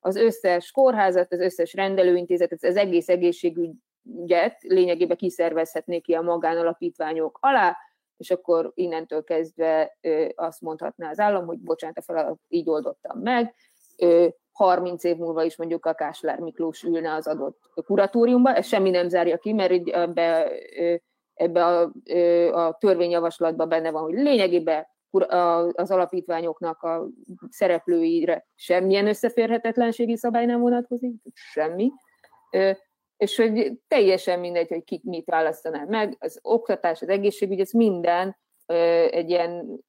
az 0.00 0.16
összes 0.16 0.70
kórházat, 0.70 1.32
az 1.32 1.40
összes 1.40 1.74
rendelőintézetet, 1.74 2.64
az 2.64 2.76
egész 2.76 3.08
egészségügyet 3.08 4.62
lényegében 4.62 5.16
kiszervezhetnék 5.16 6.02
ki 6.02 6.12
a 6.12 6.22
magánalapítványok 6.22 7.38
alá, 7.40 7.76
és 8.16 8.30
akkor 8.30 8.72
innentől 8.74 9.24
kezdve 9.24 9.98
azt 10.34 10.60
mondhatná 10.60 11.10
az 11.10 11.18
állam, 11.18 11.46
hogy 11.46 11.58
bocsánat, 11.58 11.98
a 11.98 12.02
feladat 12.02 12.38
így 12.48 12.68
oldottam 12.68 13.18
meg, 13.18 13.54
30 14.64 15.04
év 15.04 15.16
múlva 15.16 15.44
is 15.44 15.56
mondjuk 15.56 15.86
a 15.86 15.92
Kásler 15.92 16.38
Miklós 16.38 16.82
ülne 16.82 17.14
az 17.14 17.26
adott 17.26 17.58
kuratóriumba, 17.86 18.54
ez 18.54 18.66
semmi 18.66 18.90
nem 18.90 19.08
zárja 19.08 19.38
ki, 19.38 19.52
mert 19.52 19.88
ebbe 19.88 20.52
ebbe 21.34 21.64
a, 21.64 21.92
a 22.66 22.76
törvényjavaslatban 22.80 23.68
benne 23.68 23.90
van, 23.90 24.02
hogy 24.02 24.12
lényegében 24.12 24.86
az 25.72 25.90
alapítványoknak 25.90 26.82
a 26.82 27.08
szereplőire 27.48 28.46
semmilyen 28.54 29.06
összeférhetetlenségi 29.06 30.16
szabály 30.16 30.46
nem 30.46 30.60
vonatkozik, 30.60 31.14
semmi, 31.34 31.92
és 33.16 33.36
hogy 33.36 33.72
teljesen 33.88 34.40
mindegy, 34.40 34.68
hogy 34.68 34.84
kik 34.84 35.04
mit 35.04 35.24
választanál 35.24 35.86
meg, 35.86 36.16
az 36.18 36.38
oktatás, 36.42 37.02
az 37.02 37.08
egészségügy, 37.08 37.60
ez 37.60 37.70
minden 37.70 38.36
egy 39.10 39.30
ilyen 39.30 39.82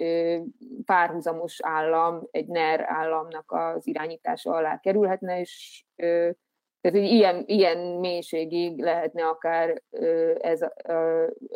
párhuzamos 0.86 1.58
állam, 1.62 2.28
egy 2.32 2.48
NER 2.48 2.86
államnak 2.88 3.52
az 3.52 3.88
irányítása 3.88 4.52
alá 4.52 4.80
kerülhetne, 4.80 5.40
és 5.40 5.84
tehát, 6.82 6.98
hogy 6.98 7.08
ilyen, 7.08 7.44
ilyen 7.46 7.78
mélységig 7.78 8.80
lehetne 8.80 9.28
akár 9.28 9.82
ez, 10.40 10.60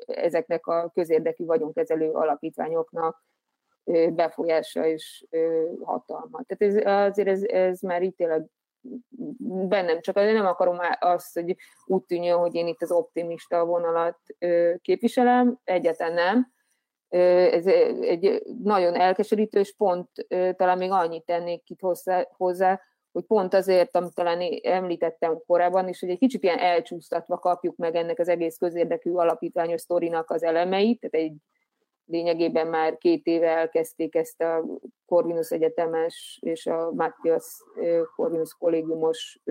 ezeknek 0.06 0.68
a 0.68 0.90
közérdekű 0.94 1.46
vagyonkezelő 1.46 2.12
alapítványoknak 2.12 3.24
befolyása 4.10 4.86
és 4.86 5.26
hatalma. 5.82 6.42
Tehát 6.48 6.76
ez, 6.76 7.10
azért 7.10 7.28
ez, 7.28 7.44
ez 7.44 7.82
már 7.82 8.02
itt 8.02 8.18
tényleg 8.18 8.46
bennem, 9.68 10.02
csak 10.02 10.16
nem 10.16 10.46
akarom 10.46 10.78
azt, 11.00 11.34
hogy 11.34 11.56
úgy 11.86 12.04
tűnjön, 12.04 12.38
hogy 12.38 12.56
én 12.56 12.68
itt 12.68 12.82
az 12.82 12.92
optimista 12.92 13.66
vonalat 13.66 14.20
képviselem, 14.82 15.60
egyáltalán 15.64 16.14
nem. 16.14 16.54
Ez 17.10 17.66
egy 18.02 18.42
nagyon 18.64 18.96
elkeserítő, 18.96 19.62
pont 19.78 20.10
talán 20.56 20.78
még 20.78 20.92
annyit 20.92 21.26
tennék 21.26 21.70
itt 21.70 21.80
hozzá, 21.80 22.28
hozzá 22.38 22.82
hogy 23.16 23.24
pont 23.24 23.54
azért, 23.54 23.96
amit 23.96 24.14
talán 24.14 24.42
említettem 24.64 25.42
korábban 25.46 25.88
is, 25.88 26.00
hogy 26.00 26.10
egy 26.10 26.18
kicsit 26.18 26.44
ilyen 26.44 26.58
elcsúsztatva 26.58 27.38
kapjuk 27.38 27.76
meg 27.76 27.96
ennek 27.96 28.20
az 28.20 28.28
egész 28.28 28.58
közérdekű 28.58 29.12
alapítványos 29.12 29.82
sztorinak 29.82 30.30
az 30.30 30.44
elemeit, 30.44 31.00
tehát 31.00 31.28
egy 31.28 31.36
lényegében 32.06 32.68
már 32.68 32.98
két 32.98 33.26
éve 33.26 33.48
elkezdték 33.48 34.16
ezt 34.16 34.42
a 34.42 34.66
Corvinus 35.06 35.50
Egyetemes 35.50 36.40
és 36.42 36.66
a 36.66 36.92
Matthias 36.92 37.64
Corvinus 38.16 38.54
kollégiumos 38.54 39.42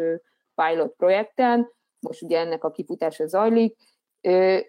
pilot 0.54 0.94
projekten, 0.96 1.72
most 2.00 2.22
ugye 2.22 2.38
ennek 2.38 2.64
a 2.64 2.70
kifutása 2.70 3.26
zajlik, 3.26 3.76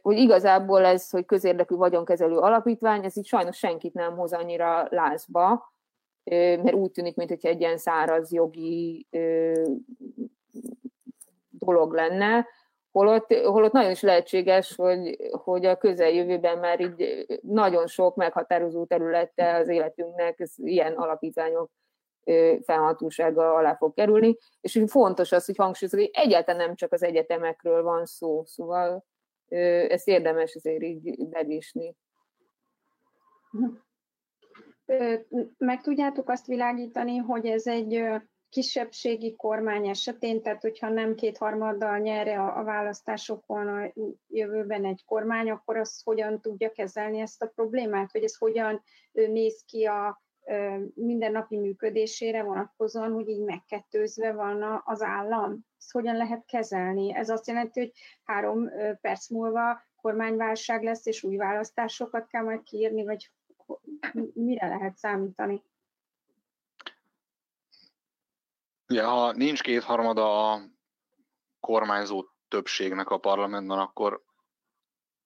hogy 0.01 0.17
igazából 0.17 0.85
ez, 0.85 1.09
hogy 1.09 1.25
közérdekű 1.25 1.75
vagyonkezelő 1.75 2.37
alapítvány, 2.37 3.03
ez 3.03 3.17
így 3.17 3.25
sajnos 3.25 3.57
senkit 3.57 3.93
nem 3.93 4.15
hoz 4.15 4.33
annyira 4.33 4.87
lázba, 4.89 5.73
mert 6.23 6.73
úgy 6.73 6.91
tűnik, 6.91 7.15
mintha 7.15 7.49
egy 7.49 7.59
ilyen 7.59 7.77
száraz 7.77 8.33
jogi 8.33 9.07
dolog 11.49 11.93
lenne, 11.93 12.47
holott, 12.91 13.33
holott 13.33 13.71
nagyon 13.71 13.91
is 13.91 14.01
lehetséges, 14.01 14.75
hogy, 14.75 15.17
hogy 15.31 15.65
a 15.65 15.77
közeljövőben 15.77 16.57
már 16.57 16.79
így 16.79 17.25
nagyon 17.41 17.87
sok 17.87 18.15
meghatározó 18.15 18.85
területe 18.85 19.55
az 19.55 19.67
életünknek 19.67 20.39
ez 20.39 20.51
ilyen 20.57 20.93
alapítványok 20.93 21.71
felhatósága 22.65 23.53
alá 23.53 23.75
fog 23.75 23.93
kerülni, 23.93 24.37
és 24.61 24.83
fontos 24.87 25.31
az, 25.31 25.45
hogy 25.45 25.55
hangsúlyozok, 25.55 25.99
hogy 25.99 26.09
egyáltalán 26.13 26.65
nem 26.65 26.75
csak 26.75 26.93
az 26.93 27.03
egyetemekről 27.03 27.83
van 27.83 28.05
szó, 28.05 28.43
szóval 28.45 29.05
ezt 29.47 30.07
érdemes 30.07 30.55
azért 30.55 30.83
így 30.83 31.27
bevésni. 31.29 31.95
Meg 35.57 35.81
tudjátok 35.81 36.29
azt 36.29 36.45
világítani, 36.45 37.17
hogy 37.17 37.45
ez 37.45 37.67
egy 37.67 38.05
kisebbségi 38.49 39.35
kormány 39.35 39.87
esetén, 39.87 40.41
tehát 40.41 40.61
hogyha 40.61 40.89
nem 40.89 41.15
kétharmaddal 41.15 41.97
nyer 41.97 42.27
a, 42.27 42.63
választásokon 42.63 43.67
a 43.67 43.91
jövőben 44.27 44.85
egy 44.85 45.03
kormány, 45.05 45.49
akkor 45.49 45.77
az 45.77 46.01
hogyan 46.03 46.41
tudja 46.41 46.71
kezelni 46.71 47.19
ezt 47.19 47.41
a 47.41 47.51
problémát, 47.55 48.11
hogy 48.11 48.23
ez 48.23 48.37
hogyan 48.37 48.83
néz 49.11 49.63
ki 49.65 49.85
a 49.85 50.23
mindennapi 50.93 51.57
működésére 51.57 52.43
vonatkozóan, 52.43 53.11
hogy 53.11 53.27
így 53.27 53.43
megkettőzve 53.43 54.33
van 54.33 54.81
az 54.85 55.01
állam. 55.01 55.65
Ezt 55.77 55.91
hogyan 55.91 56.15
lehet 56.15 56.45
kezelni? 56.45 57.15
Ez 57.15 57.29
azt 57.29 57.47
jelenti, 57.47 57.79
hogy 57.79 57.91
három 58.23 58.69
perc 59.01 59.29
múlva 59.29 59.81
kormányválság 60.01 60.83
lesz, 60.83 61.05
és 61.05 61.23
új 61.23 61.35
választásokat 61.35 62.27
kell 62.27 62.43
majd 62.43 62.63
kiírni, 62.63 63.03
vagy 63.03 63.31
mire 64.33 64.67
lehet 64.67 64.95
számítani? 64.95 65.63
Ja, 68.87 69.07
ha 69.07 69.31
nincs 69.31 69.61
kétharmada 69.61 70.51
a 70.51 70.61
kormányzó 71.59 72.25
többségnek 72.47 73.09
a 73.09 73.17
parlamentben, 73.17 73.79
akkor 73.79 74.23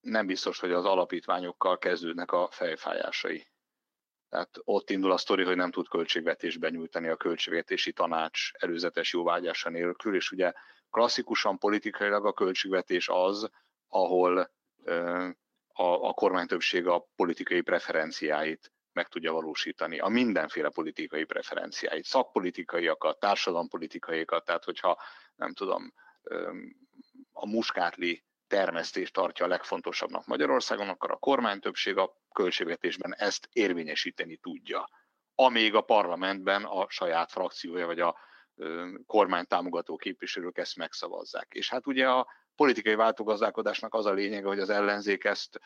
nem 0.00 0.26
biztos, 0.26 0.60
hogy 0.60 0.72
az 0.72 0.84
alapítványokkal 0.84 1.78
kezdődnek 1.78 2.32
a 2.32 2.48
fejfájásai. 2.50 3.48
Tehát 4.30 4.50
ott 4.64 4.90
indul 4.90 5.12
a 5.12 5.16
sztori, 5.16 5.44
hogy 5.44 5.56
nem 5.56 5.70
tud 5.70 5.88
költségvetésben 5.88 6.72
nyújtani 6.72 7.08
a 7.08 7.16
költségvetési 7.16 7.92
tanács 7.92 8.50
előzetes 8.52 9.12
jóvágyása 9.12 9.70
nélkül, 9.70 10.14
és 10.14 10.30
ugye 10.30 10.52
klasszikusan 10.90 11.58
politikailag 11.58 12.26
a 12.26 12.32
költségvetés 12.32 13.08
az, 13.08 13.50
ahol 13.88 14.50
a, 15.72 15.82
a 15.82 16.12
kormány 16.12 16.46
többség 16.46 16.86
a 16.86 17.08
politikai 17.16 17.60
preferenciáit 17.60 18.72
meg 18.92 19.08
tudja 19.08 19.32
valósítani, 19.32 19.98
a 19.98 20.08
mindenféle 20.08 20.68
politikai 20.68 21.24
preferenciáit, 21.24 22.04
szakpolitikaiakat, 22.04 23.18
társadalompolitikaiakat, 23.18 24.44
tehát 24.44 24.64
hogyha 24.64 25.02
nem 25.36 25.52
tudom, 25.52 25.92
a 27.32 27.46
muskátli 27.46 28.24
termesztést 28.50 29.12
tartja 29.12 29.44
a 29.44 29.48
legfontosabbnak 29.48 30.26
Magyarországon, 30.26 30.88
akkor 30.88 31.10
a 31.10 31.16
kormány 31.16 31.60
többség 31.60 31.96
a 31.96 32.16
költségvetésben 32.32 33.14
ezt 33.14 33.48
érvényesíteni 33.52 34.36
tudja. 34.36 34.88
Amíg 35.34 35.74
a 35.74 35.80
parlamentben 35.80 36.64
a 36.64 36.86
saját 36.88 37.30
frakciója 37.30 37.86
vagy 37.86 38.00
a 38.00 38.16
kormány 39.06 39.46
támogató 39.46 39.96
képviselők 39.96 40.58
ezt 40.58 40.76
megszavazzák. 40.76 41.46
És 41.50 41.70
hát 41.70 41.86
ugye 41.86 42.08
a 42.08 42.26
politikai 42.56 42.94
váltogazdálkodásnak 42.94 43.94
az 43.94 44.06
a 44.06 44.12
lényege, 44.12 44.46
hogy 44.46 44.60
az 44.60 44.70
ellenzék 44.70 45.24
ezt 45.24 45.60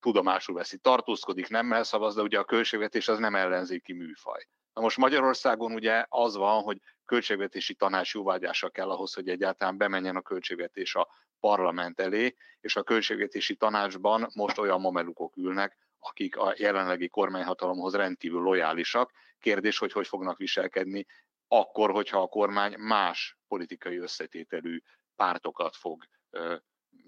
tudomásul 0.00 0.54
veszi, 0.54 0.78
tartózkodik, 0.78 1.48
nem 1.48 1.72
elszavaz, 1.72 2.14
de 2.14 2.22
ugye 2.22 2.38
a 2.38 2.44
költségvetés 2.44 3.08
az 3.08 3.18
nem 3.18 3.34
ellenzéki 3.34 3.92
műfaj. 3.92 4.46
Na 4.72 4.80
most 4.80 4.96
Magyarországon 4.96 5.72
ugye 5.72 6.04
az 6.08 6.36
van, 6.36 6.62
hogy 6.62 6.78
költségvetési 7.04 7.74
tanács 7.74 8.14
jóvágyása 8.14 8.68
kell 8.68 8.90
ahhoz, 8.90 9.14
hogy 9.14 9.28
egyáltalán 9.28 9.76
bemenjen 9.76 10.16
a 10.16 10.22
költségvetés 10.22 10.94
a 10.94 11.08
parlament 11.42 12.00
elé, 12.00 12.34
és 12.60 12.76
a 12.76 12.82
költségvetési 12.82 13.56
tanácsban 13.56 14.28
most 14.34 14.58
olyan 14.58 14.80
mamelukok 14.80 15.36
ülnek, 15.36 15.76
akik 15.98 16.36
a 16.36 16.54
jelenlegi 16.56 17.08
kormányhatalomhoz 17.08 17.94
rendkívül 17.94 18.40
lojálisak. 18.40 19.12
Kérdés, 19.38 19.78
hogy 19.78 19.92
hogy 19.92 20.06
fognak 20.06 20.36
viselkedni 20.36 21.06
akkor, 21.48 21.90
hogyha 21.90 22.22
a 22.22 22.28
kormány 22.28 22.74
más 22.78 23.38
politikai 23.48 23.98
összetételű 23.98 24.82
pártokat 25.16 25.76
fog 25.76 26.04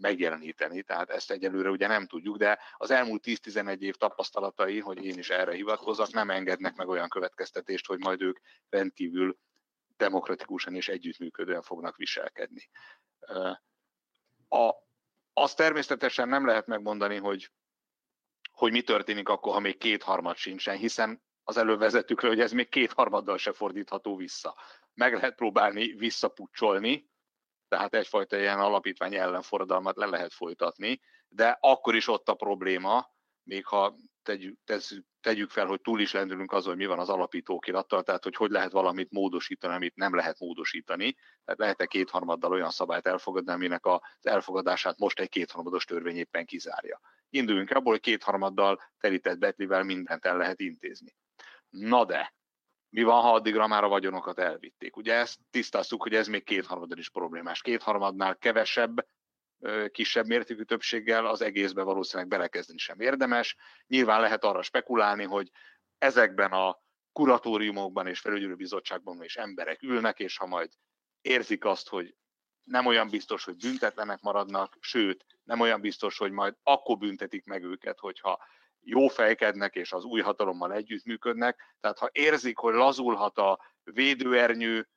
megjeleníteni, 0.00 0.82
tehát 0.82 1.10
ezt 1.10 1.30
egyelőre 1.30 1.70
ugye 1.70 1.86
nem 1.86 2.06
tudjuk, 2.06 2.36
de 2.36 2.58
az 2.76 2.90
elmúlt 2.90 3.22
10-11 3.26 3.78
év 3.78 3.94
tapasztalatai, 3.94 4.80
hogy 4.80 5.04
én 5.04 5.18
is 5.18 5.30
erre 5.30 5.54
hivatkozok, 5.54 6.12
nem 6.12 6.30
engednek 6.30 6.74
meg 6.74 6.88
olyan 6.88 7.08
következtetést, 7.08 7.86
hogy 7.86 7.98
majd 7.98 8.22
ők 8.22 8.38
rendkívül 8.68 9.38
demokratikusan 9.96 10.74
és 10.74 10.88
együttműködően 10.88 11.62
fognak 11.62 11.96
viselkedni. 11.96 12.68
A, 14.54 14.74
azt 15.32 15.56
természetesen 15.56 16.28
nem 16.28 16.46
lehet 16.46 16.66
megmondani, 16.66 17.16
hogy, 17.16 17.50
hogy 18.50 18.72
mi 18.72 18.82
történik 18.82 19.28
akkor, 19.28 19.52
ha 19.52 19.58
még 19.58 19.78
kétharmad 19.78 20.36
sincsen, 20.36 20.76
hiszen 20.76 21.22
az 21.42 21.56
le, 21.56 22.28
hogy 22.28 22.40
ez 22.40 22.52
még 22.52 22.68
kétharmaddal 22.68 23.38
se 23.38 23.52
fordítható 23.52 24.16
vissza. 24.16 24.56
Meg 24.94 25.14
lehet 25.14 25.34
próbálni 25.34 25.92
visszapucsolni, 25.92 27.10
tehát 27.68 27.94
egyfajta 27.94 28.38
ilyen 28.38 28.60
alapítvány 28.60 29.14
ellenforradalmat 29.14 29.96
le 29.96 30.06
lehet 30.06 30.32
folytatni, 30.32 31.00
de 31.28 31.58
akkor 31.60 31.94
is 31.94 32.08
ott 32.08 32.28
a 32.28 32.34
probléma, 32.34 33.10
még 33.42 33.66
ha 33.66 33.96
tegyük, 34.24 34.58
tezzük, 34.64 35.06
tegyük 35.20 35.50
fel, 35.50 35.66
hogy 35.66 35.80
túl 35.80 36.00
is 36.00 36.12
lendülünk 36.12 36.52
azon, 36.52 36.68
hogy 36.68 36.82
mi 36.82 36.86
van 36.86 36.98
az 36.98 37.08
alapítókirattal, 37.08 38.02
tehát 38.02 38.24
hogy 38.24 38.36
hogy 38.36 38.50
lehet 38.50 38.72
valamit 38.72 39.10
módosítani, 39.10 39.74
amit 39.74 39.96
nem 39.96 40.14
lehet 40.14 40.38
módosítani. 40.38 41.14
Tehát 41.44 41.60
lehet-e 41.60 41.86
kétharmaddal 41.86 42.52
olyan 42.52 42.70
szabályt 42.70 43.06
elfogadni, 43.06 43.52
aminek 43.52 43.86
az 43.86 44.00
elfogadását 44.22 44.98
most 44.98 45.20
egy 45.20 45.28
kétharmados 45.28 45.84
törvény 45.84 46.16
éppen 46.16 46.44
kizárja. 46.44 47.00
Induljunk 47.30 47.70
abból, 47.70 47.92
hogy 47.92 48.00
kétharmaddal 48.00 48.80
telített 48.98 49.38
betlivel 49.38 49.82
mindent 49.82 50.24
el 50.24 50.36
lehet 50.36 50.60
intézni. 50.60 51.16
Na 51.68 52.04
de, 52.04 52.34
mi 52.94 53.02
van, 53.02 53.22
ha 53.22 53.32
addigra 53.32 53.66
már 53.66 53.84
a 53.84 53.88
vagyonokat 53.88 54.38
elvitték? 54.38 54.96
Ugye 54.96 55.14
ezt 55.14 55.38
tisztáztuk, 55.50 56.02
hogy 56.02 56.14
ez 56.14 56.26
még 56.26 56.44
kétharmadon 56.44 56.98
is 56.98 57.10
problémás. 57.10 57.62
Kétharmadnál 57.62 58.36
kevesebb, 58.36 59.06
kisebb 59.90 60.26
mértékű 60.26 60.62
többséggel 60.62 61.26
az 61.26 61.42
egészbe 61.42 61.82
valószínűleg 61.82 62.28
belekezdeni 62.28 62.78
sem 62.78 63.00
érdemes. 63.00 63.56
Nyilván 63.86 64.20
lehet 64.20 64.44
arra 64.44 64.62
spekulálni, 64.62 65.24
hogy 65.24 65.50
ezekben 65.98 66.52
a 66.52 66.82
kuratóriumokban 67.12 68.06
és 68.06 68.20
felügyelőbizottságban 68.20 69.22
is 69.22 69.36
emberek 69.36 69.82
ülnek, 69.82 70.18
és 70.18 70.36
ha 70.36 70.46
majd 70.46 70.70
érzik 71.20 71.64
azt, 71.64 71.88
hogy 71.88 72.14
nem 72.64 72.86
olyan 72.86 73.08
biztos, 73.08 73.44
hogy 73.44 73.56
büntetlenek 73.56 74.20
maradnak, 74.20 74.76
sőt, 74.80 75.24
nem 75.44 75.60
olyan 75.60 75.80
biztos, 75.80 76.18
hogy 76.18 76.32
majd 76.32 76.54
akkor 76.62 76.98
büntetik 76.98 77.44
meg 77.44 77.62
őket, 77.62 77.98
hogyha 77.98 78.38
jó 78.80 79.08
fejkednek 79.08 79.74
és 79.74 79.92
az 79.92 80.04
új 80.04 80.20
hatalommal 80.20 80.72
együttműködnek. 80.72 81.76
Tehát 81.80 81.98
ha 81.98 82.08
érzik, 82.12 82.58
hogy 82.58 82.74
lazulhat 82.74 83.38
a 83.38 83.58
védőernyő, 83.82 84.88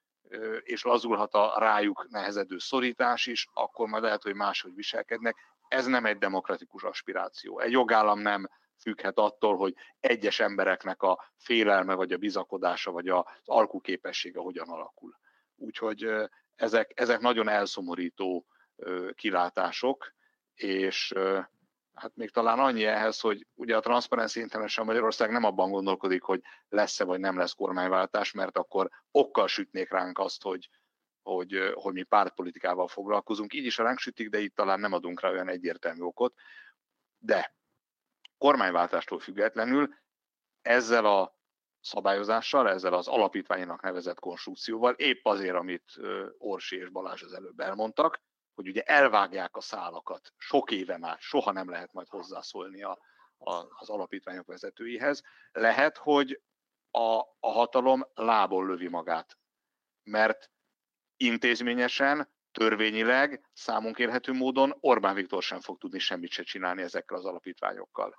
és 0.63 0.83
lazulhat 0.83 1.33
a 1.33 1.55
rájuk 1.57 2.07
nehezedő 2.09 2.57
szorítás 2.57 3.25
is, 3.25 3.47
akkor 3.53 3.87
majd 3.87 4.03
lehet, 4.03 4.23
hogy 4.23 4.35
máshogy 4.35 4.75
viselkednek. 4.75 5.35
Ez 5.67 5.85
nem 5.85 6.05
egy 6.05 6.17
demokratikus 6.17 6.83
aspiráció. 6.83 7.59
Egy 7.59 7.71
jogállam 7.71 8.19
nem 8.19 8.49
függhet 8.81 9.17
attól, 9.17 9.57
hogy 9.57 9.75
egyes 9.99 10.39
embereknek 10.39 11.01
a 11.01 11.31
félelme, 11.37 11.93
vagy 11.93 12.11
a 12.11 12.17
bizakodása, 12.17 12.91
vagy 12.91 13.07
az 13.07 13.23
alkuképessége 13.45 14.39
hogyan 14.39 14.69
alakul. 14.69 15.17
Úgyhogy 15.55 16.09
ezek, 16.55 16.91
ezek 16.95 17.19
nagyon 17.19 17.47
elszomorító 17.47 18.45
kilátások, 19.13 20.13
és 20.53 21.13
hát 21.97 22.15
még 22.15 22.31
talán 22.31 22.59
annyi 22.59 22.85
ehhez, 22.85 23.19
hogy 23.19 23.47
ugye 23.53 23.75
a 23.75 23.79
Transparency 23.79 24.39
International 24.39 24.89
Magyarország 24.89 25.31
nem 25.31 25.43
abban 25.43 25.71
gondolkodik, 25.71 26.21
hogy 26.21 26.41
lesz-e 26.69 27.03
vagy 27.03 27.19
nem 27.19 27.37
lesz 27.37 27.53
kormányváltás, 27.53 28.31
mert 28.31 28.57
akkor 28.57 28.89
okkal 29.11 29.47
sütnék 29.47 29.91
ránk 29.91 30.19
azt, 30.19 30.43
hogy, 30.43 30.69
hogy, 31.21 31.71
hogy 31.73 31.93
mi 31.93 32.03
pártpolitikával 32.03 32.87
foglalkozunk. 32.87 33.53
Így 33.53 33.65
is 33.65 33.77
ránk 33.77 33.99
sütik, 33.99 34.29
de 34.29 34.39
itt 34.39 34.55
talán 34.55 34.79
nem 34.79 34.93
adunk 34.93 35.21
rá 35.21 35.29
olyan 35.29 35.49
egyértelmű 35.49 36.01
okot. 36.01 36.33
De 37.17 37.55
kormányváltástól 38.37 39.19
függetlenül 39.19 39.93
ezzel 40.61 41.05
a 41.05 41.35
szabályozással, 41.79 42.69
ezzel 42.69 42.93
az 42.93 43.07
alapítványnak 43.07 43.81
nevezett 43.81 44.19
konstrukcióval, 44.19 44.93
épp 44.93 45.25
azért, 45.25 45.55
amit 45.55 45.99
Orsi 46.37 46.77
és 46.77 46.89
Balázs 46.89 47.23
az 47.23 47.33
előbb 47.33 47.59
elmondtak, 47.59 48.21
hogy 48.57 48.67
ugye 48.67 48.81
elvágják 48.81 49.55
a 49.55 49.61
szálakat 49.61 50.33
sok 50.37 50.71
éve 50.71 50.97
már, 50.97 51.17
soha 51.19 51.51
nem 51.51 51.69
lehet 51.69 51.93
majd 51.93 52.07
hozzászólni 52.07 52.83
a, 52.83 52.99
a, 53.37 53.53
az 53.53 53.89
alapítványok 53.89 54.45
vezetőihez. 54.45 55.23
Lehet, 55.51 55.97
hogy 55.97 56.41
a, 56.91 57.19
a 57.39 57.51
hatalom 57.51 58.07
lából 58.13 58.65
lövi 58.65 58.87
magát, 58.87 59.37
mert 60.03 60.51
intézményesen, 61.17 62.29
törvényileg, 62.51 63.49
számunkérhető 63.53 64.33
módon 64.33 64.77
Orbán 64.79 65.15
Viktor 65.15 65.43
sem 65.43 65.59
fog 65.59 65.77
tudni 65.77 65.99
semmit 65.99 66.31
se 66.31 66.43
csinálni 66.43 66.81
ezekkel 66.81 67.17
az 67.17 67.25
alapítványokkal. 67.25 68.15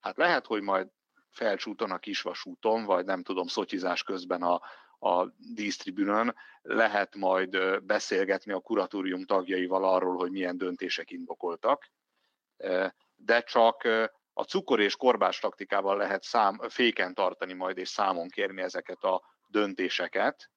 Hát 0.00 0.16
lehet, 0.16 0.46
hogy 0.46 0.62
majd 0.62 0.88
felcsúton 1.30 1.90
a 1.90 1.98
kisvasúton, 1.98 2.84
vagy 2.84 3.04
nem 3.04 3.22
tudom, 3.22 3.46
szotyizás 3.46 4.02
közben 4.02 4.42
a, 4.42 4.60
a 4.98 5.26
dísztribünön. 5.54 6.34
Lehet 6.62 7.14
majd 7.14 7.82
beszélgetni 7.82 8.52
a 8.52 8.60
kuratórium 8.60 9.24
tagjaival 9.24 9.84
arról, 9.84 10.16
hogy 10.16 10.30
milyen 10.30 10.58
döntések 10.58 11.10
indokoltak, 11.10 11.90
de 13.14 13.40
csak 13.40 13.84
a 14.32 14.42
cukor 14.42 14.80
és 14.80 14.96
korbás 14.96 15.38
taktikával 15.38 15.96
lehet 15.96 16.22
szám, 16.22 16.58
féken 16.68 17.14
tartani 17.14 17.52
majd 17.52 17.78
és 17.78 17.88
számon 17.88 18.28
kérni 18.28 18.62
ezeket 18.62 19.02
a 19.02 19.22
döntéseket, 19.46 20.50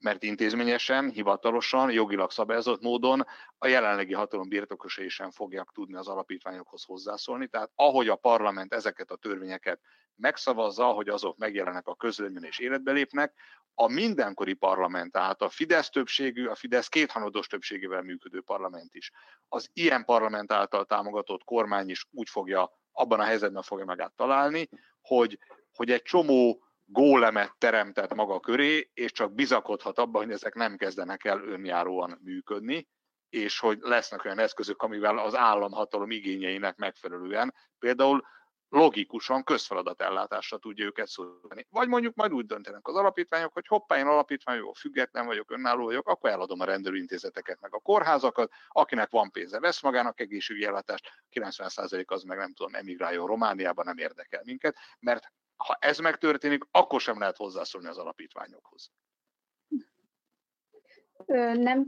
mert 0.00 0.22
intézményesen, 0.22 1.10
hivatalosan, 1.10 1.90
jogilag 1.90 2.30
szabályozott 2.30 2.82
módon 2.82 3.26
a 3.58 3.66
jelenlegi 3.66 4.12
hatalom 4.12 4.48
birtokosai 4.48 5.08
sem 5.08 5.30
fogják 5.30 5.68
tudni 5.74 5.96
az 5.96 6.08
alapítványokhoz 6.08 6.84
hozzászólni. 6.84 7.46
Tehát 7.46 7.70
ahogy 7.74 8.08
a 8.08 8.16
parlament 8.16 8.74
ezeket 8.74 9.10
a 9.10 9.16
törvényeket 9.16 9.80
megszavazza, 10.16 10.84
hogy 10.84 11.08
azok 11.08 11.36
megjelennek 11.36 11.86
a 11.86 11.94
közleményben 11.94 12.44
és 12.44 12.58
életbe 12.58 12.92
lépnek, 12.92 13.32
a 13.80 13.88
mindenkori 13.88 14.54
parlament, 14.54 15.12
tehát 15.12 15.42
a 15.42 15.48
Fidesz 15.48 15.90
többségű, 15.90 16.46
a 16.46 16.54
Fidesz 16.54 16.88
kéthanodos 16.88 17.46
többségével 17.46 18.02
működő 18.02 18.40
parlament 18.40 18.94
is. 18.94 19.10
Az 19.48 19.70
ilyen 19.72 20.04
parlament 20.04 20.52
által 20.52 20.84
támogatott 20.84 21.44
kormány 21.44 21.88
is 21.88 22.06
úgy 22.10 22.28
fogja, 22.28 22.72
abban 22.92 23.20
a 23.20 23.24
helyzetben 23.24 23.62
fogja 23.62 23.84
magát 23.84 24.12
találni, 24.16 24.68
hogy, 25.00 25.38
hogy 25.74 25.90
egy 25.90 26.02
csomó 26.02 26.67
gólemet 26.90 27.54
teremtett 27.58 28.14
maga 28.14 28.40
köré, 28.40 28.90
és 28.94 29.12
csak 29.12 29.34
bizakodhat 29.34 29.98
abban, 29.98 30.24
hogy 30.24 30.32
ezek 30.32 30.54
nem 30.54 30.76
kezdenek 30.76 31.24
el 31.24 31.42
önjáróan 31.42 32.18
működni, 32.22 32.88
és 33.28 33.58
hogy 33.58 33.78
lesznek 33.80 34.24
olyan 34.24 34.38
eszközök, 34.38 34.82
amivel 34.82 35.18
az 35.18 35.34
államhatalom 35.34 36.10
igényeinek 36.10 36.76
megfelelően 36.76 37.54
például 37.78 38.22
logikusan 38.68 39.44
közfeladatellátásra 39.44 40.58
tudja 40.58 40.84
őket 40.84 41.06
szólni. 41.06 41.66
Vagy 41.70 41.88
mondjuk 41.88 42.14
majd 42.14 42.32
úgy 42.32 42.46
döntenek 42.46 42.88
az 42.88 42.94
alapítványok, 42.94 43.52
hogy 43.52 43.66
hoppá, 43.66 43.98
én 43.98 44.06
alapítvány 44.06 44.58
vagyok, 44.58 44.76
független 44.76 45.26
vagyok, 45.26 45.50
önálló 45.50 45.84
vagyok, 45.84 46.08
akkor 46.08 46.30
eladom 46.30 46.60
a 46.60 46.64
rendelőintézeteket 46.64 47.60
meg 47.60 47.74
a 47.74 47.78
kórházakat, 47.80 48.52
akinek 48.68 49.10
van 49.10 49.30
pénze, 49.30 49.60
vesz 49.60 49.82
magának 49.82 50.20
egészségügyi 50.20 50.66
ellátást, 50.66 51.08
90% 51.30 52.06
az 52.06 52.22
meg 52.22 52.38
nem 52.38 52.52
tudom, 52.54 52.74
emigráljon 52.74 53.26
Romániába, 53.26 53.82
nem 53.82 53.98
érdekel 53.98 54.42
minket, 54.44 54.76
mert 55.00 55.32
ha 55.58 55.76
ez 55.80 55.98
megtörténik, 55.98 56.64
akkor 56.70 57.00
sem 57.00 57.18
lehet 57.18 57.36
hozzászólni 57.36 57.88
az 57.88 57.98
alapítványokhoz. 57.98 58.92
Nem, 61.54 61.86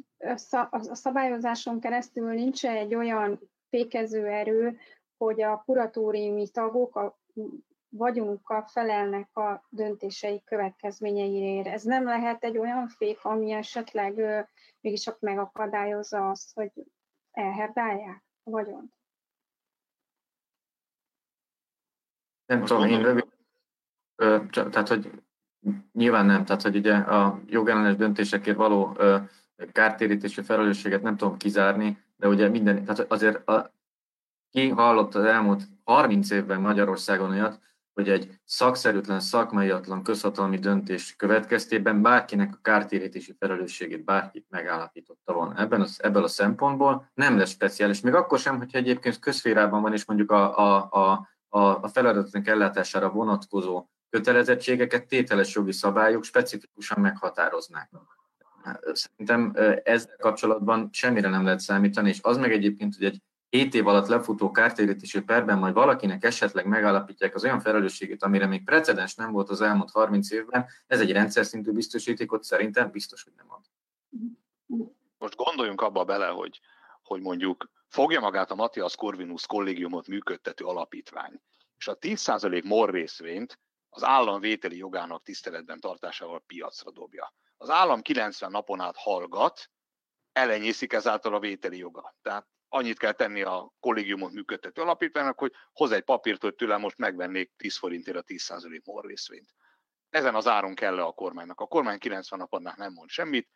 a 0.70 0.94
szabályozáson 0.94 1.80
keresztül 1.80 2.32
nincs 2.32 2.66
egy 2.66 2.94
olyan 2.94 3.40
fékező 3.68 4.26
erő, 4.26 4.78
hogy 5.16 5.42
a 5.42 5.62
kuratóriumi 5.64 6.48
tagok 6.48 6.96
a 6.96 7.18
vagyunkkal 7.88 8.66
felelnek 8.66 9.36
a 9.36 9.66
döntései 9.68 10.42
következményeiért. 10.44 11.66
Ez 11.66 11.82
nem 11.82 12.04
lehet 12.04 12.44
egy 12.44 12.58
olyan 12.58 12.88
fék, 12.88 13.24
ami 13.24 13.52
esetleg 13.52 14.14
mégis 14.80 15.00
csak 15.00 15.20
megakadályozza 15.20 16.30
azt, 16.30 16.54
hogy 16.54 16.72
elherdálják 17.30 18.24
a 18.42 18.50
vagyont. 18.50 18.92
Nem 22.46 22.64
tudom, 22.64 22.88
én 22.88 23.02
rövid, 23.02 23.29
tehát, 24.50 24.88
hogy 24.88 25.10
nyilván 25.92 26.26
nem, 26.26 26.44
tehát, 26.44 26.62
hogy 26.62 26.76
ugye 26.76 26.94
a 26.94 27.40
jogellenes 27.46 27.96
döntésekért 27.96 28.56
való 28.56 28.98
kártérítési 29.72 30.42
felelősséget 30.42 31.02
nem 31.02 31.16
tudom 31.16 31.36
kizárni, 31.36 31.98
de 32.16 32.28
ugye 32.28 32.48
minden, 32.48 32.84
tehát 32.84 33.12
azért 33.12 33.48
a, 33.48 33.74
ki 34.50 34.68
hallott 34.68 35.14
az 35.14 35.24
elmúlt 35.24 35.62
30 35.84 36.30
évben 36.30 36.60
Magyarországon 36.60 37.30
olyat, 37.30 37.60
hogy 37.92 38.08
egy 38.08 38.40
szakszerűtlen, 38.44 39.20
szakmaiatlan 39.20 40.02
közhatalmi 40.02 40.58
döntés 40.58 41.16
következtében 41.16 42.02
bárkinek 42.02 42.54
a 42.54 42.58
kártérítési 42.62 43.36
felelősségét 43.38 44.04
bárki 44.04 44.46
megállapította 44.48 45.32
volna. 45.32 45.60
Ebben 45.60 45.80
az, 45.80 46.02
ebből 46.02 46.24
a 46.24 46.28
szempontból 46.28 47.10
nem 47.14 47.38
lesz 47.38 47.50
speciális, 47.50 48.00
még 48.00 48.14
akkor 48.14 48.38
sem, 48.38 48.58
hogyha 48.58 48.78
egyébként 48.78 49.18
közférában 49.18 49.82
van, 49.82 49.92
és 49.92 50.04
mondjuk 50.04 50.30
a, 50.30 50.58
a, 50.58 50.88
a, 51.48 51.82
a 51.82 51.88
feladatnak 51.88 52.46
ellátására 52.46 53.10
vonatkozó 53.10 53.86
kötelezettségeket 54.10 55.06
tételes 55.06 55.54
jogi 55.54 55.72
szabályok 55.72 56.24
specifikusan 56.24 57.00
meghatároznák. 57.00 57.90
Szerintem 58.92 59.52
ezzel 59.84 60.16
kapcsolatban 60.18 60.88
semmire 60.92 61.28
nem 61.28 61.44
lehet 61.44 61.60
számítani, 61.60 62.08
és 62.08 62.18
az 62.22 62.36
meg 62.36 62.52
egyébként, 62.52 62.94
hogy 62.96 63.04
egy 63.04 63.22
7 63.50 63.74
év 63.74 63.86
alatt 63.86 64.06
lefutó 64.06 64.50
kártérítési 64.50 65.22
perben 65.22 65.58
majd 65.58 65.74
valakinek 65.74 66.24
esetleg 66.24 66.66
megállapítják 66.66 67.34
az 67.34 67.44
olyan 67.44 67.60
felelősségét, 67.60 68.22
amire 68.22 68.46
még 68.46 68.64
precedens 68.64 69.14
nem 69.14 69.32
volt 69.32 69.50
az 69.50 69.60
elmúlt 69.60 69.90
30 69.90 70.30
évben, 70.30 70.66
ez 70.86 71.00
egy 71.00 71.12
rendszer 71.12 71.46
szintű 71.46 71.70
biztosítékot 71.70 72.42
szerintem 72.42 72.90
biztos, 72.90 73.22
hogy 73.22 73.32
nem 73.36 73.46
ad. 73.48 73.64
Most 75.18 75.36
gondoljunk 75.36 75.80
abba 75.80 76.04
bele, 76.04 76.26
hogy, 76.26 76.60
hogy 77.02 77.20
mondjuk 77.20 77.70
fogja 77.88 78.20
magát 78.20 78.50
a 78.50 78.54
Matthias 78.54 78.96
Corvinus 78.96 79.46
kollégiumot 79.46 80.08
működtető 80.08 80.64
alapítvány, 80.64 81.40
és 81.78 81.88
a 81.88 81.98
10% 81.98 82.64
mor 82.64 82.90
részvényt 82.90 83.58
az 83.90 84.04
állam 84.04 84.40
vételi 84.40 84.76
jogának 84.76 85.22
tiszteletben 85.22 85.80
tartásával 85.80 86.42
piacra 86.46 86.90
dobja. 86.90 87.34
Az 87.56 87.70
állam 87.70 88.02
90 88.02 88.50
napon 88.50 88.80
át 88.80 88.96
hallgat, 88.96 89.70
elenyészik 90.32 90.92
ezáltal 90.92 91.34
a 91.34 91.38
vételi 91.38 91.78
joga. 91.78 92.16
Tehát 92.22 92.48
annyit 92.68 92.98
kell 92.98 93.12
tenni 93.12 93.42
a 93.42 93.72
kollégiumot 93.80 94.32
működtető 94.32 94.82
alapítványnak, 94.82 95.38
hogy 95.38 95.52
hoz 95.72 95.90
egy 95.90 96.02
papírt, 96.02 96.42
hogy 96.42 96.54
tőlem 96.54 96.80
most 96.80 96.98
megvennék 96.98 97.52
10 97.56 97.76
forintért 97.76 98.16
a 98.16 98.22
10% 98.22 98.84
mor 98.84 99.04
részvényt. 99.04 99.54
Ezen 100.10 100.34
az 100.34 100.46
áron 100.46 100.74
kell 100.74 100.94
le 100.94 101.02
a 101.02 101.12
kormánynak. 101.12 101.60
A 101.60 101.66
kormány 101.66 101.98
90 101.98 102.38
napon 102.38 102.74
nem 102.76 102.92
mond 102.92 103.10
semmit, 103.10 103.48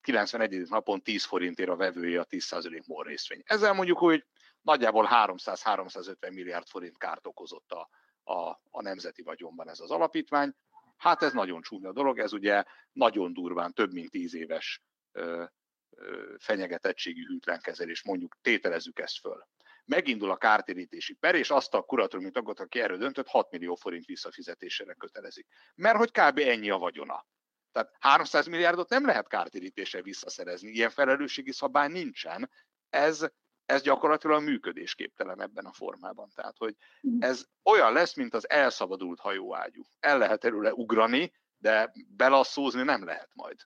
91. 0.00 0.68
napon 0.68 1.02
10 1.02 1.24
forintért 1.24 1.68
a 1.68 1.76
vevője 1.76 2.20
a 2.20 2.26
10% 2.26 2.86
mor 2.86 3.06
részvény. 3.06 3.42
Ezzel 3.44 3.72
mondjuk, 3.72 3.98
hogy 3.98 4.26
nagyjából 4.60 5.08
300-350 5.10 6.32
milliárd 6.32 6.66
forint 6.66 6.98
kárt 6.98 7.26
okozott 7.26 7.72
a, 7.72 7.88
a, 8.32 8.60
a 8.70 8.82
nemzeti 8.82 9.22
vagyonban 9.22 9.68
ez 9.68 9.80
az 9.80 9.90
alapítvány. 9.90 10.54
Hát 10.96 11.22
ez 11.22 11.32
nagyon 11.32 11.62
csúnya 11.62 11.92
dolog, 11.92 12.18
ez 12.18 12.32
ugye 12.32 12.64
nagyon 12.92 13.32
durván, 13.32 13.72
több 13.72 13.92
mint 13.92 14.10
tíz 14.10 14.34
éves 14.34 14.82
ö, 15.12 15.44
ö, 15.90 16.34
fenyegetettségi 16.38 17.24
hűtlenkezelés, 17.24 18.04
mondjuk 18.04 18.36
tételezzük 18.40 18.98
ezt 18.98 19.18
föl. 19.18 19.46
Megindul 19.84 20.30
a 20.30 20.36
kártérítési 20.36 21.14
per, 21.14 21.34
és 21.34 21.50
azt 21.50 21.74
a 21.74 21.82
kuratóriumi 21.82 22.32
tagot, 22.32 22.60
aki 22.60 22.80
erről 22.80 22.96
döntött, 22.96 23.26
6 23.26 23.50
millió 23.50 23.74
forint 23.74 24.04
visszafizetésére 24.04 24.92
kötelezik. 24.92 25.46
Mert 25.74 25.96
hogy 25.96 26.10
kb. 26.10 26.38
ennyi 26.38 26.70
a 26.70 26.78
vagyona. 26.78 27.26
Tehát 27.72 27.96
300 28.00 28.46
milliárdot 28.46 28.88
nem 28.88 29.06
lehet 29.06 29.28
kártérítésre 29.28 30.02
visszaszerezni. 30.02 30.70
Ilyen 30.70 30.90
felelősségi 30.90 31.52
szabály 31.52 31.88
nincsen. 31.88 32.50
Ez, 32.88 33.32
ez 33.72 33.82
gyakorlatilag 33.82 34.42
működésképtelen 34.42 35.42
ebben 35.42 35.64
a 35.64 35.72
formában. 35.72 36.28
Tehát, 36.34 36.56
hogy 36.58 36.76
mhm. 37.00 37.22
ez 37.22 37.44
olyan 37.64 37.92
lesz, 37.92 38.14
mint 38.14 38.34
az 38.34 38.50
elszabadult 38.50 39.20
hajóágyú. 39.20 39.86
El 40.00 40.18
lehet 40.18 40.44
erőle 40.44 40.72
ugrani, 40.72 41.32
de 41.58 41.92
belasszózni 42.16 42.82
nem 42.82 43.04
lehet 43.04 43.28
majd. 43.34 43.56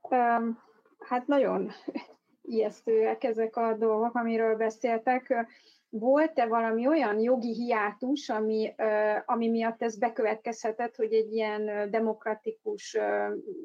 Um, 0.00 0.62
hát 0.98 1.26
nagyon 1.26 1.72
ijesztőek 2.42 3.24
ezek 3.24 3.56
a 3.56 3.74
dolgok, 3.74 4.14
amiről 4.14 4.56
beszéltek. 4.56 5.46
Volt-e 5.94 6.46
valami 6.46 6.86
olyan 6.86 7.18
jogi 7.18 7.52
hiátus, 7.52 8.28
ami, 8.28 8.74
ami 9.24 9.48
miatt 9.48 9.82
ez 9.82 9.98
bekövetkezhetett, 9.98 10.96
hogy 10.96 11.12
egy 11.12 11.32
ilyen 11.32 11.90
demokratikus 11.90 12.98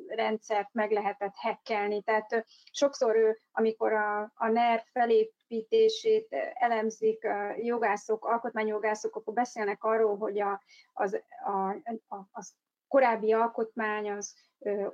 rendszert 0.08 0.70
meg 0.74 0.92
lehetett 0.92 1.34
hekkelni? 1.36 2.02
Tehát 2.02 2.46
sokszor, 2.72 3.38
amikor 3.52 3.94
a, 3.94 4.32
a 4.36 4.48
NER 4.48 4.84
felépítését 4.92 6.28
elemzik 6.54 7.28
jogászok, 7.58 8.26
alkotmányjogászok, 8.26 9.16
akkor 9.16 9.34
beszélnek 9.34 9.84
arról, 9.84 10.18
hogy 10.18 10.40
a, 10.40 10.62
az, 10.94 11.22
a, 11.46 11.70
a, 12.16 12.28
az 12.32 12.54
korábbi 12.88 13.34
alkotmány 13.34 14.12
az 14.12 14.36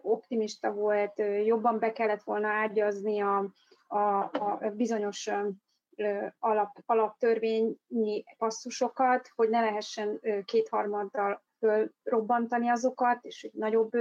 optimista 0.01 0.71
volt, 0.71 1.21
jobban 1.45 1.79
be 1.79 1.91
kellett 1.91 2.23
volna 2.23 2.47
ágyazni 2.47 3.21
a, 3.21 3.45
a, 3.87 4.29
a 4.33 4.71
bizonyos 4.75 5.29
alap, 6.39 6.77
alaptörvényi 6.85 8.23
passzusokat, 8.37 9.29
hogy 9.35 9.49
ne 9.49 9.61
lehessen 9.61 10.19
kétharmaddal 10.45 11.43
robbantani 12.03 12.69
azokat, 12.69 13.25
és 13.25 13.41
hogy 13.41 13.51
nagyobb 13.53 13.91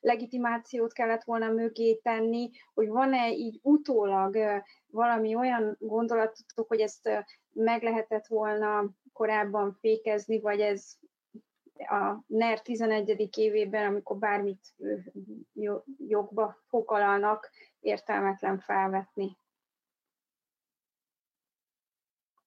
legitimációt 0.00 0.92
kellett 0.92 1.24
volna 1.24 1.50
mögé 1.50 1.94
tenni, 1.94 2.50
hogy 2.74 2.88
van-e 2.88 3.30
így 3.30 3.58
utólag 3.62 4.38
valami 4.86 5.34
olyan 5.34 5.76
gondolatotok, 5.78 6.68
hogy 6.68 6.80
ezt 6.80 7.10
meg 7.52 7.82
lehetett 7.82 8.26
volna 8.26 8.90
korábban 9.12 9.76
fékezni, 9.80 10.40
vagy 10.40 10.60
ez 10.60 10.96
a 11.78 12.24
NER 12.26 12.62
11. 12.62 13.38
évében, 13.38 13.86
amikor 13.86 14.16
bármit 14.16 14.74
jogba 16.08 16.56
fogalalnak, 16.68 17.50
értelmetlen 17.80 18.58
felvetni. 18.58 19.36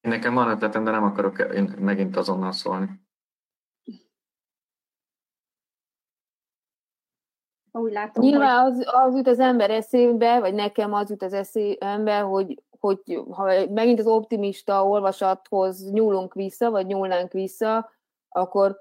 Nekem 0.01 0.33
van 0.33 0.49
ötletem, 0.49 0.83
de 0.83 0.91
nem 0.91 1.03
akarok 1.03 1.39
én 1.53 1.73
megint 1.79 2.17
azonnal 2.17 2.51
szólni. 2.51 2.89
Úgy 7.71 7.91
látom, 7.91 8.23
Nyilván 8.23 8.63
hogy... 8.63 8.71
az, 8.71 8.87
az 8.93 9.15
jut 9.15 9.27
az 9.27 9.39
ember 9.39 9.69
eszébe, 9.69 10.39
vagy 10.39 10.53
nekem 10.53 10.93
az 10.93 11.09
jut 11.09 11.23
az 11.23 11.33
eszébe, 11.33 12.19
hogy, 12.19 12.63
hogy 12.79 13.23
ha 13.31 13.43
megint 13.69 13.99
az 13.99 14.07
optimista 14.07 14.87
olvasathoz 14.87 15.91
nyúlunk 15.91 16.33
vissza, 16.33 16.69
vagy 16.69 16.85
nyúlnánk 16.85 17.31
vissza, 17.31 17.91
akkor 18.29 18.77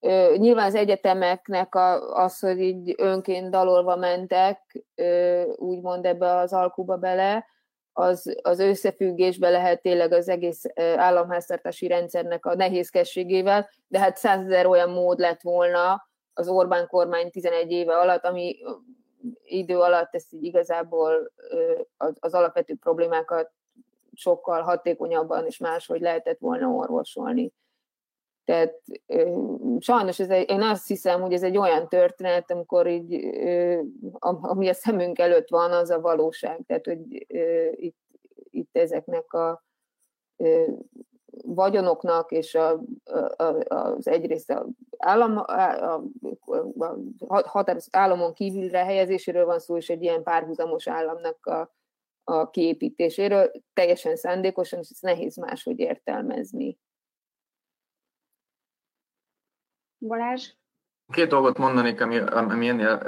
ö, 0.00 0.34
nyilván 0.36 0.66
az 0.66 0.74
egyetemeknek 0.74 1.74
a, 1.74 2.14
az, 2.22 2.38
hogy 2.38 2.60
így 2.60 2.94
önként 2.96 3.50
dalolva 3.50 3.96
mentek, 3.96 4.84
ö, 4.94 5.42
úgymond 5.56 6.04
ebbe 6.04 6.36
az 6.36 6.52
alkuba 6.52 6.96
bele, 6.96 7.46
az, 7.92 8.36
az 8.42 8.58
összefüggésbe 8.58 9.50
lehet 9.50 9.82
tényleg 9.82 10.12
az 10.12 10.28
egész 10.28 10.64
államháztartási 10.96 11.86
rendszernek 11.86 12.46
a 12.46 12.54
nehézkességével, 12.54 13.68
de 13.88 13.98
hát 13.98 14.16
százezer 14.16 14.66
olyan 14.66 14.90
mód 14.90 15.18
lett 15.18 15.40
volna 15.40 16.08
az 16.34 16.48
Orbán 16.48 16.86
kormány 16.86 17.30
11 17.30 17.70
éve 17.70 17.96
alatt, 17.98 18.24
ami 18.24 18.58
idő 19.44 19.78
alatt 19.78 20.14
ezt 20.14 20.32
így 20.32 20.44
igazából 20.44 21.32
az, 21.96 22.16
az 22.20 22.34
alapvető 22.34 22.74
problémákat 22.80 23.50
sokkal 24.14 24.62
hatékonyabban 24.62 25.46
és 25.46 25.58
máshogy 25.58 26.00
lehetett 26.00 26.38
volna 26.38 26.66
orvosolni. 26.66 27.52
Tehát 28.44 28.80
sajnos 29.78 30.20
ez 30.20 30.30
egy, 30.30 30.50
én 30.50 30.62
azt 30.62 30.86
hiszem, 30.86 31.20
hogy 31.20 31.32
ez 31.32 31.42
egy 31.42 31.56
olyan 31.56 31.88
történet, 31.88 32.50
amikor 32.50 32.86
így, 32.86 33.26
ami 34.18 34.68
a 34.68 34.74
szemünk 34.74 35.18
előtt 35.18 35.48
van, 35.48 35.72
az 35.72 35.90
a 35.90 36.00
valóság. 36.00 36.60
Tehát, 36.66 36.86
hogy 36.86 37.26
itt, 37.76 37.98
itt 38.50 38.76
ezeknek 38.76 39.32
a 39.32 39.64
vagyonoknak 41.44 42.30
és 42.30 42.54
a, 42.54 42.82
a, 43.36 43.74
az 43.74 44.08
egyrészt 44.08 44.50
a 44.50 44.66
állam, 44.98 45.36
a, 45.36 45.94
a, 45.94 47.44
a 47.52 47.76
államon 47.90 48.32
kívülre 48.32 48.84
helyezéséről 48.84 49.44
van 49.44 49.58
szó, 49.58 49.76
és 49.76 49.90
egy 49.90 50.02
ilyen 50.02 50.22
párhuzamos 50.22 50.88
államnak 50.88 51.46
a, 51.46 51.74
a 52.24 52.50
kiépítéséről, 52.50 53.50
teljesen 53.72 54.16
szándékosan, 54.16 54.78
és 54.78 54.88
ezt 54.90 55.02
nehéz 55.02 55.36
máshogy 55.36 55.78
értelmezni. 55.78 56.78
Balázs? 60.06 60.50
Két 61.12 61.28
dolgot 61.28 61.58
mondanék, 61.58 62.00
ami, 62.00 62.18
ami 62.18 62.68
ennél, 62.68 62.98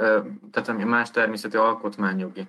tehát 0.51 0.67
ami 0.67 0.83
más 0.83 1.11
természeti 1.11 1.57
alkotmányjogi. 1.57 2.47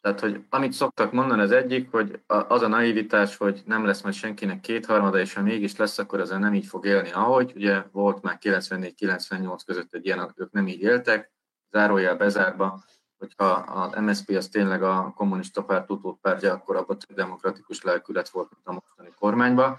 Tehát, 0.00 0.20
hogy 0.20 0.44
amit 0.50 0.72
szoktak 0.72 1.12
mondani, 1.12 1.40
az 1.40 1.50
egyik, 1.50 1.90
hogy 1.90 2.20
az 2.26 2.62
a 2.62 2.68
naivitás, 2.68 3.36
hogy 3.36 3.62
nem 3.66 3.84
lesz 3.84 4.02
majd 4.02 4.14
senkinek 4.14 4.60
kétharmada, 4.60 5.18
és 5.18 5.34
ha 5.34 5.42
mégis 5.42 5.76
lesz, 5.76 5.98
akkor 5.98 6.20
ezzel 6.20 6.38
nem 6.38 6.54
így 6.54 6.66
fog 6.66 6.86
élni, 6.86 7.12
ahogy. 7.12 7.52
Ugye 7.54 7.82
volt 7.92 8.22
már 8.22 8.38
94-98 8.40 9.60
között 9.66 9.94
egy 9.94 10.06
ilyen, 10.06 10.32
ők 10.36 10.52
nem 10.52 10.68
így 10.68 10.80
éltek, 10.80 11.32
zárójel 11.70 12.16
bezárva, 12.16 12.82
hogyha 13.18 13.44
az 13.50 14.00
MSZP 14.00 14.30
az 14.30 14.48
tényleg 14.48 14.82
a 14.82 15.12
kommunista 15.16 15.64
párt 15.64 15.90
utódpártja, 15.90 16.52
akkor 16.52 16.76
abban 16.76 16.98
több 16.98 17.16
demokratikus 17.16 17.82
lelkület 17.82 18.28
volt, 18.28 18.50
mint 18.50 18.66
a 18.66 18.72
mostani 18.72 19.14
kormányban, 19.18 19.76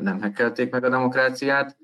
nem 0.00 0.20
hekkelték 0.20 0.70
meg 0.70 0.84
a 0.84 0.88
demokráciát. 0.88 1.76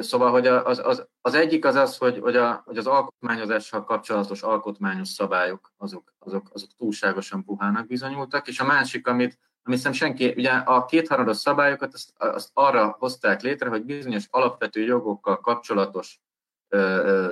Szóval, 0.00 0.30
hogy 0.30 0.46
az, 0.46 0.78
az, 0.84 1.06
az 1.20 1.34
egyik 1.34 1.64
az 1.64 1.74
az, 1.74 1.96
hogy, 1.96 2.18
hogy, 2.18 2.36
a, 2.36 2.62
hogy 2.64 2.76
az 2.76 2.86
alkotmányozással 2.86 3.84
kapcsolatos 3.84 4.42
alkotmányos 4.42 5.08
szabályok, 5.08 5.72
azok, 5.76 6.14
azok, 6.18 6.48
azok 6.52 6.68
túlságosan 6.76 7.44
puhának 7.44 7.86
bizonyultak, 7.86 8.48
és 8.48 8.60
a 8.60 8.64
másik, 8.64 9.06
amit, 9.06 9.38
amit 9.62 9.78
hiszem 9.78 9.92
senki, 9.92 10.34
ugye 10.36 10.50
a 10.50 10.84
kétharmados 10.84 11.36
szabályokat 11.36 11.94
azt, 11.94 12.12
azt 12.16 12.50
arra 12.52 12.96
hozták 12.98 13.42
létre, 13.42 13.68
hogy 13.68 13.84
bizonyos 13.84 14.26
alapvető 14.30 14.80
jogokkal 14.80 15.40
kapcsolatos 15.40 16.20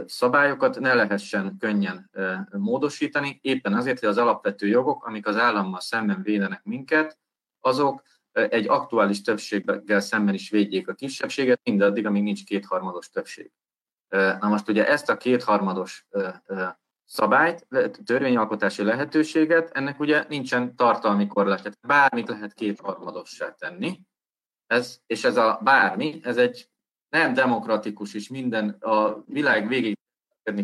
szabályokat 0.07 0.79
ne 0.79 0.95
lehessen 0.95 1.57
könnyen 1.59 2.11
módosítani, 2.51 3.39
éppen 3.43 3.75
azért, 3.75 3.99
hogy 3.99 4.09
az 4.09 4.19
alapvető 4.19 4.67
jogok, 4.67 5.05
amik 5.05 5.27
az 5.27 5.37
állammal 5.37 5.81
szemben 5.81 6.23
védenek 6.23 6.65
minket, 6.65 7.19
azok 7.61 8.03
egy 8.51 8.69
aktuális 8.69 9.23
többséggel 9.23 10.01
szemben 10.01 10.35
is 10.35 10.51
védjék 10.51 10.89
a 10.89 10.95
kisebbséget, 10.95 11.61
mindaddig, 11.63 12.07
amíg 12.07 12.23
nincs 12.23 12.45
kétharmados 12.45 13.11
többség. 13.11 13.51
Na 14.09 14.49
most 14.49 14.69
ugye 14.69 14.89
ezt 14.89 15.09
a 15.09 15.17
kétharmados 15.17 16.07
szabályt, 17.05 17.67
törvényalkotási 18.05 18.83
lehetőséget, 18.83 19.71
ennek 19.71 20.01
ugye 20.01 20.25
nincsen 20.29 20.77
tartalmi 20.77 21.27
korlátja. 21.27 21.71
Bármit 21.87 22.29
lehet 22.29 22.55
kétharmadossá 22.55 23.55
tenni, 23.55 24.01
ez, 24.67 25.01
és 25.07 25.25
ez 25.25 25.37
a 25.37 25.61
bármi, 25.63 26.21
ez 26.23 26.37
egy 26.37 26.71
nem 27.09 27.35
demokratikus 27.35 28.15
és 28.15 28.29
minden 28.29 28.69
a 28.69 29.23
világ 29.27 29.69
végig 29.69 29.99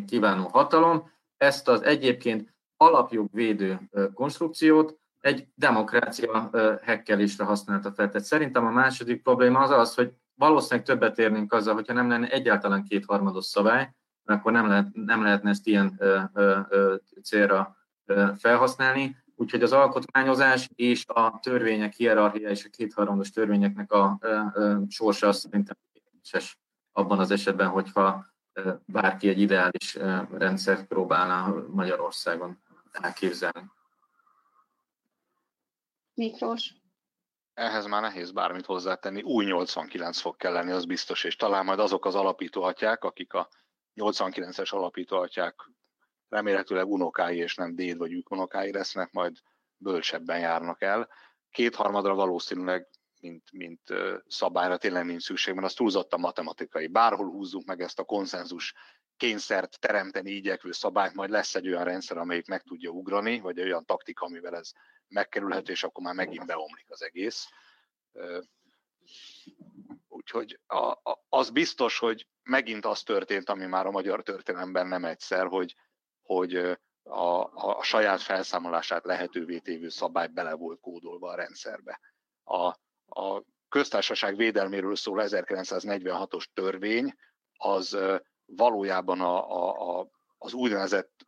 kívánó 0.07 0.49
hatalom, 0.49 1.13
ezt 1.37 1.69
az 1.69 1.83
egyébként 1.83 2.55
alapjogvédő 2.77 3.81
konstrukciót 4.15 4.99
egy 5.25 5.47
demokrácia 5.55 6.51
hekkelésre 6.83 7.45
használta 7.45 7.93
fel. 7.93 8.09
Tehát 8.09 8.27
szerintem 8.27 8.67
a 8.67 8.71
második 8.71 9.23
probléma 9.23 9.59
az 9.59 9.71
az, 9.71 9.95
hogy 9.95 10.13
valószínűleg 10.35 10.85
többet 10.85 11.19
érnénk 11.19 11.53
azzal, 11.53 11.75
hogyha 11.75 11.93
nem 11.93 12.09
lenne 12.09 12.29
egyáltalán 12.29 12.85
kétharmados 12.85 13.45
szabály, 13.45 13.95
akkor 14.25 14.53
nem, 14.53 14.67
lehet, 14.67 14.89
nem 14.93 15.23
lehetne 15.23 15.51
ezt 15.51 15.67
ilyen 15.67 15.95
ö, 15.99 16.21
ö, 16.33 16.59
ö, 16.69 16.95
célra 17.23 17.77
ö, 18.05 18.27
felhasználni. 18.39 19.17
Úgyhogy 19.37 19.63
az 19.63 19.73
alkotmányozás 19.73 20.71
és 20.75 21.05
a 21.07 21.39
törvények 21.43 21.93
hierarchia 21.93 22.49
és 22.49 22.65
a 22.65 22.69
kétharmados 22.69 23.31
törvényeknek 23.31 23.93
a 23.93 24.19
ö, 24.21 24.39
ö, 24.55 24.77
sorsa 24.89 25.33
szerintem 25.33 25.77
abban 26.93 27.19
az 27.19 27.31
esetben, 27.31 27.69
hogyha 27.69 28.27
bárki 28.85 29.29
egy 29.29 29.41
ideális 29.41 29.99
rendszert 30.31 30.87
próbálna 30.87 31.55
Magyarországon 31.71 32.59
elképzelni. 32.93 33.71
Miklós? 36.15 36.75
Ehhez 37.55 37.87
már 37.87 38.03
nehéz 38.03 38.31
bármit 38.31 38.67
hozzátenni. 38.67 39.23
Új 39.23 39.45
89 39.45 40.19
fog 40.21 40.37
kell 40.37 40.53
lenni, 40.53 40.71
az 40.71 40.85
biztos, 40.85 41.25
és 41.25 41.37
talán 41.37 41.65
majd 41.65 41.79
azok 41.79 42.05
az 42.05 42.15
alapítóatyák, 42.15 43.05
akik 43.05 43.33
a 43.33 43.49
89-es 43.95 44.75
alapítóatyák 44.75 45.55
remélhetőleg 46.29 46.87
unokái 46.87 47.37
és 47.37 47.55
nem 47.55 47.75
déd 47.75 47.97
vagy 47.97 48.23
unokái 48.29 48.73
lesznek, 48.73 49.13
majd 49.13 49.37
bölcsebben 49.77 50.39
járnak 50.39 50.83
el. 50.83 51.09
Kétharmadra 51.51 52.15
valószínűleg 52.15 52.89
mint, 53.21 53.53
mint 53.53 53.81
szabályra 54.27 54.77
tényleg 54.77 55.05
nincs 55.05 55.23
szükség, 55.23 55.55
mert 55.55 55.67
az 55.67 55.75
túlzott 55.75 56.13
a 56.13 56.19
matematikai. 56.19 56.87
Bárhol 56.87 57.31
húzzuk 57.31 57.65
meg 57.65 57.81
ezt 57.81 57.99
a 57.99 58.05
konszenzus 58.05 58.75
kényszert 59.17 59.81
teremteni 59.81 60.31
igyekvő 60.31 60.73
szabályt, 60.73 61.15
majd 61.15 61.31
lesz 61.31 61.55
egy 61.55 61.69
olyan 61.69 61.85
rendszer, 61.85 62.17
amelyik 62.17 62.47
meg 62.47 62.63
tudja 62.63 62.91
ugrani, 62.91 63.41
vagy 63.41 63.61
olyan 63.61 63.85
taktika, 63.85 64.27
amivel 64.27 64.57
ez 64.57 64.71
megkerülhető, 65.09 65.73
és 65.73 65.85
akkor 65.85 66.05
már 66.05 66.15
megint 66.15 66.47
beomlik 66.47 66.87
az 66.89 67.03
egész. 67.03 67.49
Úgyhogy 70.09 70.61
a, 70.67 70.87
a, 70.87 71.25
az 71.29 71.51
biztos, 71.51 71.99
hogy 71.99 72.29
megint 72.43 72.85
az 72.85 73.03
történt, 73.03 73.49
ami 73.49 73.67
már 73.67 73.87
a 73.87 73.91
magyar 73.91 74.23
történelemben 74.23 74.87
nem 74.87 75.05
egyszer, 75.05 75.47
hogy, 75.47 75.75
hogy 76.23 76.57
a, 77.03 77.51
a 77.55 77.83
saját 77.83 78.21
felszámolását 78.21 79.05
lehetővé 79.05 79.59
tévő 79.59 79.89
szabály 79.89 80.29
bele 80.29 80.55
volt 80.55 80.81
kódolva 80.81 81.29
a 81.29 81.35
rendszerbe. 81.35 82.01
A, 82.45 82.67
a 83.07 83.43
köztársaság 83.69 84.37
védelméről 84.37 84.97
szól 84.97 85.23
1946-os 85.27 86.45
törvény, 86.55 87.15
az 87.57 87.99
valójában 88.47 89.21
a, 89.21 89.51
a, 89.51 89.99
a, 89.99 90.09
az 90.39 90.53
úgynevezett 90.53 91.27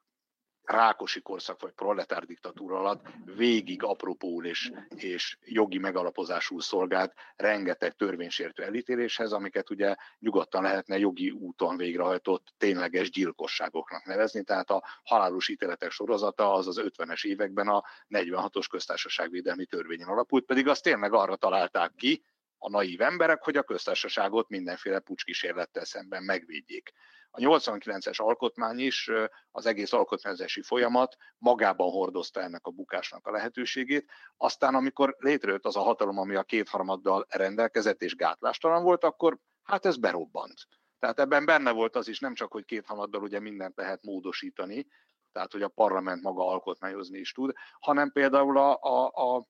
rákosi 0.66 1.20
korszak 1.20 1.60
vagy 1.60 1.72
proletár 1.72 2.24
diktatúra 2.24 2.78
alatt 2.78 3.06
végig 3.24 3.82
apropó 3.82 4.42
és, 4.42 4.72
és 4.96 5.38
jogi 5.44 5.78
megalapozású 5.78 6.60
szolgált 6.60 7.14
rengeteg 7.36 7.92
törvénysértő 7.92 8.62
elítéléshez, 8.62 9.32
amiket 9.32 9.70
ugye 9.70 9.94
nyugodtan 10.18 10.62
lehetne 10.62 10.98
jogi 10.98 11.30
úton 11.30 11.76
végrehajtott 11.76 12.54
tényleges 12.58 13.10
gyilkosságoknak 13.10 14.04
nevezni, 14.04 14.42
tehát 14.42 14.70
a 14.70 14.84
halálos 15.02 15.48
ítéletek 15.48 15.90
sorozata 15.90 16.52
az 16.52 16.66
az 16.66 16.80
50-es 16.82 17.24
években 17.24 17.68
a 17.68 17.84
46-os 18.08 18.66
köztársaságvédelmi 18.70 19.66
törvényen 19.66 20.08
alapult, 20.08 20.44
pedig 20.44 20.68
azt 20.68 20.82
tényleg 20.82 21.12
arra 21.12 21.36
találták 21.36 21.92
ki, 21.96 22.24
a 22.66 22.70
naív 22.70 23.00
emberek, 23.00 23.42
hogy 23.42 23.56
a 23.56 23.62
köztársaságot 23.62 24.48
mindenféle 24.48 24.98
pucskísérlettel 24.98 25.84
szemben 25.84 26.22
megvédjék. 26.22 26.92
A 27.30 27.38
89-es 27.38 28.16
alkotmány 28.16 28.78
is, 28.78 29.10
az 29.50 29.66
egész 29.66 29.92
alkotmányozási 29.92 30.62
folyamat 30.62 31.16
magában 31.38 31.90
hordozta 31.90 32.40
ennek 32.40 32.66
a 32.66 32.70
bukásnak 32.70 33.26
a 33.26 33.30
lehetőségét. 33.30 34.10
Aztán, 34.36 34.74
amikor 34.74 35.16
létrejött 35.18 35.64
az 35.64 35.76
a 35.76 35.80
hatalom, 35.80 36.18
ami 36.18 36.34
a 36.34 36.42
kétharmaddal 36.42 37.26
rendelkezett 37.28 38.02
és 38.02 38.14
gátlástalan 38.14 38.82
volt, 38.82 39.04
akkor 39.04 39.38
hát 39.62 39.86
ez 39.86 39.96
berobbant. 39.96 40.66
Tehát 40.98 41.20
ebben 41.20 41.44
benne 41.44 41.70
volt 41.70 41.96
az 41.96 42.08
is, 42.08 42.18
nem 42.18 42.34
csak, 42.34 42.52
hogy 42.52 42.64
kétharmaddal 42.64 43.22
ugye 43.22 43.40
mindent 43.40 43.76
lehet 43.76 44.02
módosítani, 44.02 44.86
tehát 45.32 45.52
hogy 45.52 45.62
a 45.62 45.68
parlament 45.68 46.22
maga 46.22 46.46
alkotmányozni 46.46 47.18
is 47.18 47.32
tud, 47.32 47.52
hanem 47.80 48.10
például 48.10 48.58
a, 48.58 48.78
a, 48.80 49.06
a 49.06 49.46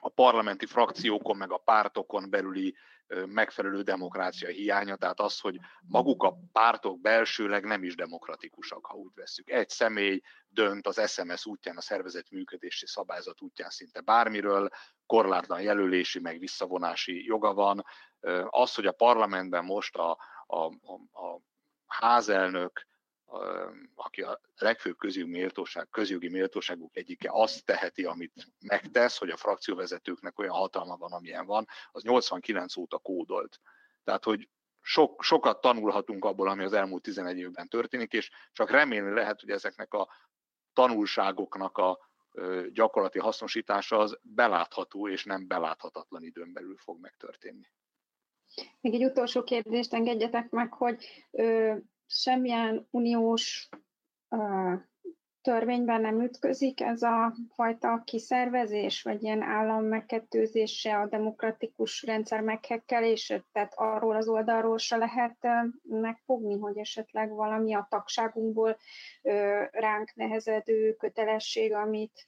a 0.00 0.08
parlamenti 0.08 0.66
frakciókon, 0.66 1.36
meg 1.36 1.52
a 1.52 1.58
pártokon 1.58 2.30
belüli 2.30 2.74
megfelelő 3.26 3.82
demokrácia 3.82 4.48
hiánya, 4.48 4.96
tehát 4.96 5.20
az, 5.20 5.40
hogy 5.40 5.58
maguk 5.80 6.22
a 6.22 6.36
pártok 6.52 7.00
belsőleg 7.00 7.64
nem 7.64 7.84
is 7.84 7.94
demokratikusak, 7.94 8.86
ha 8.86 8.94
úgy 8.94 9.12
vesszük. 9.14 9.50
Egy 9.50 9.68
személy 9.68 10.20
dönt 10.48 10.86
az 10.86 11.10
SMS 11.10 11.46
útján, 11.46 11.76
a 11.76 11.80
szervezet 11.80 12.30
működési 12.30 12.86
szabályzat 12.86 13.40
útján 13.40 13.70
szinte 13.70 14.00
bármiről, 14.00 14.68
korlátlan 15.06 15.62
jelölési, 15.62 16.20
meg 16.20 16.38
visszavonási 16.38 17.24
joga 17.24 17.54
van. 17.54 17.84
Az, 18.44 18.74
hogy 18.74 18.86
a 18.86 18.92
parlamentben 18.92 19.64
most 19.64 19.96
a, 19.96 20.10
a, 20.46 20.64
a, 20.64 21.20
a 21.26 21.40
házelnök 21.86 22.88
aki 23.94 24.22
a 24.22 24.40
legfőbb 24.56 24.96
közjogi, 24.96 25.30
méltóság, 25.30 25.88
közjogi 25.90 26.28
méltóságuk 26.28 26.96
egyike, 26.96 27.28
azt 27.32 27.64
teheti, 27.64 28.04
amit 28.04 28.46
megtesz, 28.60 29.18
hogy 29.18 29.30
a 29.30 29.36
frakcióvezetőknek 29.36 30.38
olyan 30.38 30.54
hatalma 30.54 30.96
van, 30.96 31.12
amilyen 31.12 31.46
van, 31.46 31.66
az 31.92 32.02
89 32.02 32.76
óta 32.76 32.98
kódolt. 32.98 33.60
Tehát, 34.04 34.24
hogy 34.24 34.48
sok, 34.80 35.22
sokat 35.22 35.60
tanulhatunk 35.60 36.24
abból, 36.24 36.48
ami 36.48 36.64
az 36.64 36.72
elmúlt 36.72 37.02
11 37.02 37.38
évben 37.38 37.68
történik, 37.68 38.12
és 38.12 38.30
csak 38.52 38.70
remélni 38.70 39.14
lehet, 39.14 39.40
hogy 39.40 39.50
ezeknek 39.50 39.94
a 39.94 40.08
tanulságoknak 40.72 41.78
a 41.78 41.98
gyakorlati 42.72 43.18
hasznosítása 43.18 43.98
az 43.98 44.18
belátható 44.22 45.08
és 45.08 45.24
nem 45.24 45.46
beláthatatlan 45.46 46.22
időn 46.22 46.52
belül 46.52 46.76
fog 46.76 47.00
megtörténni. 47.00 47.72
Még 48.80 48.94
egy 48.94 49.04
utolsó 49.04 49.42
kérdést 49.42 49.94
engedjetek 49.94 50.50
meg, 50.50 50.72
hogy 50.72 51.26
semmilyen 52.10 52.86
uniós 52.90 53.68
törvényben 55.42 56.00
nem 56.00 56.22
ütközik 56.22 56.80
ez 56.80 57.02
a 57.02 57.34
fajta 57.54 58.02
kiszervezés, 58.04 59.02
vagy 59.02 59.22
ilyen 59.22 59.42
állam 59.42 59.84
megkettőzése, 59.84 60.98
a 60.98 61.08
demokratikus 61.08 62.02
rendszer 62.02 62.40
meghekkelése, 62.40 63.44
tehát 63.52 63.72
arról 63.76 64.16
az 64.16 64.28
oldalról 64.28 64.78
se 64.78 64.96
lehet 64.96 65.46
megfogni, 65.82 66.58
hogy 66.58 66.78
esetleg 66.78 67.30
valami 67.30 67.74
a 67.74 67.86
tagságunkból 67.90 68.76
ránk 69.70 70.14
nehezedő 70.14 70.94
kötelesség, 70.94 71.72
amit, 71.72 72.26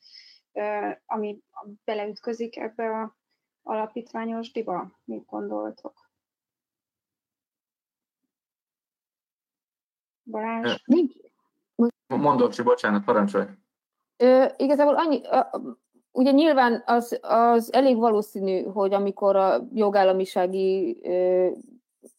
ami 1.07 1.39
beleütközik 1.85 2.57
ebbe 2.57 2.91
a 2.91 3.17
alapítványos 3.63 4.53
diba. 4.53 5.01
Mit 5.05 5.25
gondoltok? 5.25 6.02
Balázs? 10.33 10.83
Nincs. 10.85 11.13
Mondom, 12.07 12.51
hogy 12.51 12.65
bocsánat, 12.65 13.05
parancsolj. 13.05 13.45
Ö, 14.17 14.45
igazából 14.57 14.95
annyi, 14.95 15.27
a, 15.27 15.51
ugye 16.13 16.31
nyilván 16.31 16.83
az, 16.87 17.19
az 17.23 17.73
elég 17.73 17.97
valószínű, 17.97 18.63
hogy 18.63 18.95
amikor 18.95 19.37
a 19.37 19.67
jogállamisági 19.75 21.01
ö, 21.03 21.49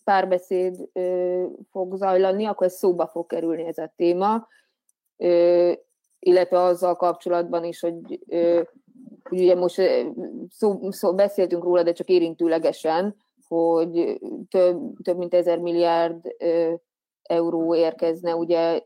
párbeszéd 0.03 0.89
ö, 0.93 1.45
fog 1.71 1.95
zajlani, 1.95 2.45
akkor 2.45 2.67
ez 2.67 2.73
szóba 2.73 3.07
fog 3.07 3.25
kerülni 3.27 3.63
ez 3.63 3.77
a 3.77 3.93
téma, 3.95 4.47
ö, 5.17 5.71
illetve 6.19 6.59
azzal 6.59 6.95
kapcsolatban 6.95 7.63
is, 7.63 7.79
hogy, 7.79 8.19
ö, 8.27 8.61
hogy 9.23 9.39
ugye 9.39 9.55
most 9.55 9.81
szó, 10.49 10.91
szó, 10.91 11.15
beszéltünk 11.15 11.63
róla, 11.63 11.83
de 11.83 11.91
csak 11.91 12.07
érintőlegesen, 12.07 13.15
hogy 13.47 14.19
több, 14.49 14.77
több 15.03 15.17
mint 15.17 15.33
ezer 15.33 15.59
milliárd 15.59 16.35
ö, 16.37 16.73
euró 17.23 17.75
érkezne 17.75 18.35
ugye 18.35 18.81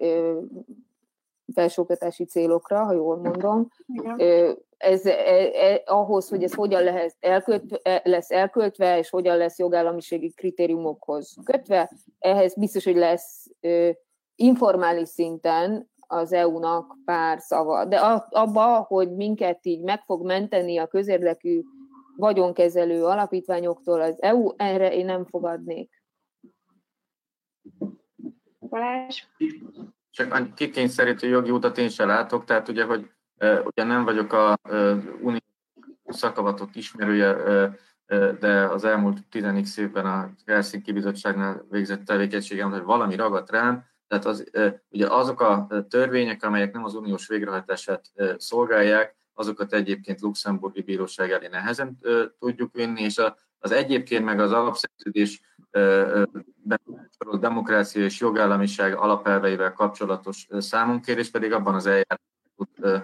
felsőoktatási 1.53 2.25
célokra, 2.25 2.83
ha 2.83 2.93
jól 2.93 3.17
mondom. 3.17 3.67
Igen. 3.85 4.57
Ez, 4.77 5.05
e, 5.05 5.13
e, 5.53 5.81
ahhoz, 5.85 6.29
hogy 6.29 6.43
ez 6.43 6.53
hogyan 6.53 6.83
lehet 6.83 7.15
elkölt, 7.19 7.79
e, 7.83 8.01
lesz 8.03 8.31
elköltve, 8.31 8.97
és 8.97 9.09
hogyan 9.09 9.37
lesz 9.37 9.59
jogállamiségi 9.59 10.31
kritériumokhoz 10.31 11.35
kötve, 11.43 11.91
ehhez 12.19 12.55
biztos, 12.55 12.83
hogy 12.83 12.95
lesz 12.95 13.51
e, 13.59 13.97
informális 14.35 15.07
szinten 15.07 15.89
az 16.07 16.33
EU-nak 16.33 16.95
pár 17.05 17.39
szava. 17.39 17.85
De 17.85 17.97
abba, 18.29 18.85
hogy 18.87 19.15
minket 19.15 19.65
így 19.65 19.81
meg 19.81 20.01
fog 20.05 20.25
menteni 20.25 20.77
a 20.77 20.87
közérdekű 20.87 21.61
vagyonkezelő 22.15 23.05
alapítványoktól 23.05 24.01
az 24.01 24.21
EU, 24.21 24.49
erre 24.55 24.93
én 24.93 25.05
nem 25.05 25.25
fogadnék. 25.25 26.03
Balázs? 28.69 29.23
Csak 30.11 30.53
kikényszerítő 30.53 31.27
jogi 31.27 31.51
utat 31.51 31.77
én 31.77 31.89
sem 31.89 32.07
látok, 32.07 32.45
tehát 32.45 32.67
ugye, 32.67 32.83
hogy 32.83 33.09
ugye 33.39 33.83
nem 33.83 34.03
vagyok 34.03 34.33
a 34.33 34.57
unió 35.21 35.39
szakavatott 36.05 36.75
ismerője, 36.75 37.35
de 38.39 38.65
az 38.65 38.83
elmúlt 38.83 39.17
10 39.29 39.77
évben 39.79 40.05
a 40.05 40.29
Helsinki 40.45 40.91
Bizottságnál 40.91 41.65
végzett 41.69 42.05
tevékenységem, 42.05 42.71
hogy 42.71 42.83
valami 42.83 43.15
ragadt 43.15 43.51
rám, 43.51 43.85
tehát 44.07 44.25
az, 44.25 44.51
ugye 44.89 45.07
azok 45.07 45.41
a 45.41 45.67
törvények, 45.89 46.43
amelyek 46.43 46.73
nem 46.73 46.83
az 46.83 46.93
uniós 46.93 47.27
végrehajtását 47.27 48.11
szolgálják, 48.37 49.15
azokat 49.33 49.73
egyébként 49.73 50.21
luxemburgi 50.21 50.81
bíróság 50.81 51.31
elé 51.31 51.47
nehezen 51.47 51.97
tudjuk 52.39 52.73
vinni, 52.73 53.01
és 53.01 53.21
az 53.59 53.71
egyébként 53.71 54.25
meg 54.25 54.39
az 54.39 54.51
alapszerződés 54.51 55.41
demokrácia 57.39 58.03
és 58.03 58.19
jogállamiság 58.19 58.95
alapelveivel 58.95 59.73
kapcsolatos 59.73 60.47
számunkérés 60.57 61.29
pedig 61.29 61.51
abban 61.51 61.75
az 61.75 61.85
eljárásban 61.85 62.27
tud 62.55 63.03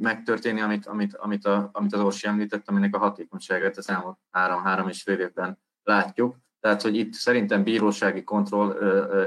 megtörténni, 0.00 0.60
amit, 0.60 0.86
amit, 0.86 1.14
amit, 1.14 1.46
a, 1.46 1.68
amit 1.72 1.92
az 1.92 2.00
Orsi 2.00 2.26
említett, 2.26 2.68
aminek 2.68 2.94
a 2.94 2.98
hatékonyságát 2.98 3.76
az 3.76 3.88
elmúlt 3.88 4.18
három-három 4.30 4.88
és 4.88 5.02
fél 5.02 5.18
évben 5.18 5.58
látjuk. 5.82 6.36
Tehát, 6.60 6.82
hogy 6.82 6.96
itt 6.96 7.12
szerintem 7.12 7.62
bírósági 7.62 8.24
kontroll 8.24 8.72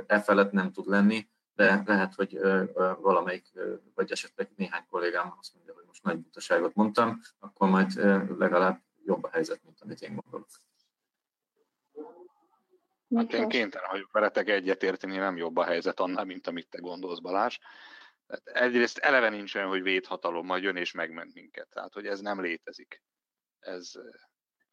e 0.08 0.20
felett 0.20 0.52
nem 0.52 0.72
tud 0.72 0.88
lenni, 0.88 1.28
de 1.56 1.84
lehet, 1.86 2.16
hogy 2.16 2.40
valamelyik, 3.02 3.46
vagy 3.96 4.12
esetleg 4.12 4.50
néhány 4.56 4.84
kollégám 4.90 5.34
azt 5.40 5.54
mondja, 5.56 5.74
hogy 5.74 5.84
most 5.88 6.04
nagy 6.04 6.18
butaságot 6.18 6.76
mondtam, 6.76 7.20
akkor 7.40 7.70
majd 7.70 7.92
legalább 8.38 8.82
jobb 9.06 9.24
a 9.24 9.30
helyzet, 9.32 9.60
mint 9.64 9.78
amit 9.82 10.02
én 10.02 10.16
gondolok. 10.16 10.48
Hát 13.16 13.34
én 13.34 13.47
kénytelen 13.47 13.89
vagyok 13.91 14.12
veletek 14.12 14.49
egyetérteni, 14.49 15.18
nem 15.18 15.38
jobb 15.38 15.57
a 15.57 15.64
helyzet 15.64 15.99
annál, 15.99 16.26
mint 16.26 16.47
amit 16.47 16.70
te 16.70 16.78
gondolsz, 16.78 17.20
Balázs. 17.20 17.57
Tehát 18.28 18.64
egyrészt 18.64 18.97
eleve 18.97 19.30
nincs 19.30 19.55
olyan, 19.55 19.68
hogy 19.68 19.82
védhatalom 19.82 20.45
majd 20.45 20.64
jön 20.64 20.76
és 20.76 20.91
megment 20.91 21.34
minket. 21.34 21.68
Tehát, 21.70 21.93
hogy 21.93 22.05
ez 22.05 22.20
nem 22.20 22.41
létezik. 22.41 23.01
Ez, 23.60 23.91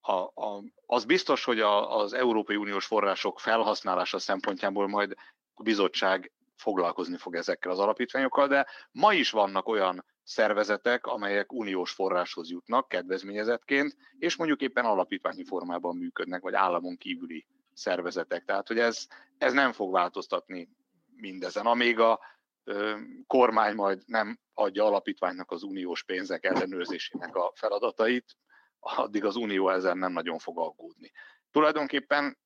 a, 0.00 0.12
a, 0.12 0.62
az 0.86 1.04
biztos, 1.04 1.44
hogy 1.44 1.60
a, 1.60 1.98
az 1.98 2.12
Európai 2.12 2.56
Uniós 2.56 2.86
források 2.86 3.40
felhasználása 3.40 4.18
szempontjából 4.18 4.88
majd 4.88 5.14
a 5.54 5.62
bizottság 5.62 6.32
foglalkozni 6.56 7.16
fog 7.16 7.34
ezekkel 7.34 7.70
az 7.70 7.78
alapítványokkal, 7.78 8.46
de 8.46 8.66
ma 8.90 9.12
is 9.12 9.30
vannak 9.30 9.68
olyan 9.68 10.04
szervezetek, 10.22 11.06
amelyek 11.06 11.52
uniós 11.52 11.92
forráshoz 11.92 12.50
jutnak 12.50 12.88
kedvezményezetként, 12.88 13.96
és 14.18 14.36
mondjuk 14.36 14.60
éppen 14.60 14.84
alapítványi 14.84 15.44
formában 15.44 15.96
működnek, 15.96 16.42
vagy 16.42 16.54
államon 16.54 16.96
kívüli 16.96 17.46
szervezetek. 17.76 18.44
Tehát, 18.44 18.68
hogy 18.68 18.78
ez, 18.78 19.06
ez 19.38 19.52
nem 19.52 19.72
fog 19.72 19.92
változtatni 19.92 20.68
mindezen. 21.16 21.66
Amíg 21.66 21.98
a 21.98 22.20
ö, 22.64 22.98
kormány 23.26 23.74
majd 23.74 24.02
nem 24.06 24.38
adja 24.54 24.84
alapítványnak 24.84 25.50
az 25.50 25.62
uniós 25.62 26.04
pénzek 26.04 26.44
ellenőrzésének 26.44 27.36
a 27.36 27.52
feladatait, 27.54 28.36
addig 28.78 29.24
az 29.24 29.36
unió 29.36 29.68
ezen 29.70 29.98
nem 29.98 30.12
nagyon 30.12 30.38
fog 30.38 30.58
aggódni. 30.58 31.12
Tulajdonképpen 31.50 32.38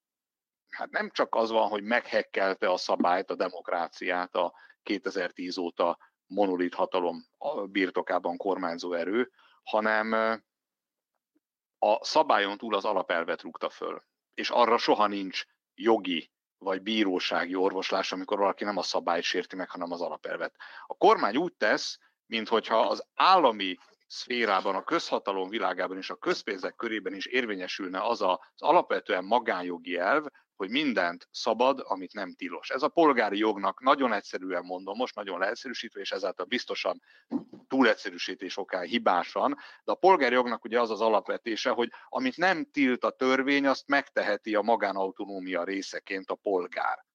hát 0.71 0.91
nem 0.91 1.11
csak 1.11 1.35
az 1.35 1.51
van, 1.51 1.69
hogy 1.69 1.83
meghekkelte 1.83 2.71
a 2.71 2.77
szabályt, 2.77 3.31
a 3.31 3.35
demokráciát 3.35 4.35
a 4.35 4.55
2010 4.83 5.57
óta 5.57 5.99
monolit 6.27 6.75
hatalom 6.75 7.27
birtokában 7.65 8.37
kormányzó 8.37 8.93
erő, 8.93 9.31
hanem 9.63 10.13
a 11.79 12.05
szabályon 12.05 12.59
túl 12.59 12.75
az 12.75 12.85
alapelvet 12.85 13.43
rúgta 13.43 13.71
föl. 13.71 14.03
És 14.35 14.51
arra 14.51 14.79
soha 14.79 15.07
nincs 15.07 15.45
jogi 15.75 16.31
vagy 16.59 16.83
bírósági 16.83 17.55
orvoslás, 17.55 18.13
amikor 18.13 18.39
valaki 18.39 18.65
nem 18.65 18.77
a 18.77 18.83
szabályt 18.83 19.23
sérti 19.23 19.57
meg, 19.57 19.71
hanem 19.71 19.93
az 19.93 20.01
alapelvet. 20.01 20.55
A 20.87 20.95
kormány 20.95 21.37
úgy 21.37 21.55
tesz, 21.55 21.99
minthogyha 22.27 22.87
az 22.87 23.07
állami 23.15 23.77
szférában, 24.11 24.75
a 24.75 24.85
közhatalom 24.85 25.49
világában 25.49 25.97
és 25.97 26.11
a 26.11 26.15
közpénzek 26.15 26.75
körében 26.75 27.15
is 27.15 27.27
érvényesülne 27.27 28.03
az 28.03 28.23
az 28.23 28.39
alapvetően 28.57 29.25
magánjogi 29.25 29.97
elv, 29.97 30.25
hogy 30.57 30.71
mindent 30.71 31.29
szabad, 31.31 31.83
amit 31.85 32.13
nem 32.13 32.35
tilos. 32.35 32.71
Ez 32.71 32.83
a 32.83 32.89
polgári 32.89 33.39
jognak 33.39 33.81
nagyon 33.81 34.13
egyszerűen 34.13 34.65
mondom, 34.65 34.97
most 34.97 35.15
nagyon 35.15 35.39
leegyszerűsítve, 35.39 36.01
és 36.01 36.13
ezáltal 36.13 36.47
biztosan 36.47 37.03
túlegyszerűsítés 37.69 38.57
okán 38.57 38.85
hibásan, 38.85 39.57
de 39.85 39.93
a 39.93 39.95
polgári 39.95 40.35
jognak 40.35 40.65
ugye 40.65 40.81
az 40.81 40.91
az 40.91 41.01
alapvetése, 41.01 41.71
hogy 41.71 41.91
amit 42.09 42.37
nem 42.37 42.71
tilt 42.73 43.05
a 43.05 43.11
törvény, 43.11 43.67
azt 43.67 43.89
megteheti 43.89 44.55
a 44.55 44.63
magánautonómia 44.63 45.65
részeként 45.65 46.31
a 46.31 46.35
polgár. 46.35 47.09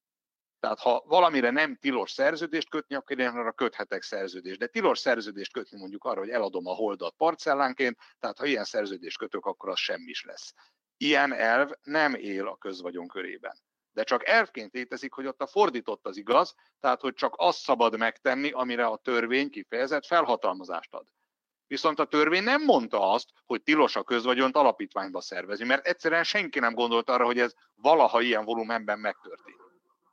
Tehát 0.65 0.79
ha 0.79 1.03
valamire 1.07 1.49
nem 1.49 1.75
tilos 1.75 2.11
szerződést 2.11 2.69
kötni, 2.69 2.95
akkor 2.95 3.19
én 3.19 3.27
arra 3.27 3.51
köthetek 3.51 4.01
szerződést. 4.01 4.59
De 4.59 4.67
tilos 4.67 4.99
szerződést 4.99 5.53
kötni 5.53 5.77
mondjuk 5.79 6.03
arra, 6.03 6.19
hogy 6.19 6.29
eladom 6.29 6.67
a 6.67 6.73
holdat 6.73 7.15
parcellánként, 7.17 7.97
tehát 8.19 8.37
ha 8.37 8.45
ilyen 8.45 8.63
szerződést 8.63 9.17
kötök, 9.17 9.45
akkor 9.45 9.69
az 9.69 9.79
semmi 9.79 10.09
is 10.09 10.23
lesz. 10.23 10.53
Ilyen 10.97 11.33
elv 11.33 11.69
nem 11.83 12.13
él 12.13 12.47
a 12.47 12.55
közvagyon 12.55 13.07
körében. 13.07 13.57
De 13.91 14.03
csak 14.03 14.27
elvként 14.27 14.73
létezik, 14.73 15.13
hogy 15.13 15.25
ott 15.25 15.41
a 15.41 15.47
fordított 15.47 16.05
az 16.05 16.17
igaz, 16.17 16.55
tehát 16.79 17.01
hogy 17.01 17.13
csak 17.13 17.33
azt 17.37 17.59
szabad 17.59 17.97
megtenni, 17.97 18.51
amire 18.51 18.85
a 18.85 18.97
törvény 18.97 19.49
kifejezett 19.49 20.05
felhatalmazást 20.05 20.93
ad. 20.93 21.05
Viszont 21.67 21.99
a 21.99 22.05
törvény 22.05 22.43
nem 22.43 22.63
mondta 22.63 23.11
azt, 23.11 23.29
hogy 23.45 23.63
tilos 23.63 23.95
a 23.95 24.03
közvagyont 24.03 24.55
alapítványba 24.55 25.21
szervezni, 25.21 25.65
mert 25.65 25.87
egyszerűen 25.87 26.23
senki 26.23 26.59
nem 26.59 26.73
gondolt 26.73 27.09
arra, 27.09 27.25
hogy 27.25 27.39
ez 27.39 27.53
valaha 27.75 28.21
ilyen 28.21 28.45
volumenben 28.45 28.99
megtörténik. 28.99 29.64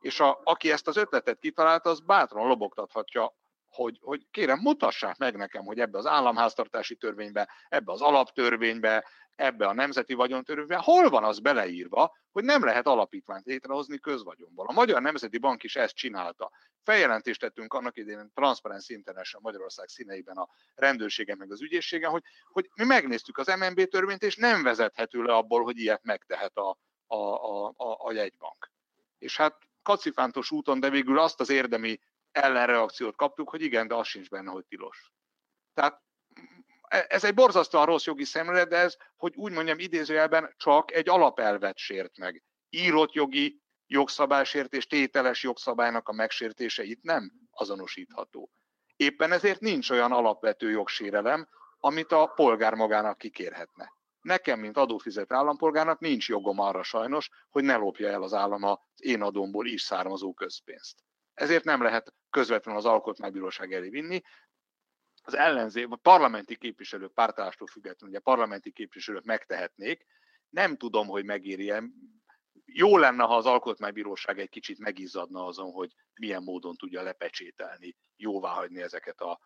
És 0.03 0.21
a, 0.21 0.41
aki 0.45 0.71
ezt 0.73 0.89
az 0.89 0.97
ötletet 0.97 1.39
kitalálta, 1.39 1.91
az 1.91 2.01
bátran 2.01 2.47
lobogtathatja, 2.47 3.35
hogy, 3.69 3.99
hogy 4.01 4.27
kérem, 4.31 4.59
mutassák 4.59 5.17
meg 5.17 5.37
nekem, 5.37 5.65
hogy 5.65 5.81
ebbe 5.81 5.99
az 5.99 6.07
államháztartási 6.07 6.97
törvénybe, 6.97 7.49
ebbe 7.69 7.93
az 7.93 8.01
alaptörvénybe, 8.01 9.05
ebbe 9.37 9.67
a 9.67 9.73
nemzeti 9.73 10.15
vagyontörvénybe, 10.15 10.77
hol 10.77 11.09
van 11.09 11.25
az 11.25 11.39
beleírva, 11.39 12.17
hogy 12.33 12.45
nem 12.45 12.65
lehet 12.65 12.87
alapítványt 12.87 13.47
létrehozni 13.47 13.99
közvagyonból. 13.99 14.67
A 14.69 14.73
Magyar 14.73 15.03
Nemzeti 15.03 15.39
Bank 15.39 15.63
is 15.63 15.77
ezt 15.77 15.95
csinálta. 15.95 16.51
Feljelentést 16.83 17.41
tettünk 17.41 17.75
annak 17.75 17.97
idején 17.97 18.31
Transparency 18.35 18.93
International 18.93 19.51
Magyarország 19.51 19.89
színeiben 19.89 20.37
a 20.37 20.49
rendőrségen 20.75 21.37
meg 21.37 21.53
az 21.53 21.63
ügyészségen, 21.63 22.11
hogy, 22.11 22.23
hogy 22.47 22.71
mi 22.75 22.85
megnéztük 22.85 23.39
az 23.39 23.47
MNB 23.47 23.85
törvényt, 23.85 24.23
és 24.23 24.37
nem 24.37 24.63
vezethető 24.63 25.23
le 25.23 25.35
abból, 25.35 25.63
hogy 25.63 25.79
ilyet 25.79 26.05
megtehet 26.05 26.57
a, 26.57 26.79
a, 27.07 27.17
a, 27.17 27.67
a, 27.77 27.97
a 27.99 28.13
jegybank. 28.13 28.71
És 29.19 29.37
hát 29.37 29.57
kacifántos 29.83 30.51
úton, 30.51 30.81
de 30.81 30.91
végül 30.91 31.19
azt 31.19 31.41
az 31.41 31.51
érdemi 31.51 32.01
ellenreakciót 32.31 33.17
kaptuk, 33.17 33.51
hogy 33.51 33.63
igen, 33.63 33.89
de 33.89 33.95
az 33.95 34.07
sincs 34.07 34.29
benne, 34.29 34.51
hogy 34.51 34.65
tilos. 34.65 35.13
Tehát 35.75 36.03
e, 36.89 37.07
ez 37.09 37.25
egy 37.25 37.35
borzasztóan 37.35 37.87
rossz 37.87 38.05
jogi 38.05 38.25
szemlélet, 38.25 38.69
de 38.69 38.77
ez, 38.77 38.97
hogy 39.17 39.33
úgy 39.37 39.53
mondjam 39.53 39.79
idézőjelben, 39.79 40.55
csak 40.57 40.93
egy 40.93 41.09
alapelvet 41.09 41.77
sért 41.77 42.19
meg. 42.19 42.43
Írott 42.71 43.13
jogi 43.13 43.61
jogszabálysértés, 43.87 44.87
tételes 44.87 45.43
jogszabálynak 45.43 46.09
a 46.09 46.13
megsértése 46.13 46.83
itt 46.83 47.03
nem 47.03 47.33
azonosítható. 47.51 48.51
Éppen 48.97 49.33
ezért 49.33 49.61
nincs 49.61 49.91
olyan 49.91 50.13
alapvető 50.13 50.71
jogsérelem, 50.71 51.49
amit 51.79 52.13
a 52.13 52.27
polgár 52.27 52.75
magának 52.75 53.19
kikérhetne. 53.19 53.93
Nekem, 54.23 54.61
mint 54.61 54.77
adófizet 54.77 55.33
állampolgárnak 55.33 55.99
nincs 55.99 56.29
jogom 56.29 56.59
arra 56.59 56.83
sajnos, 56.83 57.31
hogy 57.51 57.65
ne 57.65 57.77
lopja 57.77 58.09
el 58.09 58.23
az 58.23 58.35
állam 58.35 58.63
az 58.63 58.79
én 58.97 59.23
adómból 59.23 59.67
is 59.67 59.83
származó 59.83 60.33
közpénzt. 60.33 61.05
Ezért 61.35 61.65
nem 61.65 61.83
lehet 61.83 62.15
közvetlenül 62.31 62.81
az 62.81 62.87
alkotmánybíróság 62.87 63.73
elé 63.73 63.89
vinni. 63.89 64.21
Az 65.23 65.35
ellenzék, 65.35 65.87
a 65.91 65.97
parlamenti 65.97 66.57
képviselők 66.57 67.13
pártállástól 67.13 67.67
függetlenül, 67.67 68.15
ugye 68.15 68.25
parlamenti 68.25 68.73
képviselők 68.73 69.25
megtehetnék, 69.25 70.07
nem 70.49 70.77
tudom, 70.77 71.07
hogy 71.07 71.25
megéri 71.25 71.73
Jó 72.65 72.97
lenne, 72.97 73.25
ha 73.25 73.37
az 73.37 73.47
alkotmánybíróság 73.47 74.39
egy 74.39 74.49
kicsit 74.49 74.79
megizzadna 74.79 75.47
azon, 75.47 75.71
hogy 75.71 75.93
milyen 76.15 76.43
módon 76.43 76.77
tudja 76.77 77.03
lepecsételni, 77.03 77.97
jóváhagyni 78.17 78.83
ezeket 78.83 79.21
az 79.21 79.37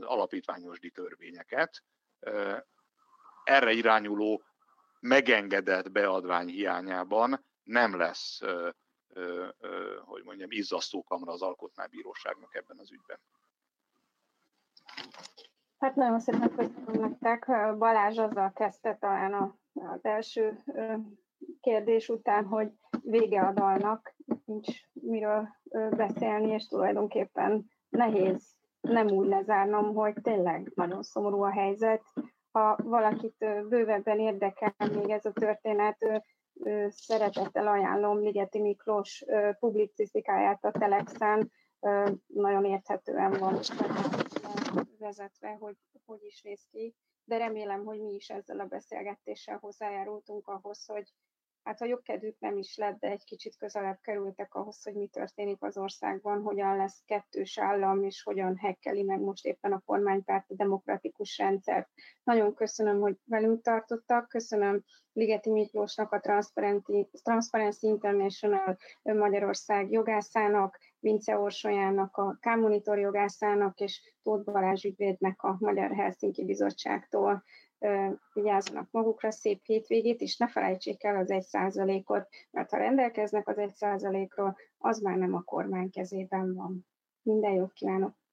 alapítványos 0.00 0.78
törvényeket 0.92 1.82
erre 3.44 3.72
irányuló 3.72 4.42
megengedett 5.00 5.90
beadvány 5.92 6.48
hiányában 6.48 7.44
nem 7.62 7.96
lesz, 7.96 8.40
hogy 10.04 10.24
mondjam, 10.24 10.50
izzasztó 10.50 11.02
kamra 11.02 11.32
az 11.32 11.42
alkotmánybíróságnak 11.42 12.54
ebben 12.54 12.78
az 12.78 12.92
ügyben. 12.92 13.18
Hát 15.78 15.94
nagyon 15.94 16.20
szépen 16.20 16.54
köszönöm 16.56 17.00
nektek. 17.00 17.46
Balázs 17.78 18.18
azzal 18.18 18.52
kezdte 18.52 18.96
talán 18.96 19.58
az 19.72 20.04
első 20.04 20.64
kérdés 21.60 22.08
után, 22.08 22.44
hogy 22.44 22.72
vége 23.02 23.40
a 23.40 23.52
dalnak, 23.52 24.14
nincs 24.44 24.68
miről 24.92 25.48
beszélni, 25.90 26.50
és 26.50 26.66
tulajdonképpen 26.66 27.70
nehéz 27.88 28.56
nem 28.80 29.06
úgy 29.06 29.26
lezárnom, 29.26 29.94
hogy 29.94 30.14
tényleg 30.22 30.72
nagyon 30.74 31.02
szomorú 31.02 31.42
a 31.42 31.50
helyzet, 31.50 32.02
ha 32.54 32.76
valakit 32.82 33.36
bővebben 33.68 34.20
érdekel 34.20 34.74
még 34.78 35.10
ez 35.10 35.24
a 35.24 35.32
történet, 35.32 36.22
szeretettel 36.88 37.66
ajánlom 37.66 38.18
Ligeti 38.18 38.60
Miklós 38.60 39.24
publicisztikáját 39.58 40.64
a 40.64 40.70
Telexen, 40.70 41.52
nagyon 42.26 42.64
érthetően 42.64 43.30
van 43.38 43.58
vezetve, 44.98 45.56
hogy 45.60 45.76
hogy 46.04 46.22
is 46.22 46.42
néz 46.42 46.66
ki, 46.70 46.94
de 47.24 47.36
remélem, 47.36 47.84
hogy 47.84 48.00
mi 48.00 48.14
is 48.14 48.30
ezzel 48.30 48.60
a 48.60 48.66
beszélgetéssel 48.66 49.58
hozzájárultunk 49.58 50.48
ahhoz, 50.48 50.86
hogy 50.86 51.12
hát 51.64 51.80
a 51.80 51.84
jogkedvük 51.84 52.38
nem 52.38 52.56
is 52.56 52.76
lett, 52.76 52.98
de 52.98 53.08
egy 53.08 53.24
kicsit 53.24 53.56
közelebb 53.56 53.98
kerültek 54.00 54.54
ahhoz, 54.54 54.82
hogy 54.82 54.94
mi 54.94 55.06
történik 55.06 55.62
az 55.62 55.76
országban, 55.76 56.42
hogyan 56.42 56.76
lesz 56.76 57.02
kettős 57.06 57.58
állam, 57.58 58.02
és 58.02 58.22
hogyan 58.22 58.56
hekkeli 58.56 59.02
meg 59.02 59.20
most 59.20 59.46
éppen 59.46 59.72
a 59.72 59.82
kormánypárt 59.84 60.50
a 60.50 60.54
demokratikus 60.54 61.38
rendszert. 61.38 61.88
Nagyon 62.24 62.54
köszönöm, 62.54 63.00
hogy 63.00 63.16
velünk 63.24 63.62
tartottak, 63.62 64.28
köszönöm 64.28 64.84
Ligeti 65.12 65.50
Miklósnak, 65.50 66.12
a 66.12 66.20
Transparency 67.22 67.86
International 67.86 68.76
Magyarország 69.02 69.90
jogászának, 69.90 70.78
Vince 70.98 71.38
Orsolyának, 71.38 72.16
a 72.16 72.38
K-Monitor 72.40 72.98
jogászának, 72.98 73.80
és 73.80 74.14
Tóth 74.22 74.52
Balázs 74.52 74.84
ügyvédnek 74.84 75.42
a 75.42 75.56
Magyar 75.58 75.94
Helsinki 75.94 76.44
Bizottságtól 76.44 77.44
vigyázzanak 78.32 78.90
magukra, 78.90 79.30
szép 79.30 79.64
hétvégét, 79.64 80.20
és 80.20 80.36
ne 80.36 80.48
felejtsék 80.48 81.04
el 81.04 81.16
az 81.16 81.30
egy 81.30 81.42
százalékot, 81.42 82.28
mert 82.50 82.70
ha 82.70 82.76
rendelkeznek 82.76 83.48
az 83.48 83.58
egy 83.58 83.74
százalékról, 83.74 84.56
az 84.78 84.98
már 84.98 85.16
nem 85.16 85.34
a 85.34 85.42
kormány 85.42 85.90
kezében 85.90 86.54
van. 86.54 86.86
Minden 87.22 87.52
jót 87.52 87.72
kívánok! 87.72 88.23